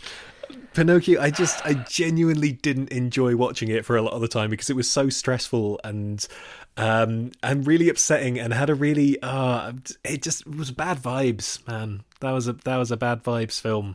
Pinocchio, 0.72 1.20
I 1.20 1.30
just, 1.30 1.64
I 1.64 1.74
genuinely 1.74 2.52
didn't 2.52 2.90
enjoy 2.90 3.34
watching 3.34 3.68
it 3.68 3.84
for 3.84 3.96
a 3.96 4.02
lot 4.02 4.12
of 4.12 4.20
the 4.20 4.28
time 4.28 4.50
because 4.50 4.70
it 4.70 4.76
was 4.76 4.90
so 4.90 5.08
stressful 5.08 5.80
and 5.82 6.26
um 6.76 7.30
and 7.40 7.68
really 7.68 7.88
upsetting 7.88 8.36
and 8.36 8.52
had 8.52 8.68
a 8.68 8.74
really 8.74 9.16
uh 9.22 9.72
it 10.02 10.20
just 10.20 10.44
was 10.44 10.72
bad 10.72 10.98
vibes 10.98 11.64
man 11.68 12.02
that 12.18 12.32
was 12.32 12.48
a 12.48 12.52
that 12.52 12.76
was 12.78 12.90
a 12.90 12.96
bad 12.96 13.22
vibes 13.22 13.60
film 13.60 13.94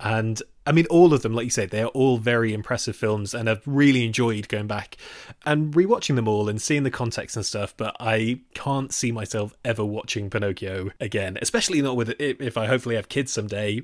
and 0.00 0.42
I 0.66 0.72
mean, 0.72 0.86
all 0.86 1.12
of 1.12 1.22
them, 1.22 1.34
like 1.34 1.44
you 1.44 1.50
said, 1.50 1.70
they 1.70 1.82
are 1.82 1.88
all 1.88 2.16
very 2.16 2.54
impressive 2.54 2.96
films, 2.96 3.34
and 3.34 3.50
I've 3.50 3.62
really 3.66 4.04
enjoyed 4.04 4.48
going 4.48 4.66
back 4.66 4.96
and 5.44 5.74
rewatching 5.74 6.16
them 6.16 6.26
all 6.26 6.48
and 6.48 6.60
seeing 6.60 6.84
the 6.84 6.90
context 6.90 7.36
and 7.36 7.44
stuff. 7.44 7.74
But 7.76 7.96
I 8.00 8.40
can't 8.54 8.92
see 8.92 9.12
myself 9.12 9.54
ever 9.64 9.84
watching 9.84 10.30
Pinocchio 10.30 10.90
again, 11.00 11.36
especially 11.42 11.82
not 11.82 11.96
with 11.96 12.10
if 12.18 12.56
I 12.56 12.66
hopefully 12.66 12.96
have 12.96 13.08
kids 13.08 13.32
someday. 13.32 13.82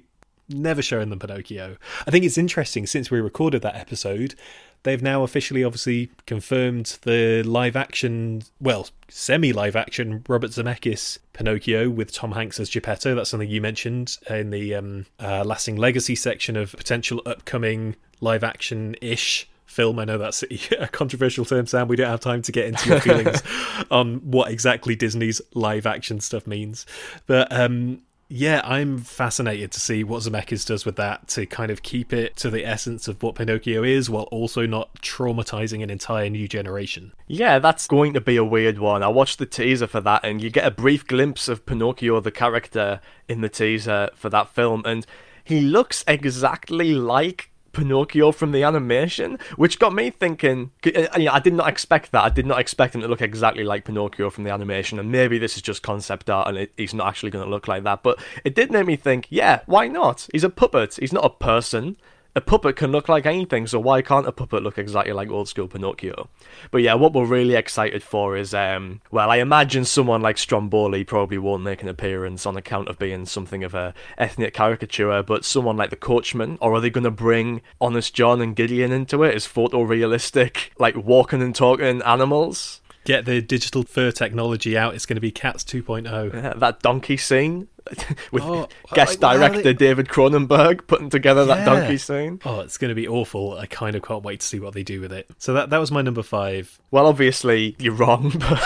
Never 0.48 0.82
showing 0.82 1.10
them 1.10 1.20
Pinocchio. 1.20 1.76
I 2.08 2.10
think 2.10 2.24
it's 2.24 2.38
interesting 2.38 2.84
since 2.86 3.08
we 3.08 3.20
recorded 3.20 3.62
that 3.62 3.76
episode 3.76 4.34
they've 4.82 5.02
now 5.02 5.22
officially 5.22 5.64
obviously 5.64 6.10
confirmed 6.26 6.98
the 7.02 7.42
live 7.42 7.76
action, 7.76 8.42
well, 8.60 8.88
semi 9.08 9.52
live 9.52 9.76
action 9.76 10.24
Robert 10.28 10.50
Zemeckis 10.50 11.18
Pinocchio 11.32 11.90
with 11.90 12.12
Tom 12.12 12.32
Hanks 12.32 12.60
as 12.60 12.70
Geppetto. 12.70 13.14
That's 13.14 13.30
something 13.30 13.48
you 13.48 13.60
mentioned 13.60 14.16
in 14.28 14.50
the 14.50 14.74
um, 14.74 15.06
uh, 15.18 15.44
Lasting 15.44 15.76
Legacy 15.76 16.14
section 16.14 16.56
of 16.56 16.72
potential 16.72 17.22
upcoming 17.26 17.96
live 18.20 18.44
action 18.44 18.96
ish 19.00 19.48
film. 19.66 19.98
I 19.98 20.04
know 20.04 20.18
that's 20.18 20.42
a 20.78 20.88
controversial 20.88 21.44
term, 21.44 21.66
Sam. 21.66 21.88
We 21.88 21.96
don't 21.96 22.10
have 22.10 22.20
time 22.20 22.42
to 22.42 22.52
get 22.52 22.66
into 22.66 22.88
your 22.88 23.00
feelings 23.02 23.42
on 23.90 24.16
what 24.30 24.50
exactly 24.50 24.94
Disney's 24.94 25.40
live 25.54 25.86
action 25.86 26.20
stuff 26.20 26.46
means. 26.46 26.86
But 27.26 27.52
um, 27.52 28.02
yeah, 28.32 28.60
I'm 28.62 28.98
fascinated 28.98 29.72
to 29.72 29.80
see 29.80 30.04
what 30.04 30.22
Zemeckis 30.22 30.64
does 30.64 30.86
with 30.86 30.94
that 30.96 31.26
to 31.28 31.46
kind 31.46 31.72
of 31.72 31.82
keep 31.82 32.12
it 32.12 32.36
to 32.36 32.48
the 32.48 32.64
essence 32.64 33.08
of 33.08 33.20
what 33.24 33.34
Pinocchio 33.34 33.82
is 33.82 34.08
while 34.08 34.28
also 34.30 34.66
not 34.66 34.94
traumatizing 35.02 35.82
an 35.82 35.90
entire 35.90 36.30
new 36.30 36.46
generation. 36.46 37.12
Yeah, 37.26 37.58
that's 37.58 37.88
going 37.88 38.14
to 38.14 38.20
be 38.20 38.36
a 38.36 38.44
weird 38.44 38.78
one. 38.78 39.02
I 39.02 39.08
watched 39.08 39.40
the 39.40 39.46
teaser 39.46 39.88
for 39.88 40.00
that 40.02 40.24
and 40.24 40.40
you 40.40 40.48
get 40.48 40.64
a 40.64 40.70
brief 40.70 41.08
glimpse 41.08 41.48
of 41.48 41.66
Pinocchio, 41.66 42.20
the 42.20 42.30
character, 42.30 43.00
in 43.28 43.40
the 43.40 43.48
teaser 43.48 44.10
for 44.14 44.30
that 44.30 44.54
film, 44.54 44.82
and 44.84 45.04
he 45.42 45.60
looks 45.60 46.04
exactly 46.06 46.94
like 46.94 47.49
Pinocchio 47.72 48.32
from 48.32 48.52
the 48.52 48.62
animation, 48.62 49.38
which 49.56 49.78
got 49.78 49.92
me 49.92 50.10
thinking. 50.10 50.70
Uh, 50.84 51.06
I 51.14 51.40
did 51.40 51.54
not 51.54 51.68
expect 51.68 52.12
that. 52.12 52.24
I 52.24 52.28
did 52.28 52.46
not 52.46 52.60
expect 52.60 52.94
him 52.94 53.00
to 53.02 53.08
look 53.08 53.22
exactly 53.22 53.64
like 53.64 53.84
Pinocchio 53.84 54.30
from 54.30 54.44
the 54.44 54.50
animation, 54.50 54.98
and 54.98 55.10
maybe 55.10 55.38
this 55.38 55.56
is 55.56 55.62
just 55.62 55.82
concept 55.82 56.28
art 56.30 56.48
and 56.48 56.58
it, 56.58 56.72
he's 56.76 56.94
not 56.94 57.06
actually 57.06 57.30
going 57.30 57.44
to 57.44 57.50
look 57.50 57.68
like 57.68 57.84
that. 57.84 58.02
But 58.02 58.18
it 58.44 58.54
did 58.54 58.70
make 58.70 58.86
me 58.86 58.96
think, 58.96 59.26
yeah, 59.30 59.60
why 59.66 59.88
not? 59.88 60.28
He's 60.32 60.44
a 60.44 60.50
puppet. 60.50 60.96
He's 60.96 61.12
not 61.12 61.24
a 61.24 61.30
person 61.30 61.96
a 62.34 62.40
puppet 62.40 62.76
can 62.76 62.92
look 62.92 63.08
like 63.08 63.26
anything, 63.26 63.66
so 63.66 63.80
why 63.80 64.02
can't 64.02 64.26
a 64.26 64.32
puppet 64.32 64.62
look 64.62 64.78
exactly 64.78 65.12
like 65.12 65.30
old 65.30 65.48
school 65.48 65.66
Pinocchio? 65.66 66.28
But 66.70 66.82
yeah, 66.82 66.94
what 66.94 67.12
we're 67.12 67.24
really 67.24 67.54
excited 67.54 68.02
for 68.02 68.36
is, 68.36 68.54
um, 68.54 69.00
well, 69.10 69.30
I 69.30 69.36
imagine 69.36 69.84
someone 69.84 70.20
like 70.20 70.38
Stromboli 70.38 71.04
probably 71.04 71.38
won't 71.38 71.62
make 71.62 71.82
an 71.82 71.88
appearance 71.88 72.46
on 72.46 72.56
account 72.56 72.88
of 72.88 72.98
being 72.98 73.26
something 73.26 73.64
of 73.64 73.74
a 73.74 73.94
ethnic 74.16 74.54
caricature, 74.54 75.22
but 75.22 75.44
someone 75.44 75.76
like 75.76 75.90
the 75.90 75.96
Coachman, 75.96 76.56
or 76.60 76.74
are 76.74 76.80
they 76.80 76.90
going 76.90 77.04
to 77.04 77.10
bring 77.10 77.62
Honest 77.80 78.14
John 78.14 78.40
and 78.40 78.54
Gideon 78.54 78.92
into 78.92 79.24
it 79.24 79.34
as 79.34 79.46
photorealistic, 79.46 80.70
like 80.78 80.96
walking 80.96 81.42
and 81.42 81.54
talking 81.54 82.02
animals? 82.02 82.79
Get 83.04 83.24
the 83.24 83.40
digital 83.40 83.82
fur 83.82 84.10
technology 84.10 84.76
out. 84.76 84.94
It's 84.94 85.06
going 85.06 85.16
to 85.16 85.20
be 85.20 85.30
Cats 85.30 85.64
2.0. 85.64 86.34
Yeah, 86.34 86.54
that 86.54 86.80
donkey 86.80 87.16
scene 87.16 87.68
with 88.32 88.42
oh, 88.42 88.68
guest 88.92 89.20
director 89.20 89.62
they... 89.62 89.74
David 89.74 90.08
Cronenberg 90.08 90.86
putting 90.86 91.10
together 91.10 91.44
yeah. 91.44 91.54
that 91.54 91.64
donkey 91.64 91.96
scene. 91.96 92.40
Oh, 92.44 92.60
it's 92.60 92.78
going 92.78 92.90
to 92.90 92.94
be 92.94 93.08
awful. 93.08 93.54
I 93.54 93.66
kind 93.66 93.96
of 93.96 94.02
can't 94.02 94.22
wait 94.22 94.40
to 94.40 94.46
see 94.46 94.60
what 94.60 94.74
they 94.74 94.82
do 94.82 95.00
with 95.00 95.12
it. 95.12 95.28
So 95.38 95.54
that 95.54 95.70
that 95.70 95.78
was 95.78 95.90
my 95.90 96.02
number 96.02 96.22
five. 96.22 96.80
Well, 96.90 97.06
obviously 97.06 97.76
you're 97.78 97.94
wrong, 97.94 98.30
but 98.38 98.62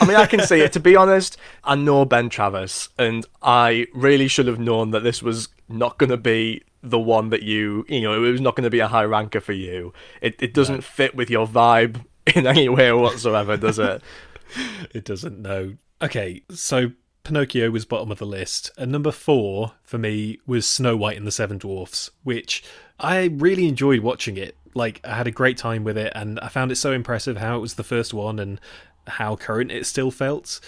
I 0.00 0.06
mean 0.06 0.16
I 0.16 0.26
can 0.26 0.40
see 0.40 0.60
it. 0.60 0.72
To 0.72 0.80
be 0.80 0.96
honest, 0.96 1.36
I 1.62 1.74
know 1.74 2.04
Ben 2.04 2.28
Travis, 2.28 2.88
and 2.98 3.26
I 3.42 3.86
really 3.94 4.28
should 4.28 4.46
have 4.46 4.58
known 4.58 4.90
that 4.92 5.02
this 5.02 5.22
was 5.22 5.48
not 5.68 5.98
going 5.98 6.10
to 6.10 6.16
be 6.16 6.62
the 6.82 6.98
one 6.98 7.30
that 7.30 7.42
you 7.42 7.84
you 7.88 8.02
know 8.02 8.12
it 8.22 8.30
was 8.30 8.40
not 8.40 8.54
going 8.54 8.64
to 8.64 8.70
be 8.70 8.80
a 8.80 8.88
high 8.88 9.04
ranker 9.04 9.40
for 9.40 9.52
you. 9.52 9.92
It 10.20 10.36
it 10.40 10.54
doesn't 10.54 10.76
right. 10.76 10.84
fit 10.84 11.14
with 11.14 11.30
your 11.30 11.46
vibe 11.46 12.04
in 12.34 12.46
any 12.46 12.68
way 12.68 12.92
whatsoever, 12.92 13.56
does 13.56 13.78
it? 13.78 14.02
it 14.94 15.04
doesn't. 15.04 15.40
No. 15.40 15.74
Okay, 16.02 16.42
so 16.50 16.92
Pinocchio 17.24 17.70
was 17.70 17.84
bottom 17.84 18.10
of 18.10 18.18
the 18.18 18.26
list. 18.26 18.70
And 18.76 18.92
number 18.92 19.10
four 19.10 19.72
for 19.82 19.98
me 19.98 20.38
was 20.46 20.68
Snow 20.68 20.96
White 20.96 21.16
and 21.16 21.26
the 21.26 21.32
Seven 21.32 21.58
Dwarfs, 21.58 22.10
which 22.22 22.62
I 23.00 23.24
really 23.24 23.66
enjoyed 23.66 24.00
watching 24.00 24.36
it. 24.36 24.56
Like, 24.74 25.00
I 25.04 25.14
had 25.14 25.26
a 25.26 25.32
great 25.32 25.56
time 25.56 25.84
with 25.84 25.96
it, 25.96 26.12
and 26.16 26.40
I 26.40 26.48
found 26.48 26.72
it 26.72 26.76
so 26.76 26.92
impressive 26.92 27.36
how 27.36 27.56
it 27.56 27.60
was 27.60 27.74
the 27.74 27.84
first 27.84 28.12
one 28.12 28.38
and 28.38 28.60
how 29.06 29.36
current 29.36 29.70
it 29.70 29.86
still 29.86 30.10
felt. 30.10 30.60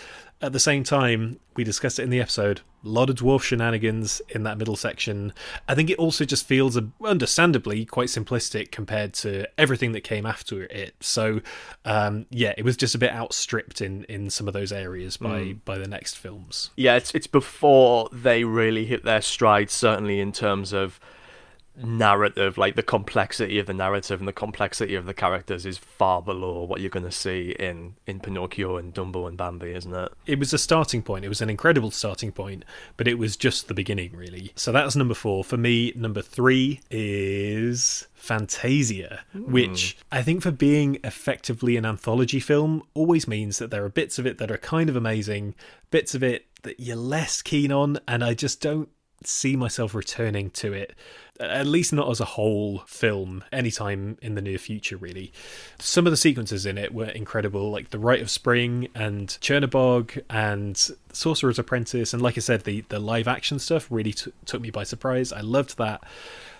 At 0.42 0.52
the 0.52 0.60
same 0.60 0.84
time, 0.84 1.40
we 1.54 1.64
discussed 1.64 1.98
it 1.98 2.02
in 2.02 2.10
the 2.10 2.20
episode. 2.20 2.60
A 2.84 2.88
lot 2.88 3.08
of 3.08 3.16
dwarf 3.16 3.42
shenanigans 3.42 4.20
in 4.28 4.42
that 4.42 4.58
middle 4.58 4.76
section. 4.76 5.32
I 5.66 5.74
think 5.74 5.88
it 5.88 5.98
also 5.98 6.26
just 6.26 6.46
feels, 6.46 6.78
understandably, 7.02 7.86
quite 7.86 8.08
simplistic 8.08 8.70
compared 8.70 9.14
to 9.14 9.48
everything 9.58 9.92
that 9.92 10.02
came 10.02 10.26
after 10.26 10.64
it. 10.64 10.94
So, 11.00 11.40
um, 11.86 12.26
yeah, 12.28 12.52
it 12.58 12.64
was 12.64 12.76
just 12.76 12.94
a 12.94 12.98
bit 12.98 13.12
outstripped 13.12 13.80
in, 13.80 14.04
in 14.04 14.28
some 14.28 14.46
of 14.46 14.52
those 14.52 14.72
areas 14.72 15.16
by 15.16 15.40
mm. 15.40 15.58
by 15.64 15.78
the 15.78 15.88
next 15.88 16.18
films. 16.18 16.70
Yeah, 16.76 16.96
it's 16.96 17.14
it's 17.14 17.26
before 17.26 18.10
they 18.12 18.44
really 18.44 18.84
hit 18.84 19.04
their 19.04 19.22
stride. 19.22 19.70
Certainly 19.70 20.20
in 20.20 20.32
terms 20.32 20.74
of 20.74 21.00
narrative, 21.82 22.58
like 22.58 22.76
the 22.76 22.82
complexity 22.82 23.58
of 23.58 23.66
the 23.66 23.74
narrative 23.74 24.20
and 24.20 24.28
the 24.28 24.32
complexity 24.32 24.94
of 24.94 25.06
the 25.06 25.14
characters 25.14 25.66
is 25.66 25.78
far 25.78 26.22
below 26.22 26.62
what 26.62 26.80
you're 26.80 26.90
going 26.90 27.04
to 27.04 27.12
see 27.12 27.54
in 27.58 27.94
in 28.06 28.20
Pinocchio 28.20 28.76
and 28.76 28.94
Dumbo 28.94 29.28
and 29.28 29.36
Bambi, 29.36 29.74
isn't 29.74 29.94
it? 29.94 30.12
It 30.26 30.38
was 30.38 30.52
a 30.52 30.58
starting 30.58 31.02
point. 31.02 31.24
It 31.24 31.28
was 31.28 31.42
an 31.42 31.50
incredible 31.50 31.90
starting 31.90 32.32
point, 32.32 32.64
but 32.96 33.08
it 33.08 33.18
was 33.18 33.36
just 33.36 33.68
the 33.68 33.74
beginning, 33.74 34.12
really. 34.16 34.52
So 34.56 34.72
that's 34.72 34.96
number 34.96 35.14
four. 35.14 35.44
For 35.44 35.56
me, 35.56 35.92
number 35.96 36.22
three 36.22 36.80
is 36.90 38.06
Fantasia, 38.14 39.20
mm. 39.34 39.48
which 39.48 39.96
I 40.10 40.22
think 40.22 40.42
for 40.42 40.50
being 40.50 40.98
effectively 41.04 41.76
an 41.76 41.86
anthology 41.86 42.40
film 42.40 42.82
always 42.94 43.28
means 43.28 43.58
that 43.58 43.70
there 43.70 43.84
are 43.84 43.90
bits 43.90 44.18
of 44.18 44.26
it 44.26 44.38
that 44.38 44.50
are 44.50 44.58
kind 44.58 44.88
of 44.88 44.96
amazing, 44.96 45.54
bits 45.90 46.14
of 46.14 46.22
it 46.22 46.46
that 46.62 46.80
you're 46.80 46.96
less 46.96 47.42
keen 47.42 47.70
on, 47.70 47.98
and 48.08 48.24
I 48.24 48.34
just 48.34 48.60
don't 48.60 48.88
see 49.24 49.56
myself 49.56 49.94
returning 49.94 50.50
to 50.50 50.72
it 50.72 50.94
at 51.40 51.66
least 51.66 51.92
not 51.92 52.10
as 52.10 52.20
a 52.20 52.24
whole 52.24 52.78
film 52.86 53.44
anytime 53.52 54.18
in 54.22 54.34
the 54.34 54.42
near 54.42 54.58
future 54.58 54.96
really 54.96 55.32
some 55.78 56.06
of 56.06 56.10
the 56.10 56.16
sequences 56.16 56.66
in 56.66 56.78
it 56.78 56.94
were 56.94 57.06
incredible 57.06 57.70
like 57.70 57.90
the 57.90 57.98
rite 57.98 58.22
of 58.22 58.30
spring 58.30 58.88
and 58.94 59.38
chernabog 59.40 60.22
and 60.30 60.90
sorcerer's 61.12 61.58
apprentice 61.58 62.12
and 62.12 62.22
like 62.22 62.36
i 62.36 62.40
said 62.40 62.64
the 62.64 62.82
the 62.88 62.98
live 62.98 63.28
action 63.28 63.58
stuff 63.58 63.86
really 63.90 64.12
t- 64.12 64.32
took 64.44 64.60
me 64.60 64.70
by 64.70 64.82
surprise 64.82 65.32
i 65.32 65.40
loved 65.40 65.76
that 65.78 66.02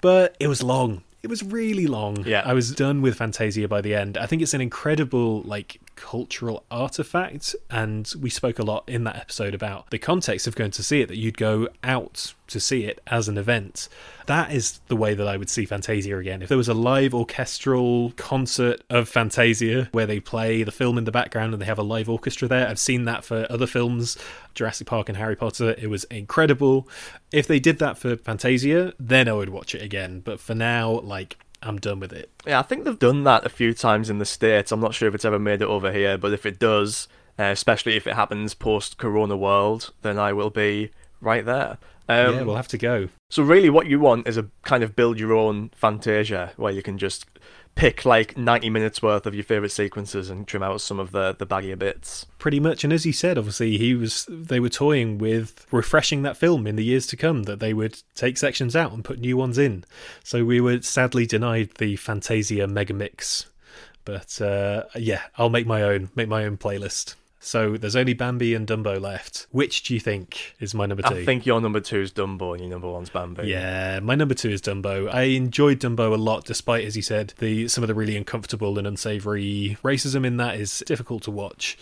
but 0.00 0.36
it 0.40 0.48
was 0.48 0.62
long 0.62 1.02
it 1.22 1.28
was 1.28 1.42
really 1.42 1.88
long. 1.88 2.24
Yeah. 2.24 2.42
I 2.44 2.54
was 2.54 2.70
done 2.70 3.02
with 3.02 3.16
Fantasia 3.16 3.66
by 3.66 3.80
the 3.80 3.96
end. 3.96 4.16
I 4.16 4.26
think 4.26 4.42
it's 4.42 4.54
an 4.54 4.60
incredible 4.60 5.42
like 5.42 5.80
cultural 5.97 6.64
artifact 6.70 7.57
and 7.70 8.12
we 8.20 8.30
spoke 8.30 8.59
a 8.59 8.62
lot 8.62 8.84
in 8.86 9.05
that 9.05 9.16
episode 9.16 9.55
about 9.55 9.90
the 9.90 9.99
context 9.99 10.47
of 10.47 10.55
going 10.55 10.70
to 10.70 10.82
see 10.82 11.01
it 11.01 11.09
that 11.09 11.16
you'd 11.16 11.38
go 11.38 11.68
out 11.82 12.34
to 12.47 12.61
see 12.61 12.84
it 12.84 13.01
as 13.07 13.28
an 13.28 13.36
event. 13.36 13.88
That 14.26 14.53
is 14.53 14.80
the 14.88 14.97
way 14.97 15.14
that 15.14 15.26
I 15.26 15.36
would 15.36 15.51
see 15.51 15.64
Fantasia 15.64 16.16
again. 16.18 16.42
If 16.42 16.49
there 16.49 16.59
was 16.59 16.68
a 16.68 16.74
live 16.74 17.14
orchestral 17.14 18.12
concert 18.12 18.82
of 18.90 19.09
Fantasia 19.09 19.88
where 19.92 20.07
they 20.07 20.20
play 20.20 20.62
the 20.62 20.72
film 20.72 20.99
in 20.99 21.05
the 21.05 21.12
background 21.12 21.53
and 21.53 21.61
they 21.61 21.66
have 21.66 21.78
a 21.78 21.82
live 21.82 22.09
orchestra 22.09 22.47
there, 22.47 22.68
I've 22.68 22.78
seen 22.78 23.05
that 23.05 23.24
for 23.24 23.47
other 23.51 23.66
films, 23.66 24.16
Jurassic 24.55 24.86
Park 24.86 25.09
and 25.09 25.18
Harry 25.18 25.36
Potter. 25.36 25.74
It 25.78 25.88
was 25.88 26.05
incredible. 26.05 26.88
If 27.32 27.47
they 27.47 27.59
did 27.59 27.78
that 27.78 27.99
for 27.99 28.16
Fantasia, 28.16 28.94
then 28.99 29.28
I 29.28 29.32
would 29.32 29.51
watch 29.51 29.74
it 29.74 29.82
again. 29.82 30.20
But 30.20 30.40
for 30.40 30.55
now, 30.55 31.01
like, 31.01 31.38
I'm 31.66 31.78
done 31.78 32.00
with 32.00 32.12
it. 32.12 32.30
Yeah, 32.46 32.60
I 32.60 32.62
think 32.62 32.84
they've 32.84 32.98
done 32.98 33.24
that 33.24 33.44
a 33.44 33.48
few 33.48 33.74
times 33.74 34.08
in 34.08 34.18
the 34.18 34.24
States. 34.24 34.70
I'm 34.70 34.80
not 34.80 34.94
sure 34.94 35.08
if 35.08 35.14
it's 35.14 35.24
ever 35.24 35.38
made 35.38 35.62
it 35.62 35.68
over 35.68 35.92
here, 35.92 36.16
but 36.16 36.32
if 36.32 36.46
it 36.46 36.58
does, 36.58 37.08
uh, 37.38 37.44
especially 37.44 37.96
if 37.96 38.06
it 38.06 38.14
happens 38.14 38.54
post 38.54 38.98
Corona 38.98 39.36
world, 39.36 39.92
then 40.02 40.18
I 40.18 40.32
will 40.32 40.50
be 40.50 40.90
right 41.20 41.44
there. 41.44 41.78
Um, 42.08 42.34
yeah, 42.34 42.42
we'll 42.42 42.56
have 42.56 42.68
to 42.68 42.78
go. 42.78 43.08
So 43.30 43.42
really, 43.42 43.68
what 43.68 43.88
you 43.88 43.98
want 43.98 44.28
is 44.28 44.36
a 44.36 44.46
kind 44.62 44.84
of 44.84 44.94
build 44.94 45.18
your 45.18 45.32
own 45.32 45.70
Fantasia 45.74 46.52
where 46.56 46.72
you 46.72 46.82
can 46.82 46.98
just 46.98 47.26
pick 47.76 48.04
like 48.04 48.36
90 48.36 48.70
minutes 48.70 49.02
worth 49.02 49.26
of 49.26 49.34
your 49.34 49.44
favorite 49.44 49.70
sequences 49.70 50.28
and 50.30 50.48
trim 50.48 50.62
out 50.62 50.80
some 50.80 50.98
of 50.98 51.12
the 51.12 51.36
the 51.38 51.46
baggier 51.46 51.78
bits. 51.78 52.26
Pretty 52.38 52.58
much, 52.58 52.82
and 52.82 52.92
as 52.92 53.04
he 53.04 53.12
said, 53.12 53.38
obviously 53.38 53.78
he 53.78 53.94
was 53.94 54.26
they 54.28 54.58
were 54.58 54.68
toying 54.68 55.18
with 55.18 55.64
refreshing 55.70 56.22
that 56.22 56.36
film 56.36 56.66
in 56.66 56.74
the 56.74 56.84
years 56.84 57.06
to 57.06 57.16
come. 57.16 57.44
That 57.44 57.60
they 57.60 57.72
would 57.72 58.02
take 58.16 58.36
sections 58.38 58.74
out 58.74 58.92
and 58.92 59.04
put 59.04 59.20
new 59.20 59.36
ones 59.36 59.58
in. 59.58 59.84
So 60.24 60.44
we 60.44 60.60
were 60.60 60.82
sadly 60.82 61.26
denied 61.26 61.70
the 61.78 61.94
Fantasia 61.96 62.66
Megamix. 62.66 63.46
But 64.04 64.40
uh, 64.40 64.84
yeah, 64.94 65.22
I'll 65.36 65.50
make 65.50 65.66
my 65.66 65.82
own, 65.82 66.10
make 66.14 66.28
my 66.28 66.44
own 66.44 66.56
playlist. 66.56 67.14
So 67.47 67.76
there's 67.76 67.94
only 67.94 68.12
Bambi 68.12 68.55
and 68.55 68.66
Dumbo 68.66 69.01
left. 69.01 69.47
Which 69.53 69.84
do 69.84 69.94
you 69.94 70.01
think 70.01 70.57
is 70.59 70.74
my 70.74 70.84
number 70.84 71.05
two? 71.05 71.14
I 71.14 71.24
think 71.24 71.47
your 71.47 71.61
number 71.61 71.78
two 71.78 72.01
is 72.01 72.11
Dumbo 72.11 72.55
and 72.55 72.61
your 72.61 72.70
number 72.70 72.90
one's 72.90 73.09
Bambi. 73.09 73.47
Yeah, 73.47 74.01
my 74.01 74.16
number 74.16 74.34
two 74.34 74.51
is 74.51 74.61
Dumbo. 74.61 75.09
I 75.14 75.22
enjoyed 75.22 75.78
Dumbo 75.78 76.12
a 76.12 76.16
lot, 76.16 76.44
despite, 76.44 76.84
as 76.84 76.97
you 76.97 77.03
said, 77.03 77.34
the 77.38 77.68
some 77.68 77.84
of 77.84 77.88
the 77.88 77.94
really 77.94 78.16
uncomfortable 78.16 78.78
and 78.78 78.86
unsavory 78.86 79.78
racism 79.84 80.26
in 80.26 80.38
that 80.38 80.59
is 80.59 80.82
difficult 80.86 81.22
to 81.22 81.30
watch. 81.30 81.78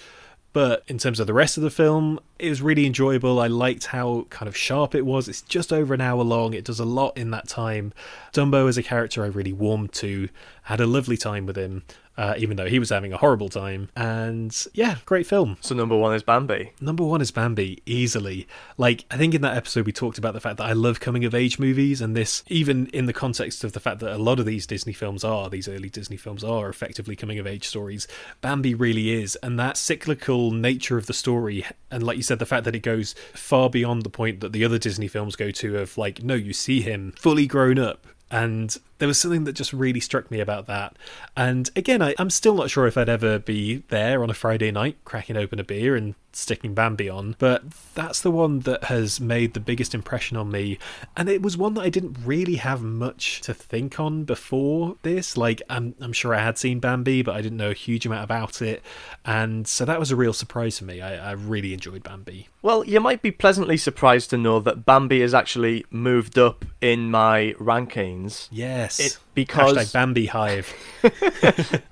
But 0.53 0.85
in 0.87 0.99
terms 0.99 1.19
of 1.19 1.27
the 1.27 1.33
rest 1.33 1.57
of 1.57 1.62
the 1.62 1.71
film, 1.71 2.21
it 2.39 2.51
was 2.51 2.61
really 2.61 2.85
enjoyable. 2.85 3.41
I 3.41 3.47
liked 3.47 3.87
how 3.87 4.27
kind 4.29 4.49
of 4.49 4.57
sharp 4.57 4.95
it 4.95 5.07
was. 5.07 5.29
It's 5.29 5.43
just 5.43 5.73
over 5.73 5.95
an 5.95 6.01
hour 6.03 6.23
long. 6.23 6.53
It 6.53 6.65
does 6.65 6.79
a 6.79 6.85
lot 6.85 7.17
in 7.17 7.31
that 7.31 7.49
time. 7.49 7.95
Dumbo 8.35 8.69
as 8.69 8.77
a 8.77 8.83
character 8.83 9.25
I 9.25 9.29
really 9.29 9.55
warmed 9.55 9.95
to. 9.95 10.29
Had 10.65 10.81
a 10.81 10.87
lovely 10.87 11.17
time 11.17 11.47
with 11.47 11.57
him 11.57 11.83
uh, 12.17 12.35
even 12.39 12.57
though 12.57 12.67
he 12.67 12.79
was 12.79 12.91
having 12.91 13.12
a 13.12 13.17
horrible 13.17 13.49
time. 13.49 13.89
And 13.97 14.67
yeah, 14.73 14.97
great 15.05 15.27
film. 15.27 15.57
So 15.61 15.75
number 15.75 15.97
one 15.97 16.15
is 16.15 16.23
Bambi. 16.23 16.73
Number 16.81 17.05
one 17.05 17.21
is 17.21 17.31
Bambi, 17.31 17.83
easily. 17.87 18.47
Like, 18.77 19.05
I 19.11 19.17
think 19.17 19.35
in 19.35 19.43
that 19.43 19.57
episode 19.57 19.87
we 19.87 19.93
talked 19.93 20.19
about 20.19 20.35
the 20.35 20.41
fact 20.41 20.59
that 20.59 20.67
I 20.67 20.73
love 20.73 21.01
coming 21.01 21.25
of 21.25 21.35
age 21.35 21.59
movies, 21.59 22.01
and 22.01 22.17
this, 22.17 22.43
even 22.49 22.87
in 22.89 23.07
the 23.07 23.12
context 23.12 23.65
of 23.65 23.73
the 23.73 23.81
fact 23.81 24.01
that 24.01 24.15
a 24.15 24.19
lot 24.19 24.39
of 24.39 24.47
these 24.47 24.67
Disney 24.67 24.93
films 24.93 25.25
are, 25.25 25.49
these 25.51 25.69
early 25.69 25.91
Disney 25.91 26.17
films 26.17 26.45
are 26.45 26.69
effectively 26.69 27.17
coming 27.17 27.39
of 27.39 27.47
age 27.47 27.67
stories, 27.67 28.07
Bambi 28.41 28.75
really 28.75 29.11
is. 29.11 29.37
And 29.43 29.59
that 29.59 29.77
cyclical 29.77 30.51
nature 30.51 30.99
of 30.99 31.07
the 31.07 31.12
story, 31.12 31.65
and 31.91 32.03
like 32.03 32.17
you 32.17 32.23
said, 32.23 32.39
the 32.39 32.47
fact 32.47 32.65
that 32.65 32.75
it 32.75 32.81
goes 32.81 33.15
far 33.33 33.69
beyond 33.71 34.03
the 34.03 34.11
point 34.11 34.41
that 34.41 34.53
the 34.53 34.65
other 34.65 34.79
Disney 34.79 35.09
films 35.09 35.37
go 35.37 35.51
to 35.51 35.79
of 35.79 35.99
like, 35.99 36.23
no, 36.23 36.35
you 36.35 36.53
see 36.53 36.81
him 36.81 37.12
fully 37.17 37.47
grown 37.47 37.79
up 37.79 38.07
and 38.31 38.79
there 38.99 39.09
was 39.09 39.18
something 39.18 39.45
that 39.45 39.55
just 39.55 39.72
really 39.72 40.01
struck 40.01 40.30
me 40.30 40.40
about 40.40 40.66
that. 40.66 40.97
And 41.36 41.70
again, 41.76 42.03
I, 42.03 42.14
am 42.18 42.30
still 42.30 42.55
not 42.55 42.70
sure 42.70 42.86
if 42.86 42.97
I'd 42.97 43.09
ever 43.09 43.38
be 43.38 43.82
there 43.88 44.22
on 44.22 44.30
a 44.30 44.34
Friday 44.34 44.70
night, 44.70 44.97
cracking 45.05 45.36
open 45.36 45.59
a 45.59 45.64
beer 45.64 45.97
and 45.97 46.14
sticking 46.36 46.74
Bambi 46.74 47.09
on, 47.09 47.36
but 47.38 47.62
that's 47.95 48.20
the 48.20 48.30
one 48.30 48.61
that 48.61 48.84
has 48.84 49.20
made 49.20 49.55
the 49.55 49.61
biggest 49.61 49.95
impression 49.95 50.36
on 50.36 50.51
me. 50.51 50.78
And 51.16 51.28
it 51.28 51.42
was 51.42 51.57
one 51.57 51.74
that 51.74 51.82
I 51.82 51.88
didn't 51.88 52.18
really 52.24 52.57
have 52.57 52.82
much 52.82 53.40
to 53.42 53.55
think 53.55 53.99
on 54.01 54.24
before 54.24 54.97
this. 55.03 55.36
Like, 55.36 55.62
I'm, 55.70 55.95
I'm 56.01 56.12
sure 56.12 56.34
I 56.34 56.42
had 56.42 56.59
seen 56.59 56.80
Bambi, 56.80 57.22
but 57.22 57.34
I 57.34 57.42
didn't 57.42 57.59
know 57.59 57.70
a 57.70 57.74
huge 57.74 58.07
amount 58.07 58.24
about 58.24 58.62
it. 58.62 58.82
And 59.24 59.66
so 59.66 59.84
that 59.84 59.99
was 59.99 60.11
a 60.11 60.16
real 60.16 60.32
surprise 60.32 60.78
for 60.78 60.84
me. 60.84 61.01
I, 61.01 61.30
I 61.30 61.32
really 61.32 61.72
enjoyed 61.72 62.03
Bambi. 62.03 62.49
Well, 62.62 62.84
you 62.84 63.01
might 63.01 63.22
be 63.22 63.30
pleasantly 63.30 63.76
surprised 63.76 64.30
to 64.30 64.38
know 64.38 64.61
that 64.61 64.84
Bambi 64.84 65.20
has 65.20 65.34
actually 65.34 65.84
moved 65.90 66.38
up 66.38 66.64
in 66.80 67.11
my 67.11 67.55
rankings. 67.59 68.49
Yes. 68.85 69.01
It, 69.01 69.18
because. 69.35 69.76
Hashtag 69.76 69.93
Bambi 69.93 70.26
Hive. 70.26 70.72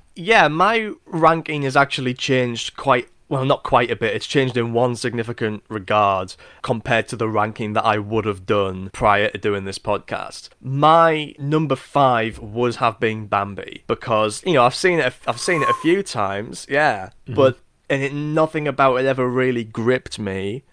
yeah, 0.17 0.49
my 0.49 0.93
ranking 1.07 1.63
has 1.63 1.77
actually 1.77 2.15
changed 2.15 2.77
quite 2.77 3.09
well, 3.33 3.47
not 3.47 3.63
quite 3.63 3.91
a 3.91 3.97
bit. 3.97 4.15
It's 4.15 4.27
changed 4.27 4.59
in 4.59 4.75
one 4.75 4.95
significant 4.95 5.63
regard 5.71 6.35
compared 6.61 7.09
to 7.09 7.17
the 7.17 7.31
ranking 7.31 7.73
that 7.73 7.83
I 7.83 7.97
would 7.97 8.27
have 8.27 8.45
done 8.45 8.91
prior 8.93 9.31
to 9.31 9.39
doing 9.39 9.65
this 9.65 9.79
podcast. 9.79 10.51
My 10.61 11.35
number 11.39 11.75
five 11.75 12.39
would 12.41 12.75
have 12.75 13.01
been 13.01 13.29
Bambi 13.29 13.85
because 13.87 14.43
you 14.45 14.53
know 14.53 14.65
I've 14.65 14.75
seen 14.75 14.99
it. 14.99 15.15
I've 15.27 15.41
seen 15.41 15.63
it 15.63 15.69
a 15.71 15.75
few 15.81 16.03
times, 16.03 16.67
yeah, 16.69 17.07
mm-hmm. 17.25 17.33
but 17.33 17.59
and 17.89 18.03
it, 18.03 18.13
nothing 18.13 18.69
about 18.69 18.97
it 18.97 19.07
ever 19.07 19.27
really 19.27 19.65
gripped 19.65 20.19
me. 20.19 20.65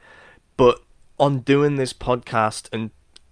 But 0.57 0.82
on 1.17 1.39
doing 1.39 1.78
this 1.78 1.93
podcast 1.93 2.67
and 2.74 2.91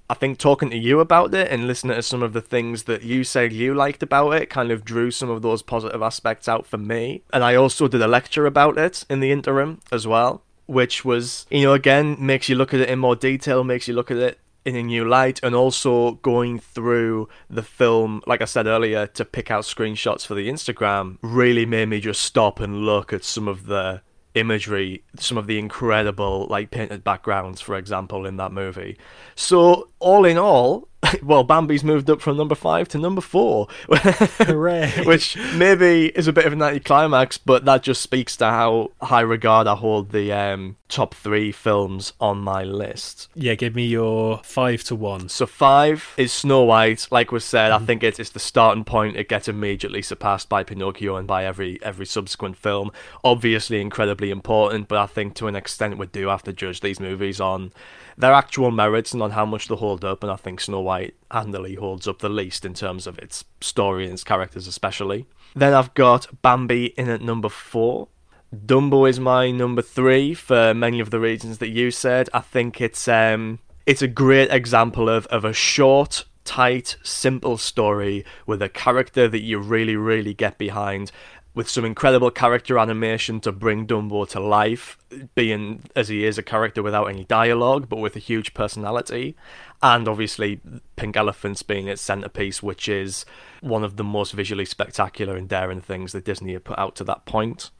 I 0.10 0.14
think 0.14 0.38
talking 0.38 0.70
to 0.70 0.78
you 0.78 1.00
about 1.00 1.34
it 1.34 1.52
and 1.52 1.68
listening 1.68 1.96
to 1.96 2.02
some 2.02 2.24
of 2.24 2.34
the 2.34 2.42
things 2.42 2.84
that 2.84 3.04
you 3.04 3.24
said 3.24 3.52
you 3.52 3.74
liked 3.74 4.02
about 4.02 4.32
it 4.32 4.50
kind 4.50 4.72
of 4.72 4.86
drew 4.86 5.12
some 5.12 5.30
of 5.30 5.42
those 5.42 5.62
positive 5.62 6.02
aspects 6.02 6.48
out 6.48 6.66
for 6.66 6.78
me. 6.78 7.24
And 7.34 7.44
I 7.44 7.56
also 7.56 7.88
did 7.88 8.02
a 8.02 8.08
lecture 8.08 8.46
about 8.46 8.78
it 8.78 9.06
in 9.10 9.20
the 9.20 9.32
interim 9.32 9.82
as 9.92 10.08
well, 10.08 10.44
which 10.66 11.04
was, 11.04 11.46
you 11.50 11.64
know, 11.64 11.74
again, 11.74 12.16
makes 12.20 12.48
you 12.48 12.56
look 12.56 12.74
at 12.74 12.80
it 12.80 12.90
in 12.90 13.00
more 13.00 13.16
detail, 13.16 13.64
makes 13.66 13.88
you 13.88 13.94
look 13.94 14.10
at 14.10 14.18
it 14.18 14.40
in 14.64 14.76
a 14.76 14.84
new 14.84 15.06
light, 15.06 15.40
and 15.44 15.56
also 15.56 16.12
going 16.16 16.60
through 16.60 17.30
the 17.50 17.64
film, 17.64 18.22
like 18.28 18.42
I 18.42 18.46
said 18.46 18.66
earlier, 18.68 19.08
to 19.08 19.24
pick 19.24 19.50
out 19.50 19.64
screenshots 19.64 20.26
for 20.26 20.36
the 20.36 20.50
Instagram 20.50 21.18
really 21.22 21.66
made 21.66 21.88
me 21.88 22.02
just 22.02 22.22
stop 22.22 22.60
and 22.60 22.86
look 22.86 23.14
at 23.14 23.24
some 23.24 23.48
of 23.48 23.68
the 23.68 24.02
imagery, 24.40 25.04
some 25.18 25.38
of 25.38 25.48
the 25.48 25.60
incredible 25.60 26.48
like 26.50 26.72
painted 26.72 27.04
backgrounds, 27.04 27.62
for 27.62 27.76
example, 27.76 28.26
in 28.26 28.38
that 28.38 28.52
movie. 28.52 28.98
So 29.36 29.90
all 30.00 30.26
in 30.26 30.38
all, 30.38 30.88
well, 31.24 31.44
Bambi's 31.44 31.84
moved 31.84 32.10
up 32.10 32.22
from 32.22 32.38
number 32.38 32.56
five 32.56 32.88
to 32.90 32.98
number 32.98 33.22
four, 33.22 33.68
which 33.88 35.38
maybe 35.56 36.08
is 36.08 36.28
a 36.28 36.34
bit 36.34 36.46
of 36.46 36.54
an 36.54 36.62
anticlimax, 36.62 37.38
but 37.38 37.66
that 37.66 37.84
just 37.84 38.02
speaks 38.02 38.38
to 38.38 38.46
how 38.46 38.92
high 39.02 39.22
regard 39.22 39.68
I 39.68 39.76
hold 39.76 40.12
the 40.12 40.32
um, 40.32 40.78
top 40.90 41.14
three 41.14 41.52
films 41.52 42.14
on 42.20 42.40
my 42.40 42.64
list. 42.64 43.30
Yeah, 43.36 43.56
give 43.56 43.76
me 43.76 43.86
your 43.86 44.42
five 44.44 44.84
to 44.86 44.96
one. 44.96 45.30
So 45.30 45.46
five 45.46 46.14
is 46.18 46.32
Snow 46.32 46.64
White. 46.64 47.08
Like 47.12 47.32
was 47.32 47.46
said, 47.46 47.72
mm-hmm. 47.72 47.84
I 47.84 47.86
think 47.86 48.04
it's, 48.04 48.20
it's 48.20 48.30
the 48.32 48.40
starting 48.40 48.84
point. 48.84 49.18
It 49.18 49.30
gets 49.30 49.48
immediately 49.48 50.02
surpassed 50.02 50.50
by 50.50 50.64
Pinocchio 50.64 51.16
and 51.16 51.28
by 51.28 51.46
every 51.46 51.80
every 51.84 52.06
subsequent 52.06 52.58
film. 52.58 52.92
Obviously, 53.24 53.82
incredibly 53.82 54.30
important, 54.30 54.88
but 54.88 54.98
I 54.98 55.08
think 55.08 55.36
to 55.36 55.48
an 55.48 55.56
extent 55.56 55.98
we 55.98 56.08
do 56.08 56.28
have 56.28 56.44
to 56.44 56.54
judge 56.54 56.82
these 56.82 57.00
movies 57.00 57.40
on 57.40 57.72
their 58.18 58.34
actual 58.34 58.72
merits 58.72 59.14
and 59.14 59.22
on 59.22 59.32
how 59.32 59.46
much 59.46 59.68
they 59.68 59.76
hold 59.76 60.04
up. 60.04 60.24
And 60.24 60.32
I 60.32 60.36
think 60.36 60.60
Snow 60.60 60.82
White 60.82 61.16
handily 61.32 61.76
holds 61.76 62.08
up 62.08 62.20
the 62.20 62.30
least 62.30 62.66
in 62.66 62.74
terms 62.74 63.06
of 63.06 63.20
its 63.20 63.46
story 63.62 64.06
and 64.06 64.14
its 64.14 64.24
characters, 64.24 64.68
especially. 64.68 65.26
Then 65.56 65.74
I've 65.74 65.94
got 65.94 66.42
Bambi 66.42 66.88
in 66.98 67.10
at 67.10 67.22
number 67.22 67.50
four. 67.50 68.08
Dumbo 68.56 69.10
is 69.10 69.20
my 69.20 69.52
number 69.52 69.82
three 69.82 70.34
for 70.34 70.74
many 70.74 71.00
of 71.00 71.12
the 71.12 71.20
reasons 71.20 71.58
that 71.58 71.70
you 71.70 71.92
said. 71.92 72.30
I 72.34 72.40
think 72.40 72.80
it's 72.80 73.08
um 73.08 73.60
it's 73.86 74.02
a 74.02 74.08
great 74.08 74.52
example 74.52 75.08
of, 75.10 75.26
of 75.28 75.46
a 75.46 75.54
short, 75.54 76.26
tight, 76.44 76.98
simple 77.04 77.58
story 77.58 78.26
with 78.46 78.62
a 78.62 78.70
character 78.70 79.28
that 79.30 79.42
you 79.42 79.60
really, 79.60 79.96
really 79.96 80.34
get 80.34 80.58
behind 80.58 81.12
with 81.58 81.68
some 81.68 81.84
incredible 81.84 82.30
character 82.30 82.78
animation 82.78 83.40
to 83.40 83.52
bring 83.52 83.88
Dumbo 83.88 84.30
to 84.30 84.40
life, 84.40 84.96
being 85.34 85.82
as 85.96 86.08
he 86.08 86.24
is 86.24 86.38
a 86.38 86.44
character 86.44 86.84
without 86.84 87.06
any 87.06 87.24
dialogue, 87.24 87.90
but 87.90 87.98
with 87.98 88.16
a 88.16 88.20
huge 88.20 88.54
personality. 88.54 89.36
And 89.82 90.08
obviously, 90.08 90.62
Pink 90.98 91.18
Elephants 91.18 91.64
being 91.64 91.88
its 91.88 92.00
centerpiece, 92.00 92.62
which 92.62 92.88
is 92.88 93.26
one 93.62 93.84
of 93.84 93.98
the 93.98 94.04
most 94.04 94.34
visually 94.34 94.66
spectacular 94.66 95.36
and 95.36 95.50
daring 95.50 95.82
things 95.82 96.12
that 96.12 96.26
Disney 96.26 96.54
had 96.54 96.64
put 96.64 96.78
out 96.78 96.96
to 96.98 97.04
that 97.06 97.26
point. 97.26 97.72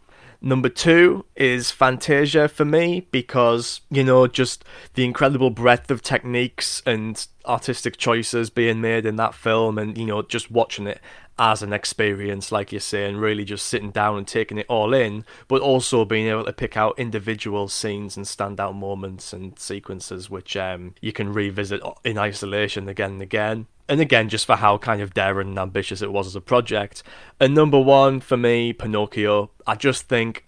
Number 0.42 0.70
two 0.70 1.26
is 1.36 1.70
Fantasia 1.70 2.48
for 2.48 2.66
me 2.66 3.08
because, 3.12 3.82
you 3.92 4.04
know, 4.04 4.26
just 4.26 4.64
the 4.96 5.06
incredible 5.06 5.50
breadth 5.52 5.92
of 5.92 6.02
techniques 6.02 6.82
and 6.86 7.28
artistic 7.46 7.98
choices 7.98 8.50
being 8.50 8.82
made 8.82 9.06
in 9.06 9.16
that 9.18 9.34
film 9.34 9.78
and, 9.78 9.98
you 9.98 10.06
know, 10.06 10.22
just 10.22 10.52
watching 10.52 10.88
it 10.88 11.00
as 11.40 11.62
an 11.62 11.74
experience, 11.74 12.52
like 12.52 12.72
you're 12.72 12.82
saying, 12.82 13.18
really 13.18 13.46
just 13.46 13.68
sitting 13.68 13.92
down 13.92 14.18
and 14.18 14.28
taking 14.28 14.58
it 14.58 14.66
all 14.68 14.94
in, 14.94 15.24
but 15.48 15.62
also 15.62 16.04
being 16.04 16.28
able 16.28 16.46
to 16.46 16.54
pick 16.54 16.76
out 16.76 16.98
individual 16.98 17.68
scenes 17.68 18.18
and 18.18 18.26
standout 18.26 18.76
moments 18.76 19.34
and 19.34 19.58
sequences 19.60 20.30
which 20.30 20.58
um, 20.58 20.96
you 21.02 21.14
can 21.14 21.32
revisit 21.32 21.82
in 22.04 22.18
isolation 22.18 22.90
again 22.90 23.14
and 23.14 23.22
again. 23.22 23.68
And 23.88 24.02
again, 24.02 24.30
just 24.30 24.46
for 24.46 24.58
how 24.58 24.78
kind 24.78 25.02
of 25.02 25.14
daring 25.14 25.50
and 25.50 25.60
ambitious 25.60 26.02
it 26.02 26.12
was 26.12 26.28
as 26.28 26.36
a 26.36 26.42
project. 26.42 27.04
And 27.40 27.54
number 27.54 27.80
one 27.80 28.20
for 28.20 28.36
me, 28.36 28.74
Pinocchio. 28.74 29.52
I 29.66 29.76
just 29.76 30.10
think 30.10 30.46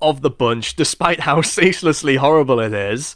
of 0.00 0.22
the 0.22 0.30
bunch, 0.30 0.74
despite 0.76 1.20
how 1.20 1.42
ceaselessly 1.42 2.16
horrible 2.16 2.60
it 2.60 2.72
is, 2.72 3.14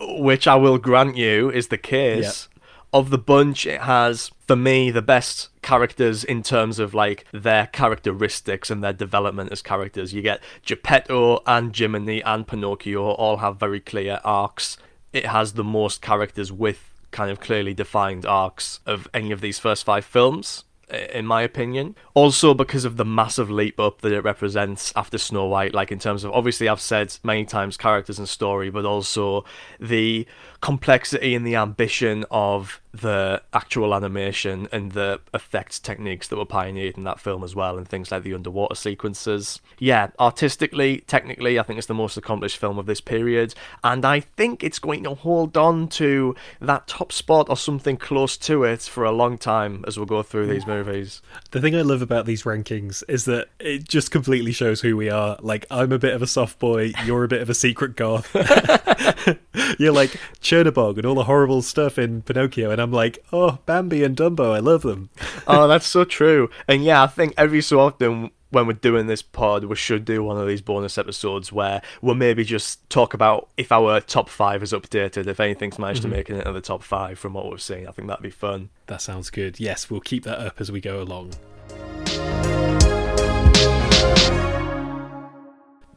which 0.00 0.46
I 0.46 0.54
will 0.54 0.78
grant 0.78 1.16
you 1.16 1.50
is 1.50 1.68
the 1.68 1.78
case. 1.78 2.24
Yep 2.44 2.51
of 2.92 3.10
the 3.10 3.18
bunch, 3.18 3.66
it 3.66 3.82
has, 3.82 4.30
for 4.46 4.56
me, 4.56 4.90
the 4.90 5.02
best 5.02 5.48
characters 5.62 6.24
in 6.24 6.42
terms 6.42 6.78
of 6.78 6.92
like 6.92 7.24
their 7.32 7.66
characteristics 7.68 8.70
and 8.70 8.82
their 8.84 8.92
development 8.92 9.50
as 9.52 9.62
characters. 9.62 10.12
You 10.12 10.22
get 10.22 10.42
Geppetto 10.64 11.42
and 11.46 11.76
Jiminy 11.76 12.22
and 12.22 12.46
Pinocchio 12.46 13.02
all 13.02 13.38
have 13.38 13.58
very 13.58 13.80
clear 13.80 14.20
arcs. 14.24 14.76
It 15.12 15.26
has 15.26 15.54
the 15.54 15.64
most 15.64 16.02
characters 16.02 16.52
with 16.52 16.92
kind 17.10 17.30
of 17.30 17.40
clearly 17.40 17.74
defined 17.74 18.26
arcs 18.26 18.80
of 18.86 19.08
any 19.12 19.32
of 19.32 19.40
these 19.40 19.58
first 19.58 19.84
five 19.84 20.04
films 20.04 20.64
in 20.92 21.26
my 21.26 21.42
opinion. 21.42 21.96
Also 22.14 22.54
because 22.54 22.84
of 22.84 22.96
the 22.96 23.04
massive 23.04 23.50
leap 23.50 23.80
up 23.80 24.00
that 24.02 24.12
it 24.12 24.20
represents 24.20 24.92
after 24.94 25.18
Snow 25.18 25.46
White, 25.46 25.74
like 25.74 25.90
in 25.90 25.98
terms 25.98 26.24
of 26.24 26.32
obviously 26.32 26.68
I've 26.68 26.80
said 26.80 27.16
many 27.22 27.44
times 27.44 27.76
characters 27.76 28.18
and 28.18 28.28
story, 28.28 28.70
but 28.70 28.84
also 28.84 29.44
the 29.80 30.26
complexity 30.62 31.34
and 31.34 31.44
the 31.44 31.56
ambition 31.56 32.24
of 32.30 32.80
the 32.94 33.42
actual 33.52 33.94
animation 33.94 34.68
and 34.70 34.92
the 34.92 35.18
effects 35.32 35.80
techniques 35.80 36.28
that 36.28 36.36
were 36.36 36.44
pioneered 36.44 36.96
in 36.96 37.04
that 37.04 37.18
film 37.18 37.42
as 37.42 37.54
well, 37.54 37.78
and 37.78 37.88
things 37.88 38.12
like 38.12 38.22
the 38.22 38.34
underwater 38.34 38.74
sequences. 38.74 39.60
Yeah, 39.78 40.10
artistically, 40.20 40.98
technically, 41.06 41.58
I 41.58 41.62
think 41.62 41.78
it's 41.78 41.86
the 41.86 41.94
most 41.94 42.16
accomplished 42.16 42.58
film 42.58 42.78
of 42.78 42.86
this 42.86 43.00
period, 43.00 43.54
and 43.82 44.04
I 44.04 44.20
think 44.20 44.62
it's 44.62 44.78
going 44.78 45.02
to 45.04 45.14
hold 45.14 45.56
on 45.56 45.88
to 45.88 46.36
that 46.60 46.86
top 46.86 47.12
spot 47.12 47.48
or 47.48 47.56
something 47.56 47.96
close 47.96 48.36
to 48.38 48.62
it 48.64 48.82
for 48.82 49.04
a 49.04 49.12
long 49.12 49.38
time 49.38 49.84
as 49.88 49.96
we'll 49.96 50.06
go 50.06 50.22
through 50.22 50.46
these 50.46 50.64
mm. 50.64 50.68
movies. 50.68 51.22
The 51.50 51.60
thing 51.60 51.74
I 51.74 51.82
love 51.82 52.02
about 52.02 52.26
these 52.26 52.44
rankings 52.44 53.02
is 53.08 53.24
that 53.24 53.48
it 53.58 53.88
just 53.88 54.10
completely 54.10 54.52
shows 54.52 54.80
who 54.80 54.96
we 54.96 55.10
are. 55.10 55.38
Like, 55.40 55.66
I'm 55.70 55.92
a 55.92 55.98
bit 55.98 56.14
of 56.14 56.22
a 56.22 56.26
soft 56.26 56.58
boy, 56.58 56.92
you're 57.04 57.24
a 57.24 57.28
bit 57.28 57.42
of 57.42 57.50
a 57.50 57.54
secret 57.54 57.96
goth. 57.96 58.32
you're 59.78 59.92
like 59.92 60.16
Chernabog 60.52 60.98
and 60.98 61.06
all 61.06 61.14
the 61.14 61.24
horrible 61.24 61.62
stuff 61.62 61.98
in 61.98 62.20
Pinocchio, 62.20 62.70
and 62.70 62.78
I'm 62.78 62.92
like, 62.92 63.24
oh, 63.32 63.60
Bambi 63.64 64.04
and 64.04 64.14
Dumbo, 64.14 64.54
I 64.54 64.58
love 64.58 64.82
them. 64.82 65.08
oh, 65.46 65.66
that's 65.66 65.86
so 65.86 66.04
true. 66.04 66.50
And 66.68 66.84
yeah, 66.84 67.02
I 67.02 67.06
think 67.06 67.32
every 67.38 67.62
so 67.62 67.80
often 67.80 68.30
when 68.50 68.66
we're 68.66 68.74
doing 68.74 69.06
this 69.06 69.22
pod, 69.22 69.64
we 69.64 69.76
should 69.76 70.04
do 70.04 70.22
one 70.22 70.36
of 70.36 70.46
these 70.46 70.60
bonus 70.60 70.98
episodes 70.98 71.52
where 71.52 71.80
we'll 72.02 72.16
maybe 72.16 72.44
just 72.44 72.86
talk 72.90 73.14
about 73.14 73.48
if 73.56 73.72
our 73.72 73.98
top 74.02 74.28
five 74.28 74.62
is 74.62 74.74
updated, 74.74 75.26
if 75.26 75.40
anything's 75.40 75.78
managed 75.78 76.02
mm-hmm. 76.02 76.10
to 76.10 76.16
make 76.16 76.28
it 76.28 76.36
into 76.36 76.52
the 76.52 76.60
top 76.60 76.82
five 76.82 77.18
from 77.18 77.32
what 77.32 77.50
we've 77.50 77.62
seen. 77.62 77.88
I 77.88 77.92
think 77.92 78.08
that'd 78.08 78.22
be 78.22 78.28
fun. 78.28 78.68
That 78.88 79.00
sounds 79.00 79.30
good. 79.30 79.58
Yes, 79.58 79.88
we'll 79.88 80.00
keep 80.00 80.24
that 80.24 80.38
up 80.38 80.60
as 80.60 80.70
we 80.70 80.82
go 80.82 81.00
along. 81.00 81.32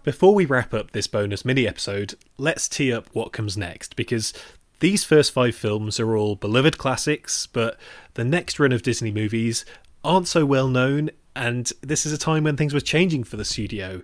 Before 0.06 0.36
we 0.36 0.46
wrap 0.46 0.72
up 0.72 0.92
this 0.92 1.08
bonus 1.08 1.44
mini 1.44 1.68
episode, 1.68 2.14
let's 2.38 2.70
tee 2.70 2.94
up 2.94 3.08
what 3.14 3.34
comes 3.34 3.58
next 3.58 3.96
because 3.96 4.34
these 4.80 5.04
first 5.04 5.32
five 5.32 5.56
films 5.56 6.00
are 6.00 6.16
all 6.16 6.36
beloved 6.36 6.78
classics, 6.78 7.48
but 7.48 7.80
the 8.14 8.24
next 8.24 8.60
run 8.60 8.72
of 8.72 8.84
Disney 8.84 9.12
movies 9.12 9.66
aren't 10.04 10.28
so 10.28 10.46
well 10.46 10.68
known 10.68 11.10
and 11.36 11.72
this 11.82 12.06
is 12.06 12.14
a 12.14 12.20
time 12.20 12.44
when 12.44 12.56
things 12.56 12.72
were 12.72 12.80
changing 12.80 13.24
for 13.24 13.36
the 13.36 13.44
studio. 13.44 14.04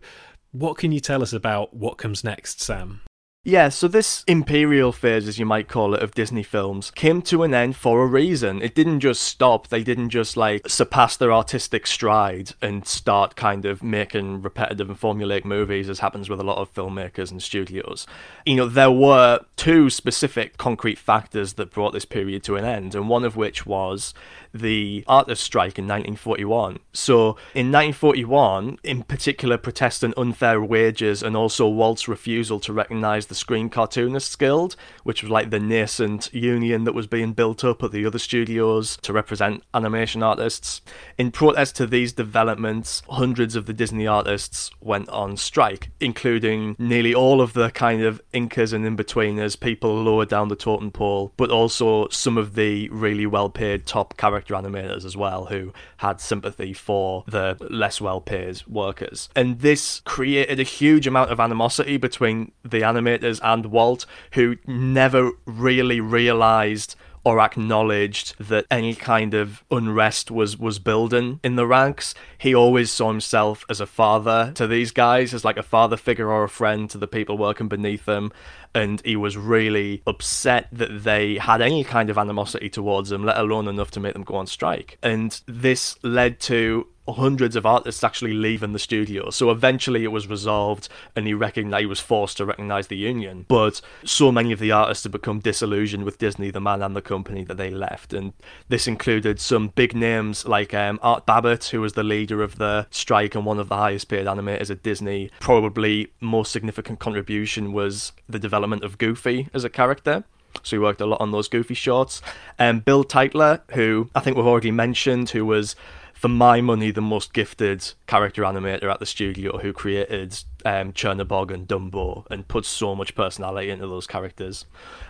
What 0.52 0.80
can 0.80 0.91
you 0.91 0.99
tell 0.99 1.22
us 1.22 1.34
about 1.34 1.76
what 1.76 1.99
comes 1.99 2.24
next, 2.24 2.62
Sam? 2.62 3.02
Yeah, 3.43 3.69
so 3.69 3.87
this 3.87 4.23
imperial 4.27 4.91
phase, 4.91 5.27
as 5.27 5.39
you 5.39 5.47
might 5.47 5.67
call 5.67 5.95
it, 5.95 6.03
of 6.03 6.13
Disney 6.13 6.43
films 6.43 6.91
came 6.91 7.23
to 7.23 7.41
an 7.41 7.55
end 7.55 7.75
for 7.75 8.03
a 8.03 8.05
reason. 8.05 8.61
It 8.61 8.75
didn't 8.75 8.99
just 8.99 9.23
stop, 9.23 9.69
they 9.69 9.83
didn't 9.83 10.09
just 10.09 10.37
like 10.37 10.69
surpass 10.69 11.17
their 11.17 11.33
artistic 11.33 11.87
stride 11.87 12.51
and 12.61 12.85
start 12.85 13.35
kind 13.35 13.65
of 13.65 13.81
making 13.81 14.43
repetitive 14.43 14.91
and 14.91 14.99
formulaic 14.99 15.43
movies, 15.43 15.89
as 15.89 16.01
happens 16.01 16.29
with 16.29 16.39
a 16.39 16.43
lot 16.43 16.59
of 16.59 16.71
filmmakers 16.71 17.31
and 17.31 17.41
studios. 17.41 18.05
You 18.45 18.57
know, 18.57 18.67
there 18.67 18.91
were 18.91 19.39
two 19.55 19.89
specific 19.89 20.57
concrete 20.57 20.99
factors 20.99 21.53
that 21.53 21.71
brought 21.71 21.93
this 21.93 22.05
period 22.05 22.43
to 22.43 22.57
an 22.57 22.65
end, 22.65 22.93
and 22.93 23.09
one 23.09 23.25
of 23.25 23.35
which 23.35 23.65
was 23.65 24.13
the 24.53 25.03
artist 25.07 25.43
strike 25.43 25.79
in 25.79 25.85
1941. 25.85 26.77
So, 26.93 27.37
in 27.55 27.71
1941, 27.71 28.77
in 28.83 29.01
particular, 29.01 29.57
protestant 29.57 30.13
unfair 30.15 30.61
wages 30.61 31.23
and 31.23 31.35
also 31.35 31.67
Walt's 31.67 32.07
refusal 32.07 32.59
to 32.59 32.73
recognise 32.73 33.27
the 33.32 33.36
Screen 33.36 33.69
Cartoonists 33.69 34.36
Guild, 34.36 34.75
which 35.05 35.23
was 35.23 35.32
like 35.32 35.51
the 35.51 35.59
nascent 35.59 36.34
union 36.34 36.84
that 36.84 36.93
was 36.93 37.07
being 37.07 37.32
built 37.32 37.63
up 37.63 37.82
at 37.82 37.93
the 37.93 38.05
other 38.05 38.19
studios 38.19 38.97
to 39.03 39.13
represent 39.13 39.63
animation 39.73 40.21
artists. 40.21 40.82
In 41.17 41.32
protest 41.32 41.77
to 41.77 41.88
these 41.88 42.11
developments, 42.11 43.03
hundreds 43.09 43.55
of 43.55 43.67
the 43.67 43.73
Disney 43.73 44.05
artists 44.05 44.69
went 44.82 45.07
on 45.07 45.38
strike, 45.38 45.91
including 46.01 46.75
nearly 46.77 47.15
all 47.15 47.39
of 47.39 47.53
the 47.53 47.69
kind 47.69 48.01
of 48.01 48.21
inkers 48.34 48.73
and 48.73 48.86
in-betweeners, 48.86 49.57
people 49.57 50.03
lower 50.03 50.25
down 50.25 50.49
the 50.49 50.57
totem 50.57 50.91
pole, 50.91 51.32
but 51.38 51.49
also 51.49 52.09
some 52.09 52.38
of 52.38 52.55
the 52.55 52.89
really 52.89 53.25
well-paid 53.25 53.86
top 53.86 54.17
character 54.17 54.55
animators 54.55 55.05
as 55.05 55.15
well, 55.15 55.45
who 55.45 55.71
had 55.97 56.19
sympathy 56.19 56.73
for 56.73 57.23
the 57.27 57.55
less 57.69 58.01
well-paid 58.01 58.61
workers. 58.67 59.29
And 59.38 59.61
this 59.61 60.01
created 60.03 60.59
a 60.59 60.63
huge 60.63 61.07
amount 61.07 61.32
of 61.32 61.39
animosity 61.39 61.95
between 61.95 62.51
the 62.63 62.82
animators 62.82 63.20
and 63.24 63.67
Walt, 63.67 64.05
who 64.34 64.57
never 64.65 65.32
really 65.45 65.99
realized 65.99 66.95
or 67.24 67.39
acknowledged 67.39 68.36
that 68.39 68.65
any 68.72 68.95
kind 68.95 69.34
of 69.34 69.63
unrest 69.69 70.32
was 70.32 70.57
was 70.57 70.80
building 70.80 71.39
in 71.43 71.55
the 71.55 71.67
ranks. 71.67 72.15
He 72.38 72.55
always 72.55 72.89
saw 72.89 73.09
himself 73.09 73.63
as 73.69 73.80
a 73.80 73.86
father 73.86 74.51
to 74.55 74.65
these 74.67 74.91
guys, 74.91 75.34
as 75.34 75.45
like 75.45 75.57
a 75.57 75.63
father 75.63 75.97
figure 75.97 76.32
or 76.32 76.43
a 76.43 76.49
friend 76.49 76.89
to 76.89 76.97
the 76.97 77.07
people 77.07 77.38
working 77.38 77.67
beneath 77.67 78.07
him. 78.07 78.32
And 78.74 79.01
he 79.05 79.15
was 79.15 79.38
really 79.38 80.01
upset 80.07 80.67
that 80.72 81.03
they 81.03 81.38
had 81.38 81.61
any 81.61 81.84
kind 81.84 82.09
of 82.09 82.17
animosity 82.17 82.69
towards 82.69 83.11
him, 83.11 83.24
let 83.24 83.38
alone 83.38 83.67
enough 83.67 83.91
to 83.91 83.99
make 83.99 84.13
them 84.13 84.24
go 84.24 84.36
on 84.36 84.47
strike. 84.47 84.97
And 85.03 85.39
this 85.45 85.97
led 86.03 86.39
to 86.41 86.88
hundreds 87.08 87.56
of 87.56 87.66
artists 87.66 88.04
actually 88.04 88.34
leaving 88.34 88.74
the 88.74 88.80
studio. 88.80 89.30
So 89.30 89.49
eventually 89.49 90.04
it 90.04 90.12
was 90.12 90.28
resolved 90.28 90.88
and 91.16 91.28
he 91.28 91.34
recognized 91.34 91.82
he 91.82 91.86
was 91.86 91.99
forced 91.99 92.38
to 92.38 92.45
recognize 92.45 92.88
the 92.88 92.97
union. 92.97 93.45
But 93.47 93.82
so 94.04 94.32
many 94.32 94.52
of 94.52 94.60
the 94.60 94.72
artists 94.72 95.04
had 95.04 95.12
become 95.12 95.39
disillusioned 95.39 96.04
with 96.04 96.20
Disney, 96.20 96.52
the 96.52 96.62
man 96.62 96.82
and 96.82 96.95
the 96.95 97.02
company 97.02 97.43
that 97.45 97.58
they 97.58 97.70
left. 97.70 98.14
And 98.14 98.34
this 98.70 98.88
included 98.88 99.39
some 99.39 99.70
big 99.70 99.95
names 99.95 100.45
like 100.47 100.74
um, 100.74 100.99
Art 101.02 101.26
Babbitt, 101.26 101.66
who 101.66 101.82
was 101.82 101.93
the 101.93 102.04
leader 102.04 102.43
of 102.43 102.58
the 102.58 102.88
strike 102.91 103.36
and 103.36 103.45
one 103.45 103.60
of 103.60 103.70
the 103.70 103.78
highest 103.78 104.08
paid 104.08 104.28
animators 104.28 104.70
at 104.70 104.84
Disney. 104.84 105.32
Probably 105.39 106.12
most 106.20 106.52
significant 106.52 106.99
contribution 106.99 107.74
was 107.74 108.12
the 108.30 108.39
development 108.39 108.84
of 108.84 108.97
Goofy 108.97 109.49
as 109.54 109.64
a 109.64 109.70
character. 109.70 110.24
So 110.64 110.76
he 110.76 110.80
worked 110.80 111.02
a 111.02 111.06
lot 111.06 111.22
on 111.22 111.32
those 111.32 111.47
Goofy 111.47 111.74
shorts. 111.74 112.22
And 112.60 112.78
um, 112.78 112.84
Bill 112.84 113.04
Tytla, 113.04 113.62
who 113.72 114.10
I 114.14 114.20
think 114.20 114.38
we've 114.38 114.45
already 114.45 114.72
mentioned, 114.72 115.30
who 115.30 115.45
was 115.45 115.76
for 116.22 116.28
my 116.28 116.61
money, 116.61 116.91
the 116.91 117.01
most 117.01 117.34
gifted 117.34 117.93
character 118.05 118.43
animator 118.43 118.84
at 118.84 118.99
the 118.99 119.07
studio 119.07 119.57
who 119.57 119.74
created 119.74 120.43
um, 120.66 120.93
Chernabog 120.93 121.51
and 121.51 121.68
Dumbo 121.68 122.26
and 122.30 122.47
put 122.47 122.66
so 122.66 122.95
much 122.95 123.16
personality 123.16 123.70
into 123.70 123.88
those 123.88 124.07
characters. 124.07 124.66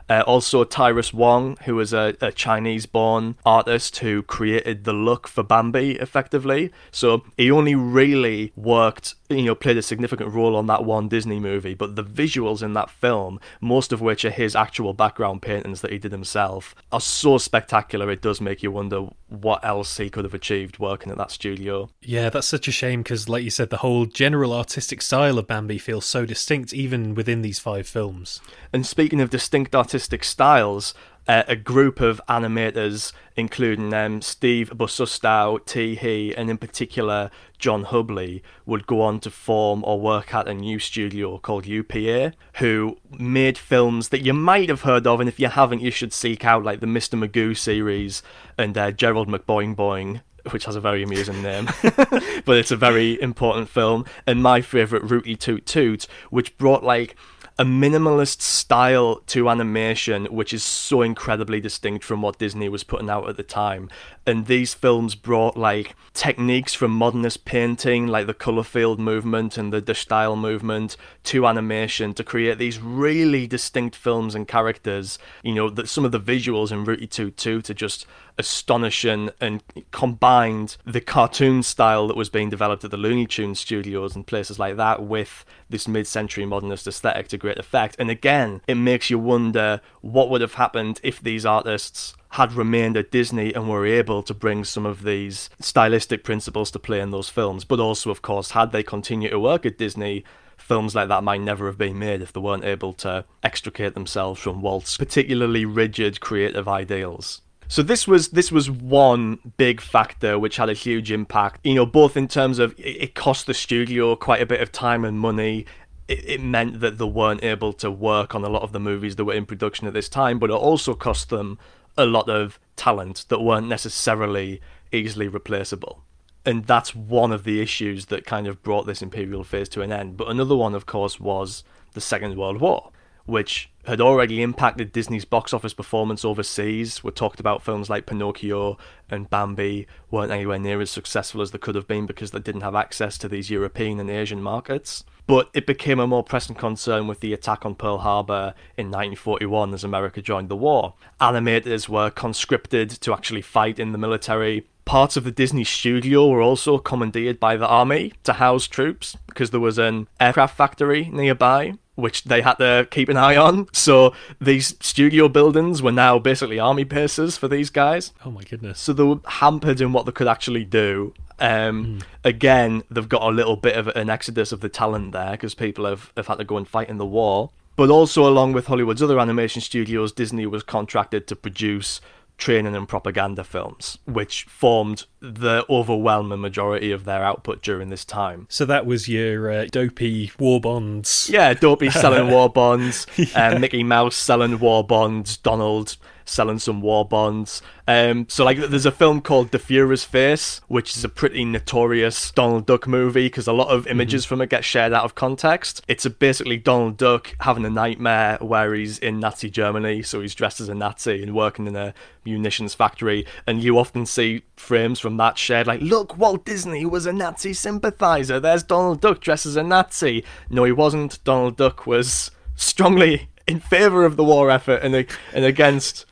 Uh, 0.09 0.23
also, 0.27 0.63
Tyrus 0.63 1.13
Wong, 1.13 1.57
who 1.63 1.75
was 1.75 1.93
a, 1.93 2.15
a 2.21 2.31
Chinese 2.31 2.85
born 2.85 3.35
artist 3.45 3.97
who 3.97 4.21
created 4.23 4.83
the 4.83 4.93
look 4.93 5.27
for 5.27 5.43
Bambi 5.43 5.91
effectively. 5.91 6.71
So 6.91 7.23
he 7.37 7.49
only 7.49 7.75
really 7.75 8.51
worked, 8.55 9.15
you 9.29 9.43
know, 9.43 9.55
played 9.55 9.77
a 9.77 9.81
significant 9.81 10.33
role 10.33 10.55
on 10.55 10.67
that 10.67 10.83
one 10.83 11.07
Disney 11.07 11.39
movie, 11.39 11.73
but 11.73 11.95
the 11.95 12.03
visuals 12.03 12.61
in 12.61 12.73
that 12.73 12.89
film, 12.89 13.39
most 13.61 13.93
of 13.93 14.01
which 14.01 14.25
are 14.25 14.31
his 14.31 14.55
actual 14.55 14.93
background 14.93 15.41
paintings 15.41 15.81
that 15.81 15.91
he 15.91 15.97
did 15.97 16.11
himself, 16.11 16.75
are 16.91 17.01
so 17.01 17.37
spectacular 17.37 18.11
it 18.11 18.21
does 18.21 18.41
make 18.41 18.61
you 18.63 18.71
wonder 18.71 19.07
what 19.31 19.63
else 19.63 19.97
he 19.97 20.09
could 20.09 20.25
have 20.25 20.33
achieved 20.33 20.77
working 20.77 21.11
at 21.11 21.17
that 21.17 21.31
studio. 21.31 21.89
Yeah, 22.01 22.29
that's 22.29 22.47
such 22.47 22.67
a 22.67 22.71
shame 22.71 23.01
because, 23.01 23.29
like 23.29 23.43
you 23.43 23.49
said, 23.49 23.69
the 23.69 23.77
whole 23.77 24.05
general 24.05 24.53
artistic 24.53 25.01
style 25.01 25.37
of 25.41 25.47
Bambi 25.47 25.77
feels 25.77 26.05
so 26.05 26.25
distinct 26.25 26.73
even 26.73 27.13
within 27.13 27.41
these 27.41 27.59
five 27.59 27.87
films. 27.87 28.39
And 28.71 28.85
speaking 28.85 29.19
of 29.19 29.29
distinct 29.29 29.75
artistic 29.75 30.23
styles, 30.23 30.93
uh, 31.27 31.43
a 31.47 31.55
group 31.55 32.01
of 32.01 32.19
animators, 32.27 33.13
including 33.35 33.93
um, 33.93 34.21
Steve 34.21 34.71
Bosustow, 34.75 35.63
T. 35.65 35.95
Hee, 35.95 36.33
and 36.35 36.49
in 36.49 36.57
particular 36.57 37.29
John 37.59 37.85
Hubley, 37.85 38.41
would 38.65 38.87
go 38.87 39.01
on 39.01 39.19
to 39.21 39.29
form 39.29 39.83
or 39.85 39.99
work 39.99 40.33
at 40.33 40.47
a 40.47 40.53
new 40.53 40.79
studio 40.79 41.37
called 41.37 41.65
UPA, 41.65 42.33
who 42.55 42.97
made 43.11 43.57
films 43.57 44.09
that 44.09 44.23
you 44.23 44.33
might 44.33 44.69
have 44.69 44.81
heard 44.81 45.05
of, 45.05 45.19
and 45.19 45.29
if 45.29 45.39
you 45.39 45.47
haven't, 45.47 45.81
you 45.81 45.91
should 45.91 46.13
seek 46.13 46.43
out, 46.43 46.63
like 46.63 46.79
the 46.79 46.87
Mr. 46.87 47.19
Magoo 47.19 47.55
series 47.55 48.23
and 48.57 48.77
uh, 48.77 48.91
Gerald 48.91 49.27
McBoing 49.27 49.75
Boing 49.75 50.21
which 50.49 50.65
has 50.65 50.75
a 50.75 50.81
very 50.81 51.03
amusing 51.03 51.41
name, 51.41 51.69
but 51.83 52.57
it's 52.57 52.71
a 52.71 52.75
very 52.75 53.21
important 53.21 53.69
film. 53.69 54.05
And 54.25 54.41
my 54.41 54.61
favourite, 54.61 55.09
Rooty 55.09 55.35
Toot 55.35 55.65
Toot, 55.65 56.07
which 56.29 56.57
brought 56.57 56.83
like 56.83 57.15
a 57.61 57.63
minimalist 57.63 58.41
style 58.41 59.17
to 59.27 59.47
animation, 59.47 60.25
which 60.25 60.51
is 60.51 60.63
so 60.63 61.03
incredibly 61.03 61.59
distinct 61.59 62.03
from 62.03 62.21
what 62.21 62.39
Disney 62.39 62.67
was 62.69 62.83
putting 62.83 63.07
out 63.07 63.29
at 63.29 63.37
the 63.37 63.43
time. 63.43 63.87
And 64.25 64.47
these 64.47 64.73
films 64.73 65.13
brought 65.13 65.55
like 65.55 65.95
techniques 66.13 66.73
from 66.73 66.89
modernist 66.89 67.45
painting, 67.45 68.07
like 68.07 68.25
the 68.25 68.33
color 68.33 68.63
field 68.63 68.99
movement 68.99 69.59
and 69.59 69.71
the, 69.71 69.79
De 69.79 69.93
Stijl 69.93 70.35
movement, 70.35 70.97
to 71.25 71.45
animation 71.45 72.15
to 72.15 72.23
create 72.23 72.57
these 72.57 72.79
really 72.79 73.45
distinct 73.45 73.95
films 73.95 74.33
and 74.33 74.47
characters. 74.47 75.19
You 75.43 75.53
know, 75.53 75.69
that 75.69 75.87
some 75.87 76.03
of 76.03 76.11
the 76.11 76.19
visuals 76.19 76.71
in 76.71 76.83
Rooty 76.83 77.05
Toot 77.05 77.37
Toot 77.37 77.69
are 77.69 77.75
just 77.75 78.07
astonishing 78.41 79.29
and 79.39 79.63
combined 79.91 80.75
the 80.85 80.99
cartoon 80.99 81.63
style 81.63 82.07
that 82.07 82.17
was 82.17 82.29
being 82.29 82.49
developed 82.49 82.83
at 82.83 82.91
the 82.91 82.97
Looney 82.97 83.25
Tunes 83.25 83.59
studios 83.59 84.15
and 84.15 84.27
places 84.27 84.59
like 84.59 84.75
that 84.75 85.03
with 85.03 85.45
this 85.69 85.87
mid-century 85.87 86.45
modernist 86.45 86.87
aesthetic 86.87 87.29
to 87.29 87.37
great 87.37 87.59
effect. 87.59 87.95
And 87.99 88.09
again, 88.09 88.61
it 88.67 88.75
makes 88.75 89.09
you 89.09 89.19
wonder 89.19 89.79
what 90.01 90.29
would 90.29 90.41
have 90.41 90.55
happened 90.55 90.99
if 91.03 91.21
these 91.21 91.45
artists 91.45 92.15
had 92.31 92.53
remained 92.53 92.97
at 92.97 93.11
Disney 93.11 93.53
and 93.53 93.69
were 93.69 93.85
able 93.85 94.23
to 94.23 94.33
bring 94.33 94.63
some 94.63 94.85
of 94.85 95.03
these 95.03 95.49
stylistic 95.59 96.23
principles 96.23 96.71
to 96.71 96.79
play 96.79 96.99
in 96.99 97.11
those 97.11 97.29
films. 97.29 97.63
But 97.63 97.79
also, 97.79 98.09
of 98.09 98.21
course, 98.21 98.51
had 98.51 98.71
they 98.71 98.83
continued 98.83 99.31
to 99.31 99.39
work 99.39 99.65
at 99.65 99.77
Disney, 99.77 100.23
films 100.57 100.95
like 100.95 101.09
that 101.09 101.23
might 101.23 101.41
never 101.41 101.65
have 101.65 101.77
been 101.77 101.99
made 101.99 102.21
if 102.21 102.31
they 102.31 102.39
weren't 102.39 102.63
able 102.63 102.93
to 102.93 103.25
extricate 103.43 103.93
themselves 103.93 104.39
from 104.39 104.61
Walt's 104.61 104.95
particularly 104.95 105.65
rigid 105.65 106.21
creative 106.21 106.67
ideals. 106.67 107.41
So 107.71 107.81
this 107.81 108.05
was 108.05 108.31
this 108.31 108.51
was 108.51 108.69
one 108.69 109.39
big 109.55 109.79
factor 109.79 110.37
which 110.37 110.57
had 110.57 110.67
a 110.67 110.73
huge 110.73 111.09
impact. 111.09 111.61
You 111.63 111.73
know, 111.73 111.85
both 111.85 112.17
in 112.17 112.27
terms 112.27 112.59
of 112.59 112.75
it 112.77 113.15
cost 113.15 113.45
the 113.47 113.53
studio 113.53 114.13
quite 114.17 114.41
a 114.41 114.45
bit 114.45 114.59
of 114.59 114.73
time 114.73 115.05
and 115.05 115.17
money. 115.17 115.65
It, 116.09 116.25
it 116.31 116.41
meant 116.41 116.81
that 116.81 116.97
they 116.97 117.05
weren't 117.05 117.45
able 117.45 117.71
to 117.75 117.89
work 117.89 118.35
on 118.35 118.43
a 118.43 118.49
lot 118.49 118.63
of 118.63 118.73
the 118.73 118.79
movies 118.81 119.15
that 119.15 119.23
were 119.23 119.33
in 119.33 119.45
production 119.45 119.87
at 119.87 119.93
this 119.93 120.09
time, 120.09 120.37
but 120.37 120.49
it 120.49 120.53
also 120.53 120.93
cost 120.93 121.29
them 121.29 121.57
a 121.97 122.05
lot 122.05 122.29
of 122.29 122.59
talent 122.75 123.23
that 123.29 123.39
weren't 123.39 123.69
necessarily 123.69 124.59
easily 124.91 125.29
replaceable. 125.29 126.03
And 126.45 126.65
that's 126.65 126.93
one 126.93 127.31
of 127.31 127.45
the 127.45 127.61
issues 127.61 128.07
that 128.07 128.25
kind 128.25 128.47
of 128.47 128.61
brought 128.63 128.85
this 128.85 129.01
imperial 129.01 129.45
phase 129.45 129.69
to 129.69 129.81
an 129.81 129.93
end. 129.93 130.17
But 130.17 130.27
another 130.27 130.57
one, 130.57 130.75
of 130.75 130.85
course, 130.85 131.21
was 131.21 131.63
the 131.93 132.01
Second 132.01 132.35
World 132.35 132.59
War 132.59 132.91
which 133.25 133.69
had 133.85 134.01
already 134.01 134.41
impacted 134.41 134.91
Disney's 134.91 135.25
box 135.25 135.53
office 135.53 135.73
performance 135.73 136.23
overseas. 136.23 137.03
We 137.03 137.11
talked 137.11 137.39
about 137.39 137.63
films 137.63 137.89
like 137.89 138.05
Pinocchio 138.05 138.77
and 139.09 139.29
Bambi 139.29 139.87
weren't 140.11 140.31
anywhere 140.31 140.59
near 140.59 140.81
as 140.81 140.91
successful 140.91 141.41
as 141.41 141.51
they 141.51 141.57
could 141.57 141.75
have 141.75 141.87
been 141.87 142.05
because 142.05 142.31
they 142.31 142.39
didn't 142.39 142.61
have 142.61 142.75
access 142.75 143.17
to 143.19 143.27
these 143.27 143.49
European 143.49 143.99
and 143.99 144.09
Asian 144.09 144.41
markets. 144.41 145.03
But 145.27 145.49
it 145.53 145.65
became 145.65 145.99
a 145.99 146.07
more 146.07 146.23
pressing 146.23 146.55
concern 146.55 147.07
with 147.07 147.21
the 147.21 147.33
attack 147.33 147.65
on 147.65 147.75
Pearl 147.75 147.99
Harbor 147.99 148.53
in 148.77 148.87
1941 148.87 149.73
as 149.73 149.83
America 149.83 150.21
joined 150.21 150.49
the 150.49 150.55
war. 150.55 150.95
Animators 151.19 151.87
were 151.87 152.09
conscripted 152.09 152.89
to 152.89 153.13
actually 153.13 153.41
fight 153.41 153.79
in 153.79 153.91
the 153.91 153.97
military. 153.97 154.67
Parts 154.83 155.15
of 155.15 155.23
the 155.23 155.31
Disney 155.31 155.63
studio 155.63 156.27
were 156.27 156.41
also 156.41 156.77
commandeered 156.79 157.39
by 157.39 157.55
the 157.55 157.67
army 157.67 158.13
to 158.23 158.33
house 158.33 158.67
troops 158.67 159.15
because 159.27 159.51
there 159.51 159.59
was 159.59 159.77
an 159.77 160.07
aircraft 160.19 160.57
factory 160.57 161.09
nearby 161.11 161.75
which 161.95 162.23
they 162.23 162.41
had 162.41 162.55
to 162.55 162.87
keep 162.89 163.09
an 163.09 163.17
eye 163.17 163.35
on. 163.35 163.67
So 163.73 164.13
these 164.39 164.75
studio 164.79 165.27
buildings 165.27 165.81
were 165.81 165.91
now 165.91 166.19
basically 166.19 166.59
army 166.59 166.83
bases 166.83 167.37
for 167.37 167.47
these 167.47 167.69
guys. 167.69 168.11
Oh 168.25 168.31
my 168.31 168.43
goodness. 168.43 168.79
So 168.79 168.93
they 168.93 169.03
were 169.03 169.19
hampered 169.25 169.81
in 169.81 169.93
what 169.93 170.05
they 170.05 170.11
could 170.11 170.27
actually 170.27 170.65
do. 170.65 171.13
Um, 171.39 171.99
mm. 171.99 172.03
Again, 172.23 172.83
they've 172.89 173.09
got 173.09 173.23
a 173.23 173.29
little 173.29 173.55
bit 173.55 173.75
of 173.75 173.87
an 173.89 174.09
exodus 174.09 174.51
of 174.51 174.61
the 174.61 174.69
talent 174.69 175.11
there 175.11 175.31
because 175.31 175.55
people 175.55 175.85
have, 175.85 176.11
have 176.15 176.27
had 176.27 176.37
to 176.37 176.43
go 176.43 176.57
and 176.57 176.67
fight 176.67 176.89
in 176.89 176.97
the 176.97 177.05
war. 177.05 177.51
But 177.75 177.89
also, 177.89 178.27
along 178.27 178.53
with 178.53 178.67
Hollywood's 178.67 179.01
other 179.01 179.19
animation 179.19 179.61
studios, 179.61 180.11
Disney 180.11 180.45
was 180.45 180.61
contracted 180.61 181.25
to 181.27 181.35
produce 181.35 181.99
training 182.37 182.75
and 182.75 182.87
propaganda 182.87 183.43
films, 183.43 183.97
which 184.05 184.43
formed 184.43 185.05
the 185.21 185.65
overwhelming 185.69 186.41
majority 186.41 186.91
of 186.91 187.05
their 187.05 187.23
output 187.23 187.61
during 187.61 187.89
this 187.89 188.03
time. 188.03 188.47
So 188.49 188.65
that 188.65 188.85
was 188.85 189.07
your 189.07 189.51
uh, 189.51 189.65
dopey 189.71 190.31
war 190.39 190.59
bonds. 190.59 191.29
Yeah, 191.31 191.53
dopey 191.53 191.91
selling 191.91 192.31
war 192.31 192.49
bonds, 192.49 193.05
yeah. 193.15 193.49
uh, 193.49 193.59
Mickey 193.59 193.83
Mouse 193.83 194.15
selling 194.15 194.59
war 194.59 194.83
bonds, 194.83 195.37
Donald 195.37 195.97
selling 196.25 196.59
some 196.59 196.81
war 196.81 197.05
bonds. 197.05 197.61
Um, 197.87 198.25
so 198.29 198.45
like, 198.45 198.57
there's 198.57 198.85
a 198.85 198.91
film 198.91 199.21
called 199.21 199.51
The 199.51 199.59
Fuhrer's 199.59 200.03
Face, 200.03 200.61
which 200.67 200.95
is 200.95 201.03
a 201.03 201.09
pretty 201.09 201.43
notorious 201.45 202.31
Donald 202.31 202.65
Duck 202.65 202.87
movie 202.87 203.25
because 203.25 203.47
a 203.47 203.53
lot 203.53 203.67
of 203.67 203.85
images 203.87 204.23
mm-hmm. 204.23 204.29
from 204.29 204.41
it 204.41 204.49
get 204.49 204.63
shared 204.63 204.93
out 204.93 205.03
of 205.03 205.15
context. 205.15 205.83
It's 205.87 206.05
a 206.05 206.09
basically 206.09 206.57
Donald 206.57 206.97
Duck 206.97 207.35
having 207.41 207.65
a 207.65 207.69
nightmare 207.69 208.37
where 208.39 208.73
he's 208.73 208.97
in 208.99 209.19
Nazi 209.19 209.49
Germany, 209.49 210.01
so 210.01 210.21
he's 210.21 210.35
dressed 210.35 210.61
as 210.61 210.69
a 210.69 210.75
Nazi 210.75 211.21
and 211.21 211.35
working 211.35 211.67
in 211.67 211.75
a 211.75 211.93
munitions 212.25 212.73
factory, 212.73 213.25
and 213.47 213.63
you 213.63 213.77
often 213.77 214.05
see 214.05 214.43
frames 214.55 214.99
from 214.99 215.10
that 215.17 215.37
shared 215.37 215.67
like, 215.67 215.81
look, 215.81 216.17
Walt 216.17 216.45
Disney 216.45 216.85
was 216.85 217.05
a 217.05 217.13
Nazi 217.13 217.53
sympathizer. 217.53 218.39
There's 218.39 218.63
Donald 218.63 219.01
Duck 219.01 219.19
dressed 219.19 219.45
as 219.45 219.55
a 219.55 219.63
Nazi. 219.63 220.23
No, 220.49 220.63
he 220.63 220.71
wasn't. 220.71 221.23
Donald 221.23 221.57
Duck 221.57 221.85
was 221.87 222.31
strongly 222.55 223.29
in 223.47 223.59
favor 223.59 224.05
of 224.05 224.17
the 224.17 224.23
war 224.23 224.51
effort 224.51 224.81
and 224.83 224.95
and 225.33 225.45
against 225.45 226.05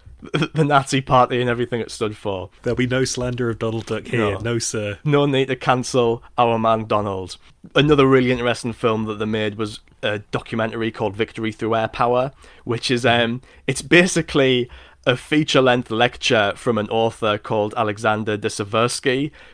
the 0.53 0.65
Nazi 0.65 1.01
party 1.01 1.39
and 1.39 1.49
everything 1.49 1.79
it 1.79 1.91
stood 1.91 2.17
for. 2.17 2.49
There'll 2.63 2.75
be 2.75 2.87
no 2.87 3.05
slander 3.05 3.49
of 3.49 3.59
Donald 3.59 3.85
Duck 3.85 4.07
here, 4.07 4.19
no, 4.19 4.37
no 4.39 4.59
sir. 4.59 4.99
No 5.03 5.25
need 5.25 5.47
to 5.47 5.55
cancel 5.55 6.23
our 6.37 6.59
man 6.59 6.85
Donald. 6.85 7.37
Another 7.75 8.05
really 8.05 8.31
interesting 8.31 8.73
film 8.73 9.05
that 9.05 9.15
they 9.19 9.25
made 9.25 9.55
was 9.55 9.79
a 10.03 10.19
documentary 10.19 10.91
called 10.91 11.15
Victory 11.15 11.51
Through 11.51 11.75
Air 11.75 11.87
Power, 11.87 12.31
which 12.63 12.91
is 12.91 13.05
um, 13.05 13.41
it's 13.67 13.81
basically 13.81 14.69
a 15.05 15.15
feature 15.15 15.61
length 15.61 15.89
lecture 15.91 16.53
from 16.55 16.77
an 16.77 16.89
author 16.89 17.37
called 17.37 17.73
Alexander 17.77 18.35
de 18.35 18.49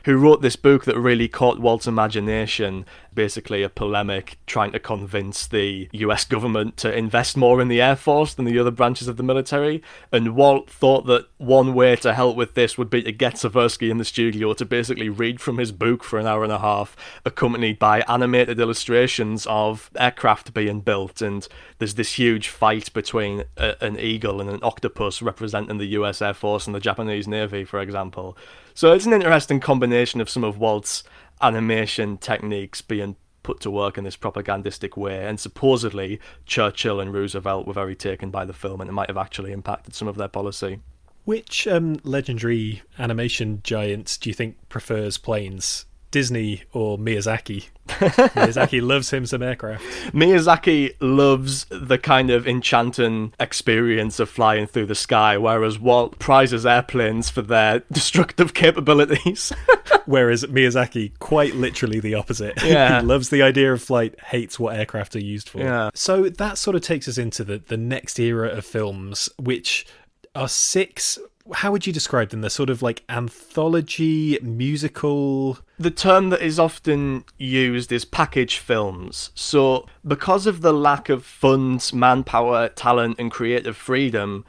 who 0.06 0.18
wrote 0.18 0.42
this 0.42 0.56
book 0.56 0.86
that 0.86 0.98
really 0.98 1.28
caught 1.28 1.60
Walt's 1.60 1.88
imagination 1.88 2.86
basically 3.16 3.64
a 3.64 3.70
polemic 3.70 4.38
trying 4.46 4.72
to 4.74 4.80
convince 4.80 5.48
the 5.48 5.90
US 5.94 6.26
government 6.26 6.78
to 6.78 6.96
invest 6.96 7.38
more 7.38 7.62
in 7.62 7.68
the 7.68 7.82
Air 7.82 7.96
Force 7.96 8.34
than 8.34 8.46
the 8.46 8.60
other 8.60 8.72
branches 8.72 9.08
of 9.08 9.18
the 9.18 9.24
military. 9.24 9.82
And 10.12 10.36
Walt 10.36 10.70
thought 10.70 11.06
that 11.08 11.28
one 11.38 11.74
way 11.74 11.96
to 11.98 12.14
help 12.14 12.36
with 12.36 12.54
this 12.54 12.78
would 12.78 12.90
be 12.90 13.02
to 13.04 13.12
get 13.12 13.36
Seversky 13.36 13.90
in 13.90 13.98
the 13.98 14.06
studio 14.06 14.54
to 14.54 14.66
basically 14.66 15.10
read 15.10 15.42
from 15.42 15.58
his 15.58 15.72
book 15.72 16.04
for 16.04 16.20
an 16.20 16.28
hour 16.28 16.44
and 16.44 16.52
a 16.52 16.60
half, 16.60 16.96
accompanied 17.24 17.80
by 17.80 18.02
animated 18.02 18.60
illustrations 18.60 19.48
of 19.48 19.90
aircraft 19.98 20.54
being 20.54 20.82
built. 20.82 21.22
And 21.22 21.48
there's 21.80 21.96
this 21.96 22.14
huge 22.14 22.50
fight 22.50 22.92
between 22.94 23.46
a, 23.58 23.76
an 23.84 24.00
eagle 24.00 24.42
and 24.42 24.50
an 24.50 24.60
octopus 24.62 25.22
representing 25.22 25.78
the 25.78 25.86
US 25.88 26.22
Air 26.22 26.34
Force 26.34 26.68
and 26.68 26.76
the 26.76 26.80
Japanese 26.80 27.28
Navy, 27.28 27.64
for 27.64 27.80
example. 27.80 28.38
So 28.74 28.92
it's 28.92 29.06
an 29.06 29.14
interesting 29.14 29.62
combination 29.62 30.20
of 30.20 30.30
some 30.30 30.44
of 30.44 30.58
Walt's 30.58 31.04
animation 31.42 32.18
techniques 32.18 32.82
being 32.82 33.16
put 33.44 33.60
to 33.62 33.70
work 33.70 33.98
in 33.98 34.04
this 34.04 34.16
propagandistic 34.16 34.98
way. 34.98 35.26
And 35.26 35.40
supposedly, 35.40 36.20
Churchill 36.46 37.00
and 37.00 37.14
Roosevelt 37.14 37.68
were 37.68 37.74
very 37.74 37.96
taken 37.96 38.32
by 38.32 38.44
the 38.44 38.54
film, 38.54 38.82
and 38.82 38.90
it 38.90 38.94
might 38.94 39.10
have 39.10 39.18
actually 39.18 39.52
impacted 39.52 39.94
some 39.94 40.08
of 40.08 40.18
their 40.18 40.28
policy. 40.28 40.80
Which 41.26 41.68
um, 41.68 42.00
legendary 42.04 42.84
animation 43.00 43.62
giant 43.64 44.18
do 44.22 44.30
you 44.30 44.34
think 44.34 44.58
prefers 44.70 45.18
planes? 45.18 45.86
Disney 46.16 46.64
or 46.72 46.98
Miyazaki. 46.98 47.68
Miyazaki 47.90 48.82
loves 48.82 49.10
him 49.10 49.26
some 49.26 49.44
aircraft. 49.44 49.84
Miyazaki 50.14 50.96
loves 51.02 51.66
the 51.66 51.98
kind 51.98 52.30
of 52.30 52.48
enchanting 52.48 53.34
experience 53.38 54.22
of 54.22 54.30
flying 54.30 54.66
through 54.66 54.86
the 54.86 54.96
sky, 54.96 55.38
whereas 55.38 55.78
Walt 55.78 56.18
prizes 56.18 56.66
airplanes 56.66 57.30
for 57.30 57.42
their 57.42 57.80
destructive 57.92 58.54
capabilities. 58.54 59.52
whereas 60.06 60.46
Miyazaki, 60.46 61.20
quite 61.20 61.54
literally 61.56 62.00
the 62.00 62.14
opposite. 62.14 62.64
Yeah. 62.64 63.02
he 63.02 63.06
loves 63.06 63.28
the 63.28 63.42
idea 63.42 63.74
of 63.74 63.82
flight, 63.82 64.18
hates 64.22 64.58
what 64.58 64.78
aircraft 64.78 65.18
are 65.18 65.20
used 65.22 65.50
for. 65.50 65.60
Yeah. 65.60 65.90
So 65.94 66.30
that 66.30 66.58
sort 66.58 66.78
of 66.78 66.82
takes 66.82 67.10
us 67.10 67.18
into 67.18 67.44
the, 67.44 67.58
the 67.58 67.76
next 67.76 68.18
era 68.20 68.48
of 68.48 68.66
films, 68.66 69.28
which 69.38 69.86
are 70.34 70.48
six 70.48 71.20
how 71.54 71.72
would 71.72 71.86
you 71.86 71.94
describe 71.94 72.30
them? 72.30 72.42
They're 72.42 72.50
sort 72.50 72.70
of 72.70 72.82
like 72.82 73.04
anthology, 73.08 74.40
musical. 74.42 75.60
The 75.78 75.92
term 75.92 76.30
that 76.30 76.42
is 76.42 76.58
often 76.58 77.26
used 77.38 77.92
is 77.92 78.06
package 78.06 78.60
films. 78.60 79.32
So, 79.36 79.86
because 80.08 80.48
of 80.48 80.62
the 80.62 80.72
lack 80.72 81.10
of 81.10 81.26
funds, 81.26 81.94
manpower, 81.94 82.70
talent, 82.70 83.18
and 83.20 83.30
creative 83.30 83.76
freedom 83.76 84.46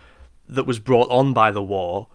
that 0.48 0.66
was 0.66 0.78
brought 0.78 1.10
on 1.10 1.32
by 1.32 1.50
the 1.50 1.62
war, 1.62 2.06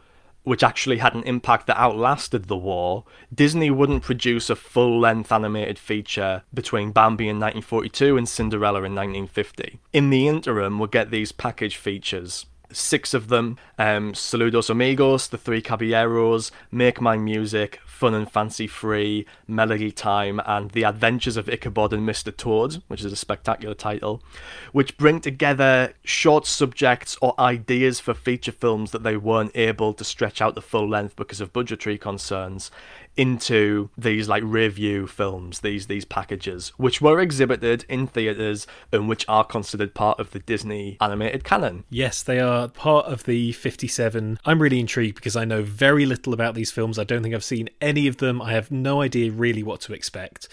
which 0.44 0.64
actually 0.64 0.98
had 0.98 1.14
an 1.14 1.24
impact 1.24 1.68
that 1.68 1.78
outlasted 1.78 2.46
the 2.46 2.58
war, 2.58 3.04
Disney 3.34 3.70
wouldn't 3.70 4.02
produce 4.02 4.50
a 4.50 4.56
full 4.56 5.00
length 5.00 5.32
animated 5.32 5.78
feature 5.78 6.44
between 6.54 6.92
Bambi 6.92 7.26
in 7.26 7.36
1942 7.36 8.18
and 8.18 8.28
Cinderella 8.28 8.80
in 8.80 8.96
1950. 8.96 9.80
In 9.94 10.10
the 10.10 10.28
interim, 10.28 10.80
we'll 10.80 10.88
get 10.88 11.12
these 11.12 11.32
package 11.32 11.76
features 11.76 12.46
six 12.74 13.14
of 13.14 13.28
them 13.28 13.58
um, 13.78 14.14
Saludos 14.14 14.70
Amigos, 14.70 15.28
The 15.28 15.38
Three 15.38 15.62
Caballeros, 15.62 16.52
Make 16.72 17.02
Mine 17.02 17.24
Music, 17.24 17.80
Fun 17.86 18.14
and 18.14 18.32
Fancy 18.32 18.68
Free, 18.68 19.26
Melody 19.48 19.92
Time, 19.92 20.42
and 20.46 20.72
The 20.72 20.84
Adventures 20.84 21.38
of 21.38 21.50
Ichabod 21.50 21.94
and 21.94 22.08
Mr. 22.08 22.36
Toad, 22.36 22.82
which 22.88 23.04
is 23.04 23.12
a 23.12 23.16
spectacular 23.16 23.76
title, 23.76 24.24
which 24.72 24.98
bring 24.98 25.20
together 25.22 25.94
short 26.04 26.46
subjects 26.46 27.18
or 27.22 27.40
ideas 27.40 28.00
for 28.00 28.14
feature 28.14 28.52
films 28.52 28.92
that 28.92 29.04
they 29.04 29.18
weren't 29.18 29.56
able 29.56 29.94
to 29.94 30.04
stretch 30.04 30.42
out 30.42 30.56
the 30.56 30.62
full 30.62 30.88
length 30.88 31.16
because 31.16 31.42
of 31.42 31.54
budgetary 31.54 31.98
concerns 31.98 32.72
into 33.18 33.90
these 33.98 34.28
like 34.28 34.44
revue 34.46 35.08
films, 35.08 35.60
these 35.60 35.88
these 35.88 36.06
packages, 36.06 36.70
which 36.78 37.02
were 37.02 37.20
exhibited 37.20 37.86
in 37.90 38.08
theaters 38.08 38.68
and 38.92 39.08
which 39.10 39.26
are 39.28 39.44
considered 39.44 39.94
part 39.94 40.20
of 40.20 40.32
the 40.32 40.40
Disney 40.40 40.98
animated 41.02 41.44
canon. 41.44 41.84
Yes, 41.90 42.24
they 42.24 42.40
are 42.40 42.68
part 42.68 43.06
of 43.06 43.24
the 43.26 43.52
57. 43.54 44.40
I'm 44.46 44.62
really 44.62 44.80
intrigued 44.80 45.16
because 45.16 45.36
I 45.36 45.46
know 45.46 45.64
very 45.64 46.06
little 46.06 46.34
about 46.34 46.56
these 46.56 46.72
films. 46.72 46.98
I 46.98 47.04
don't 47.04 47.24
think 47.24 47.36
I've 47.36 47.44
seen 47.44 47.70
any 47.82 48.08
of 48.08 48.18
them. 48.18 48.42
I 48.42 48.54
have 48.54 48.72
no 48.72 49.02
idea 49.02 49.32
really 49.32 49.64
what 49.64 49.82
to 49.82 49.94
expect. 49.94 50.48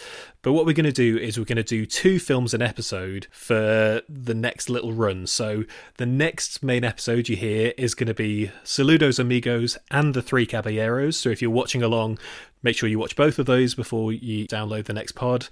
But 0.48 0.54
what 0.54 0.64
we're 0.64 0.72
going 0.72 0.86
to 0.86 0.92
do 0.92 1.18
is 1.18 1.38
we're 1.38 1.44
going 1.44 1.56
to 1.56 1.62
do 1.62 1.84
two 1.84 2.18
films 2.18 2.54
an 2.54 2.62
episode 2.62 3.26
for 3.30 4.00
the 4.08 4.32
next 4.34 4.70
little 4.70 4.94
run. 4.94 5.26
So 5.26 5.64
the 5.98 6.06
next 6.06 6.62
main 6.62 6.84
episode 6.84 7.28
you 7.28 7.36
hear 7.36 7.74
is 7.76 7.94
going 7.94 8.06
to 8.06 8.14
be 8.14 8.50
Saludos 8.64 9.18
Amigos 9.18 9.76
and 9.90 10.14
The 10.14 10.22
Three 10.22 10.46
Caballeros. 10.46 11.18
So 11.18 11.28
if 11.28 11.42
you're 11.42 11.50
watching 11.50 11.82
along, 11.82 12.18
make 12.62 12.78
sure 12.78 12.88
you 12.88 12.98
watch 12.98 13.14
both 13.14 13.38
of 13.38 13.44
those 13.44 13.74
before 13.74 14.10
you 14.10 14.46
download 14.46 14.86
the 14.86 14.94
next 14.94 15.12
pod. 15.12 15.48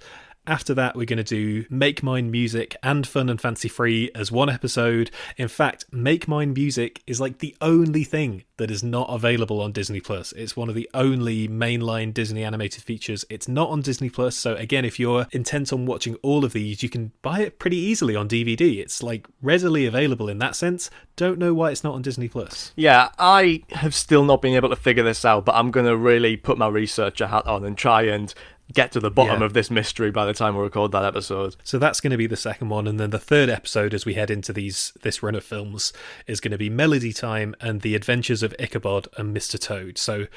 After 0.47 0.73
that, 0.75 0.95
we're 0.95 1.05
going 1.05 1.17
to 1.17 1.23
do 1.25 1.65
Make 1.69 2.01
Mine 2.01 2.31
Music 2.31 2.77
and 2.81 3.05
Fun 3.05 3.27
and 3.27 3.39
Fancy 3.39 3.67
Free 3.67 4.09
as 4.15 4.31
one 4.31 4.49
episode. 4.49 5.11
In 5.35 5.49
fact, 5.49 5.83
Make 5.91 6.25
Mine 6.25 6.53
Music 6.53 7.03
is 7.05 7.19
like 7.19 7.39
the 7.39 7.53
only 7.59 8.05
thing 8.05 8.45
that 8.55 8.71
is 8.71 8.81
not 8.81 9.09
available 9.09 9.59
on 9.59 9.73
Disney 9.73 9.99
Plus. 9.99 10.31
It's 10.31 10.55
one 10.55 10.69
of 10.69 10.75
the 10.75 10.89
only 10.93 11.49
mainline 11.49 12.13
Disney 12.13 12.45
animated 12.45 12.81
features. 12.81 13.25
It's 13.29 13.49
not 13.49 13.69
on 13.69 13.81
Disney 13.81 14.09
Plus, 14.09 14.37
so 14.37 14.55
again, 14.55 14.85
if 14.85 14.97
you're 14.97 15.27
intent 15.33 15.73
on 15.73 15.85
watching 15.85 16.15
all 16.23 16.45
of 16.45 16.53
these, 16.53 16.81
you 16.81 16.87
can 16.87 17.11
buy 17.21 17.41
it 17.41 17.59
pretty 17.59 17.77
easily 17.77 18.15
on 18.15 18.29
DVD. 18.29 18.79
It's 18.79 19.03
like 19.03 19.27
readily 19.41 19.85
available 19.85 20.29
in 20.29 20.39
that 20.39 20.55
sense. 20.55 20.89
Don't 21.17 21.39
know 21.39 21.53
why 21.53 21.71
it's 21.71 21.83
not 21.83 21.95
on 21.95 22.01
Disney 22.01 22.29
Plus. 22.29 22.71
Yeah, 22.77 23.09
I 23.19 23.63
have 23.71 23.93
still 23.93 24.23
not 24.23 24.41
been 24.41 24.55
able 24.55 24.69
to 24.69 24.77
figure 24.77 25.03
this 25.03 25.25
out, 25.25 25.43
but 25.43 25.55
I'm 25.55 25.71
going 25.71 25.87
to 25.87 25.97
really 25.97 26.37
put 26.37 26.57
my 26.57 26.69
researcher 26.69 27.27
hat 27.27 27.45
on 27.47 27.65
and 27.65 27.77
try 27.77 28.03
and 28.03 28.33
get 28.73 28.91
to 28.91 28.99
the 28.99 29.09
bottom 29.11 29.39
Yeah. 29.39 29.45
of 29.45 29.53
this 29.53 29.71
mystery 29.71 30.11
by 30.11 30.25
the 30.25 30.33
time 30.33 30.55
we 30.55 30.61
record 30.61 30.91
that 30.91 31.05
episode. 31.05 31.55
So 31.63 31.79
that's 31.79 32.01
going 32.01 32.11
to 32.11 32.17
be 32.17 32.27
the 32.27 32.35
second 32.35 32.69
one, 32.69 32.87
and 32.87 32.99
then 32.99 33.11
the 33.11 33.19
third 33.19 33.49
episode, 33.49 33.93
as 33.93 34.05
we 34.05 34.15
head 34.15 34.29
into 34.29 34.51
these 34.53 34.93
this 35.01 35.23
run 35.23 35.35
of 35.35 35.43
films, 35.43 35.93
is 36.27 36.39
going 36.39 36.51
to 36.51 36.57
be 36.57 36.69
Melody 36.69 37.13
Time 37.13 37.55
and 37.61 37.81
the 37.81 37.95
Adventures 37.95 38.43
of 38.43 38.53
Ichabod 38.59 39.07
and 39.17 39.35
Mr. 39.35 39.59
Toad. 39.59 39.97
So 39.97 40.27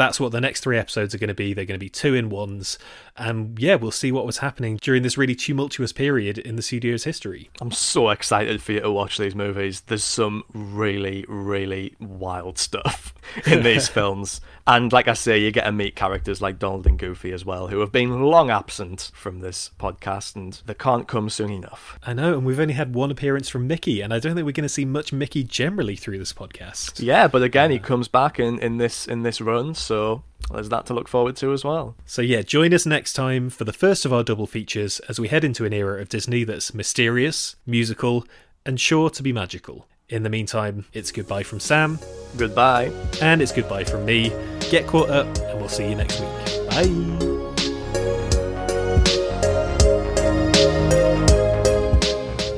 that's 0.00 0.18
what 0.18 0.32
the 0.32 0.40
next 0.40 0.60
three 0.60 0.78
episodes 0.78 1.14
are 1.14 1.18
going 1.18 1.28
to 1.28 1.34
be. 1.34 1.52
They're 1.52 1.64
going 1.64 1.78
to 1.78 1.84
be 1.84 1.90
two 1.90 2.14
in 2.14 2.30
ones, 2.30 2.78
and 3.16 3.58
yeah, 3.58 3.74
we'll 3.74 3.90
see 3.90 4.10
what 4.10 4.26
was 4.26 4.38
happening 4.38 4.78
during 4.80 5.02
this 5.02 5.18
really 5.18 5.34
tumultuous 5.34 5.92
period 5.92 6.38
in 6.38 6.56
the 6.56 6.62
studio's 6.62 7.04
history. 7.04 7.50
I'm 7.60 7.70
so 7.70 8.08
excited 8.08 8.62
for 8.62 8.72
you 8.72 8.80
to 8.80 8.90
watch 8.90 9.18
these 9.18 9.34
movies. 9.34 9.82
There's 9.82 10.04
some 10.04 10.44
really, 10.54 11.24
really 11.28 11.96
wild 12.00 12.58
stuff 12.58 13.14
in 13.46 13.62
these 13.62 13.88
films. 13.90 14.40
And 14.66 14.92
like 14.92 15.08
I 15.08 15.14
say, 15.14 15.38
you 15.38 15.50
get 15.50 15.64
to 15.64 15.72
meet 15.72 15.96
characters 15.96 16.40
like 16.40 16.58
Donald 16.58 16.86
and 16.86 16.98
Goofy 16.98 17.32
as 17.32 17.44
well, 17.44 17.68
who 17.68 17.80
have 17.80 17.90
been 17.90 18.22
long 18.22 18.50
absent 18.50 19.10
from 19.14 19.40
this 19.40 19.70
podcast 19.78 20.36
and 20.36 20.60
they 20.64 20.74
can't 20.74 21.08
come 21.08 21.28
soon 21.28 21.50
enough. 21.50 21.98
I 22.06 22.12
know, 22.12 22.34
and 22.34 22.46
we've 22.46 22.60
only 22.60 22.74
had 22.74 22.94
one 22.94 23.10
appearance 23.10 23.48
from 23.48 23.66
Mickey, 23.66 24.00
and 24.00 24.14
I 24.14 24.18
don't 24.18 24.34
think 24.34 24.46
we're 24.46 24.52
going 24.52 24.62
to 24.62 24.68
see 24.68 24.84
much 24.84 25.12
Mickey 25.12 25.42
generally 25.44 25.96
through 25.96 26.18
this 26.18 26.32
podcast. 26.32 27.02
Yeah, 27.02 27.26
but 27.26 27.42
again, 27.42 27.70
he 27.70 27.78
comes 27.78 28.08
back 28.08 28.38
in, 28.38 28.58
in 28.60 28.76
this 28.76 29.06
in 29.06 29.22
this 29.22 29.40
run, 29.40 29.74
so 29.90 30.22
there's 30.52 30.68
that 30.68 30.86
to 30.86 30.94
look 30.94 31.08
forward 31.08 31.34
to 31.36 31.52
as 31.52 31.64
well. 31.64 31.96
So, 32.06 32.22
yeah, 32.22 32.42
join 32.42 32.72
us 32.72 32.86
next 32.86 33.14
time 33.14 33.50
for 33.50 33.64
the 33.64 33.72
first 33.72 34.04
of 34.06 34.12
our 34.12 34.22
double 34.22 34.46
features 34.46 35.00
as 35.08 35.18
we 35.18 35.26
head 35.26 35.42
into 35.42 35.64
an 35.64 35.72
era 35.72 36.00
of 36.00 36.08
Disney 36.08 36.44
that's 36.44 36.72
mysterious, 36.72 37.56
musical, 37.66 38.24
and 38.64 38.80
sure 38.80 39.10
to 39.10 39.20
be 39.20 39.32
magical. 39.32 39.88
In 40.08 40.22
the 40.22 40.30
meantime, 40.30 40.86
it's 40.92 41.10
goodbye 41.10 41.42
from 41.42 41.58
Sam, 41.58 41.98
Goodbye. 42.36 42.92
and 43.20 43.42
it's 43.42 43.50
goodbye 43.50 43.82
from 43.82 44.04
me. 44.04 44.28
Get 44.70 44.86
caught 44.86 45.10
up, 45.10 45.26
and 45.38 45.58
we'll 45.58 45.68
see 45.68 45.88
you 45.88 45.96
next 45.96 46.20
week. 46.20 46.70
Bye. 46.70 47.26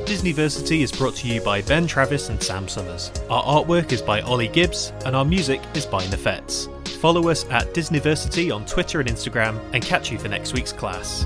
Disneyversity 0.05 0.81
is 0.81 0.91
brought 0.91 1.15
to 1.17 1.27
you 1.27 1.41
by 1.41 1.61
Ben 1.63 1.87
Travis 1.87 2.29
and 2.29 2.41
Sam 2.41 2.67
Summers. 2.67 3.11
Our 3.29 3.43
artwork 3.43 3.91
is 3.91 4.01
by 4.01 4.21
Ollie 4.21 4.47
Gibbs, 4.47 4.93
and 5.05 5.15
our 5.15 5.25
music 5.25 5.61
is 5.73 5.85
by 5.85 6.03
Nefets. 6.05 6.69
Follow 7.03 7.27
us 7.27 7.45
at 7.49 7.73
Disneyversity 7.73 8.55
on 8.55 8.65
Twitter 8.65 9.01
and 9.01 9.09
Instagram, 9.09 9.59
and 9.73 9.83
catch 9.83 10.09
you 10.09 10.17
for 10.17 10.29
next 10.29 10.53
week's 10.53 10.71
class. 10.71 11.25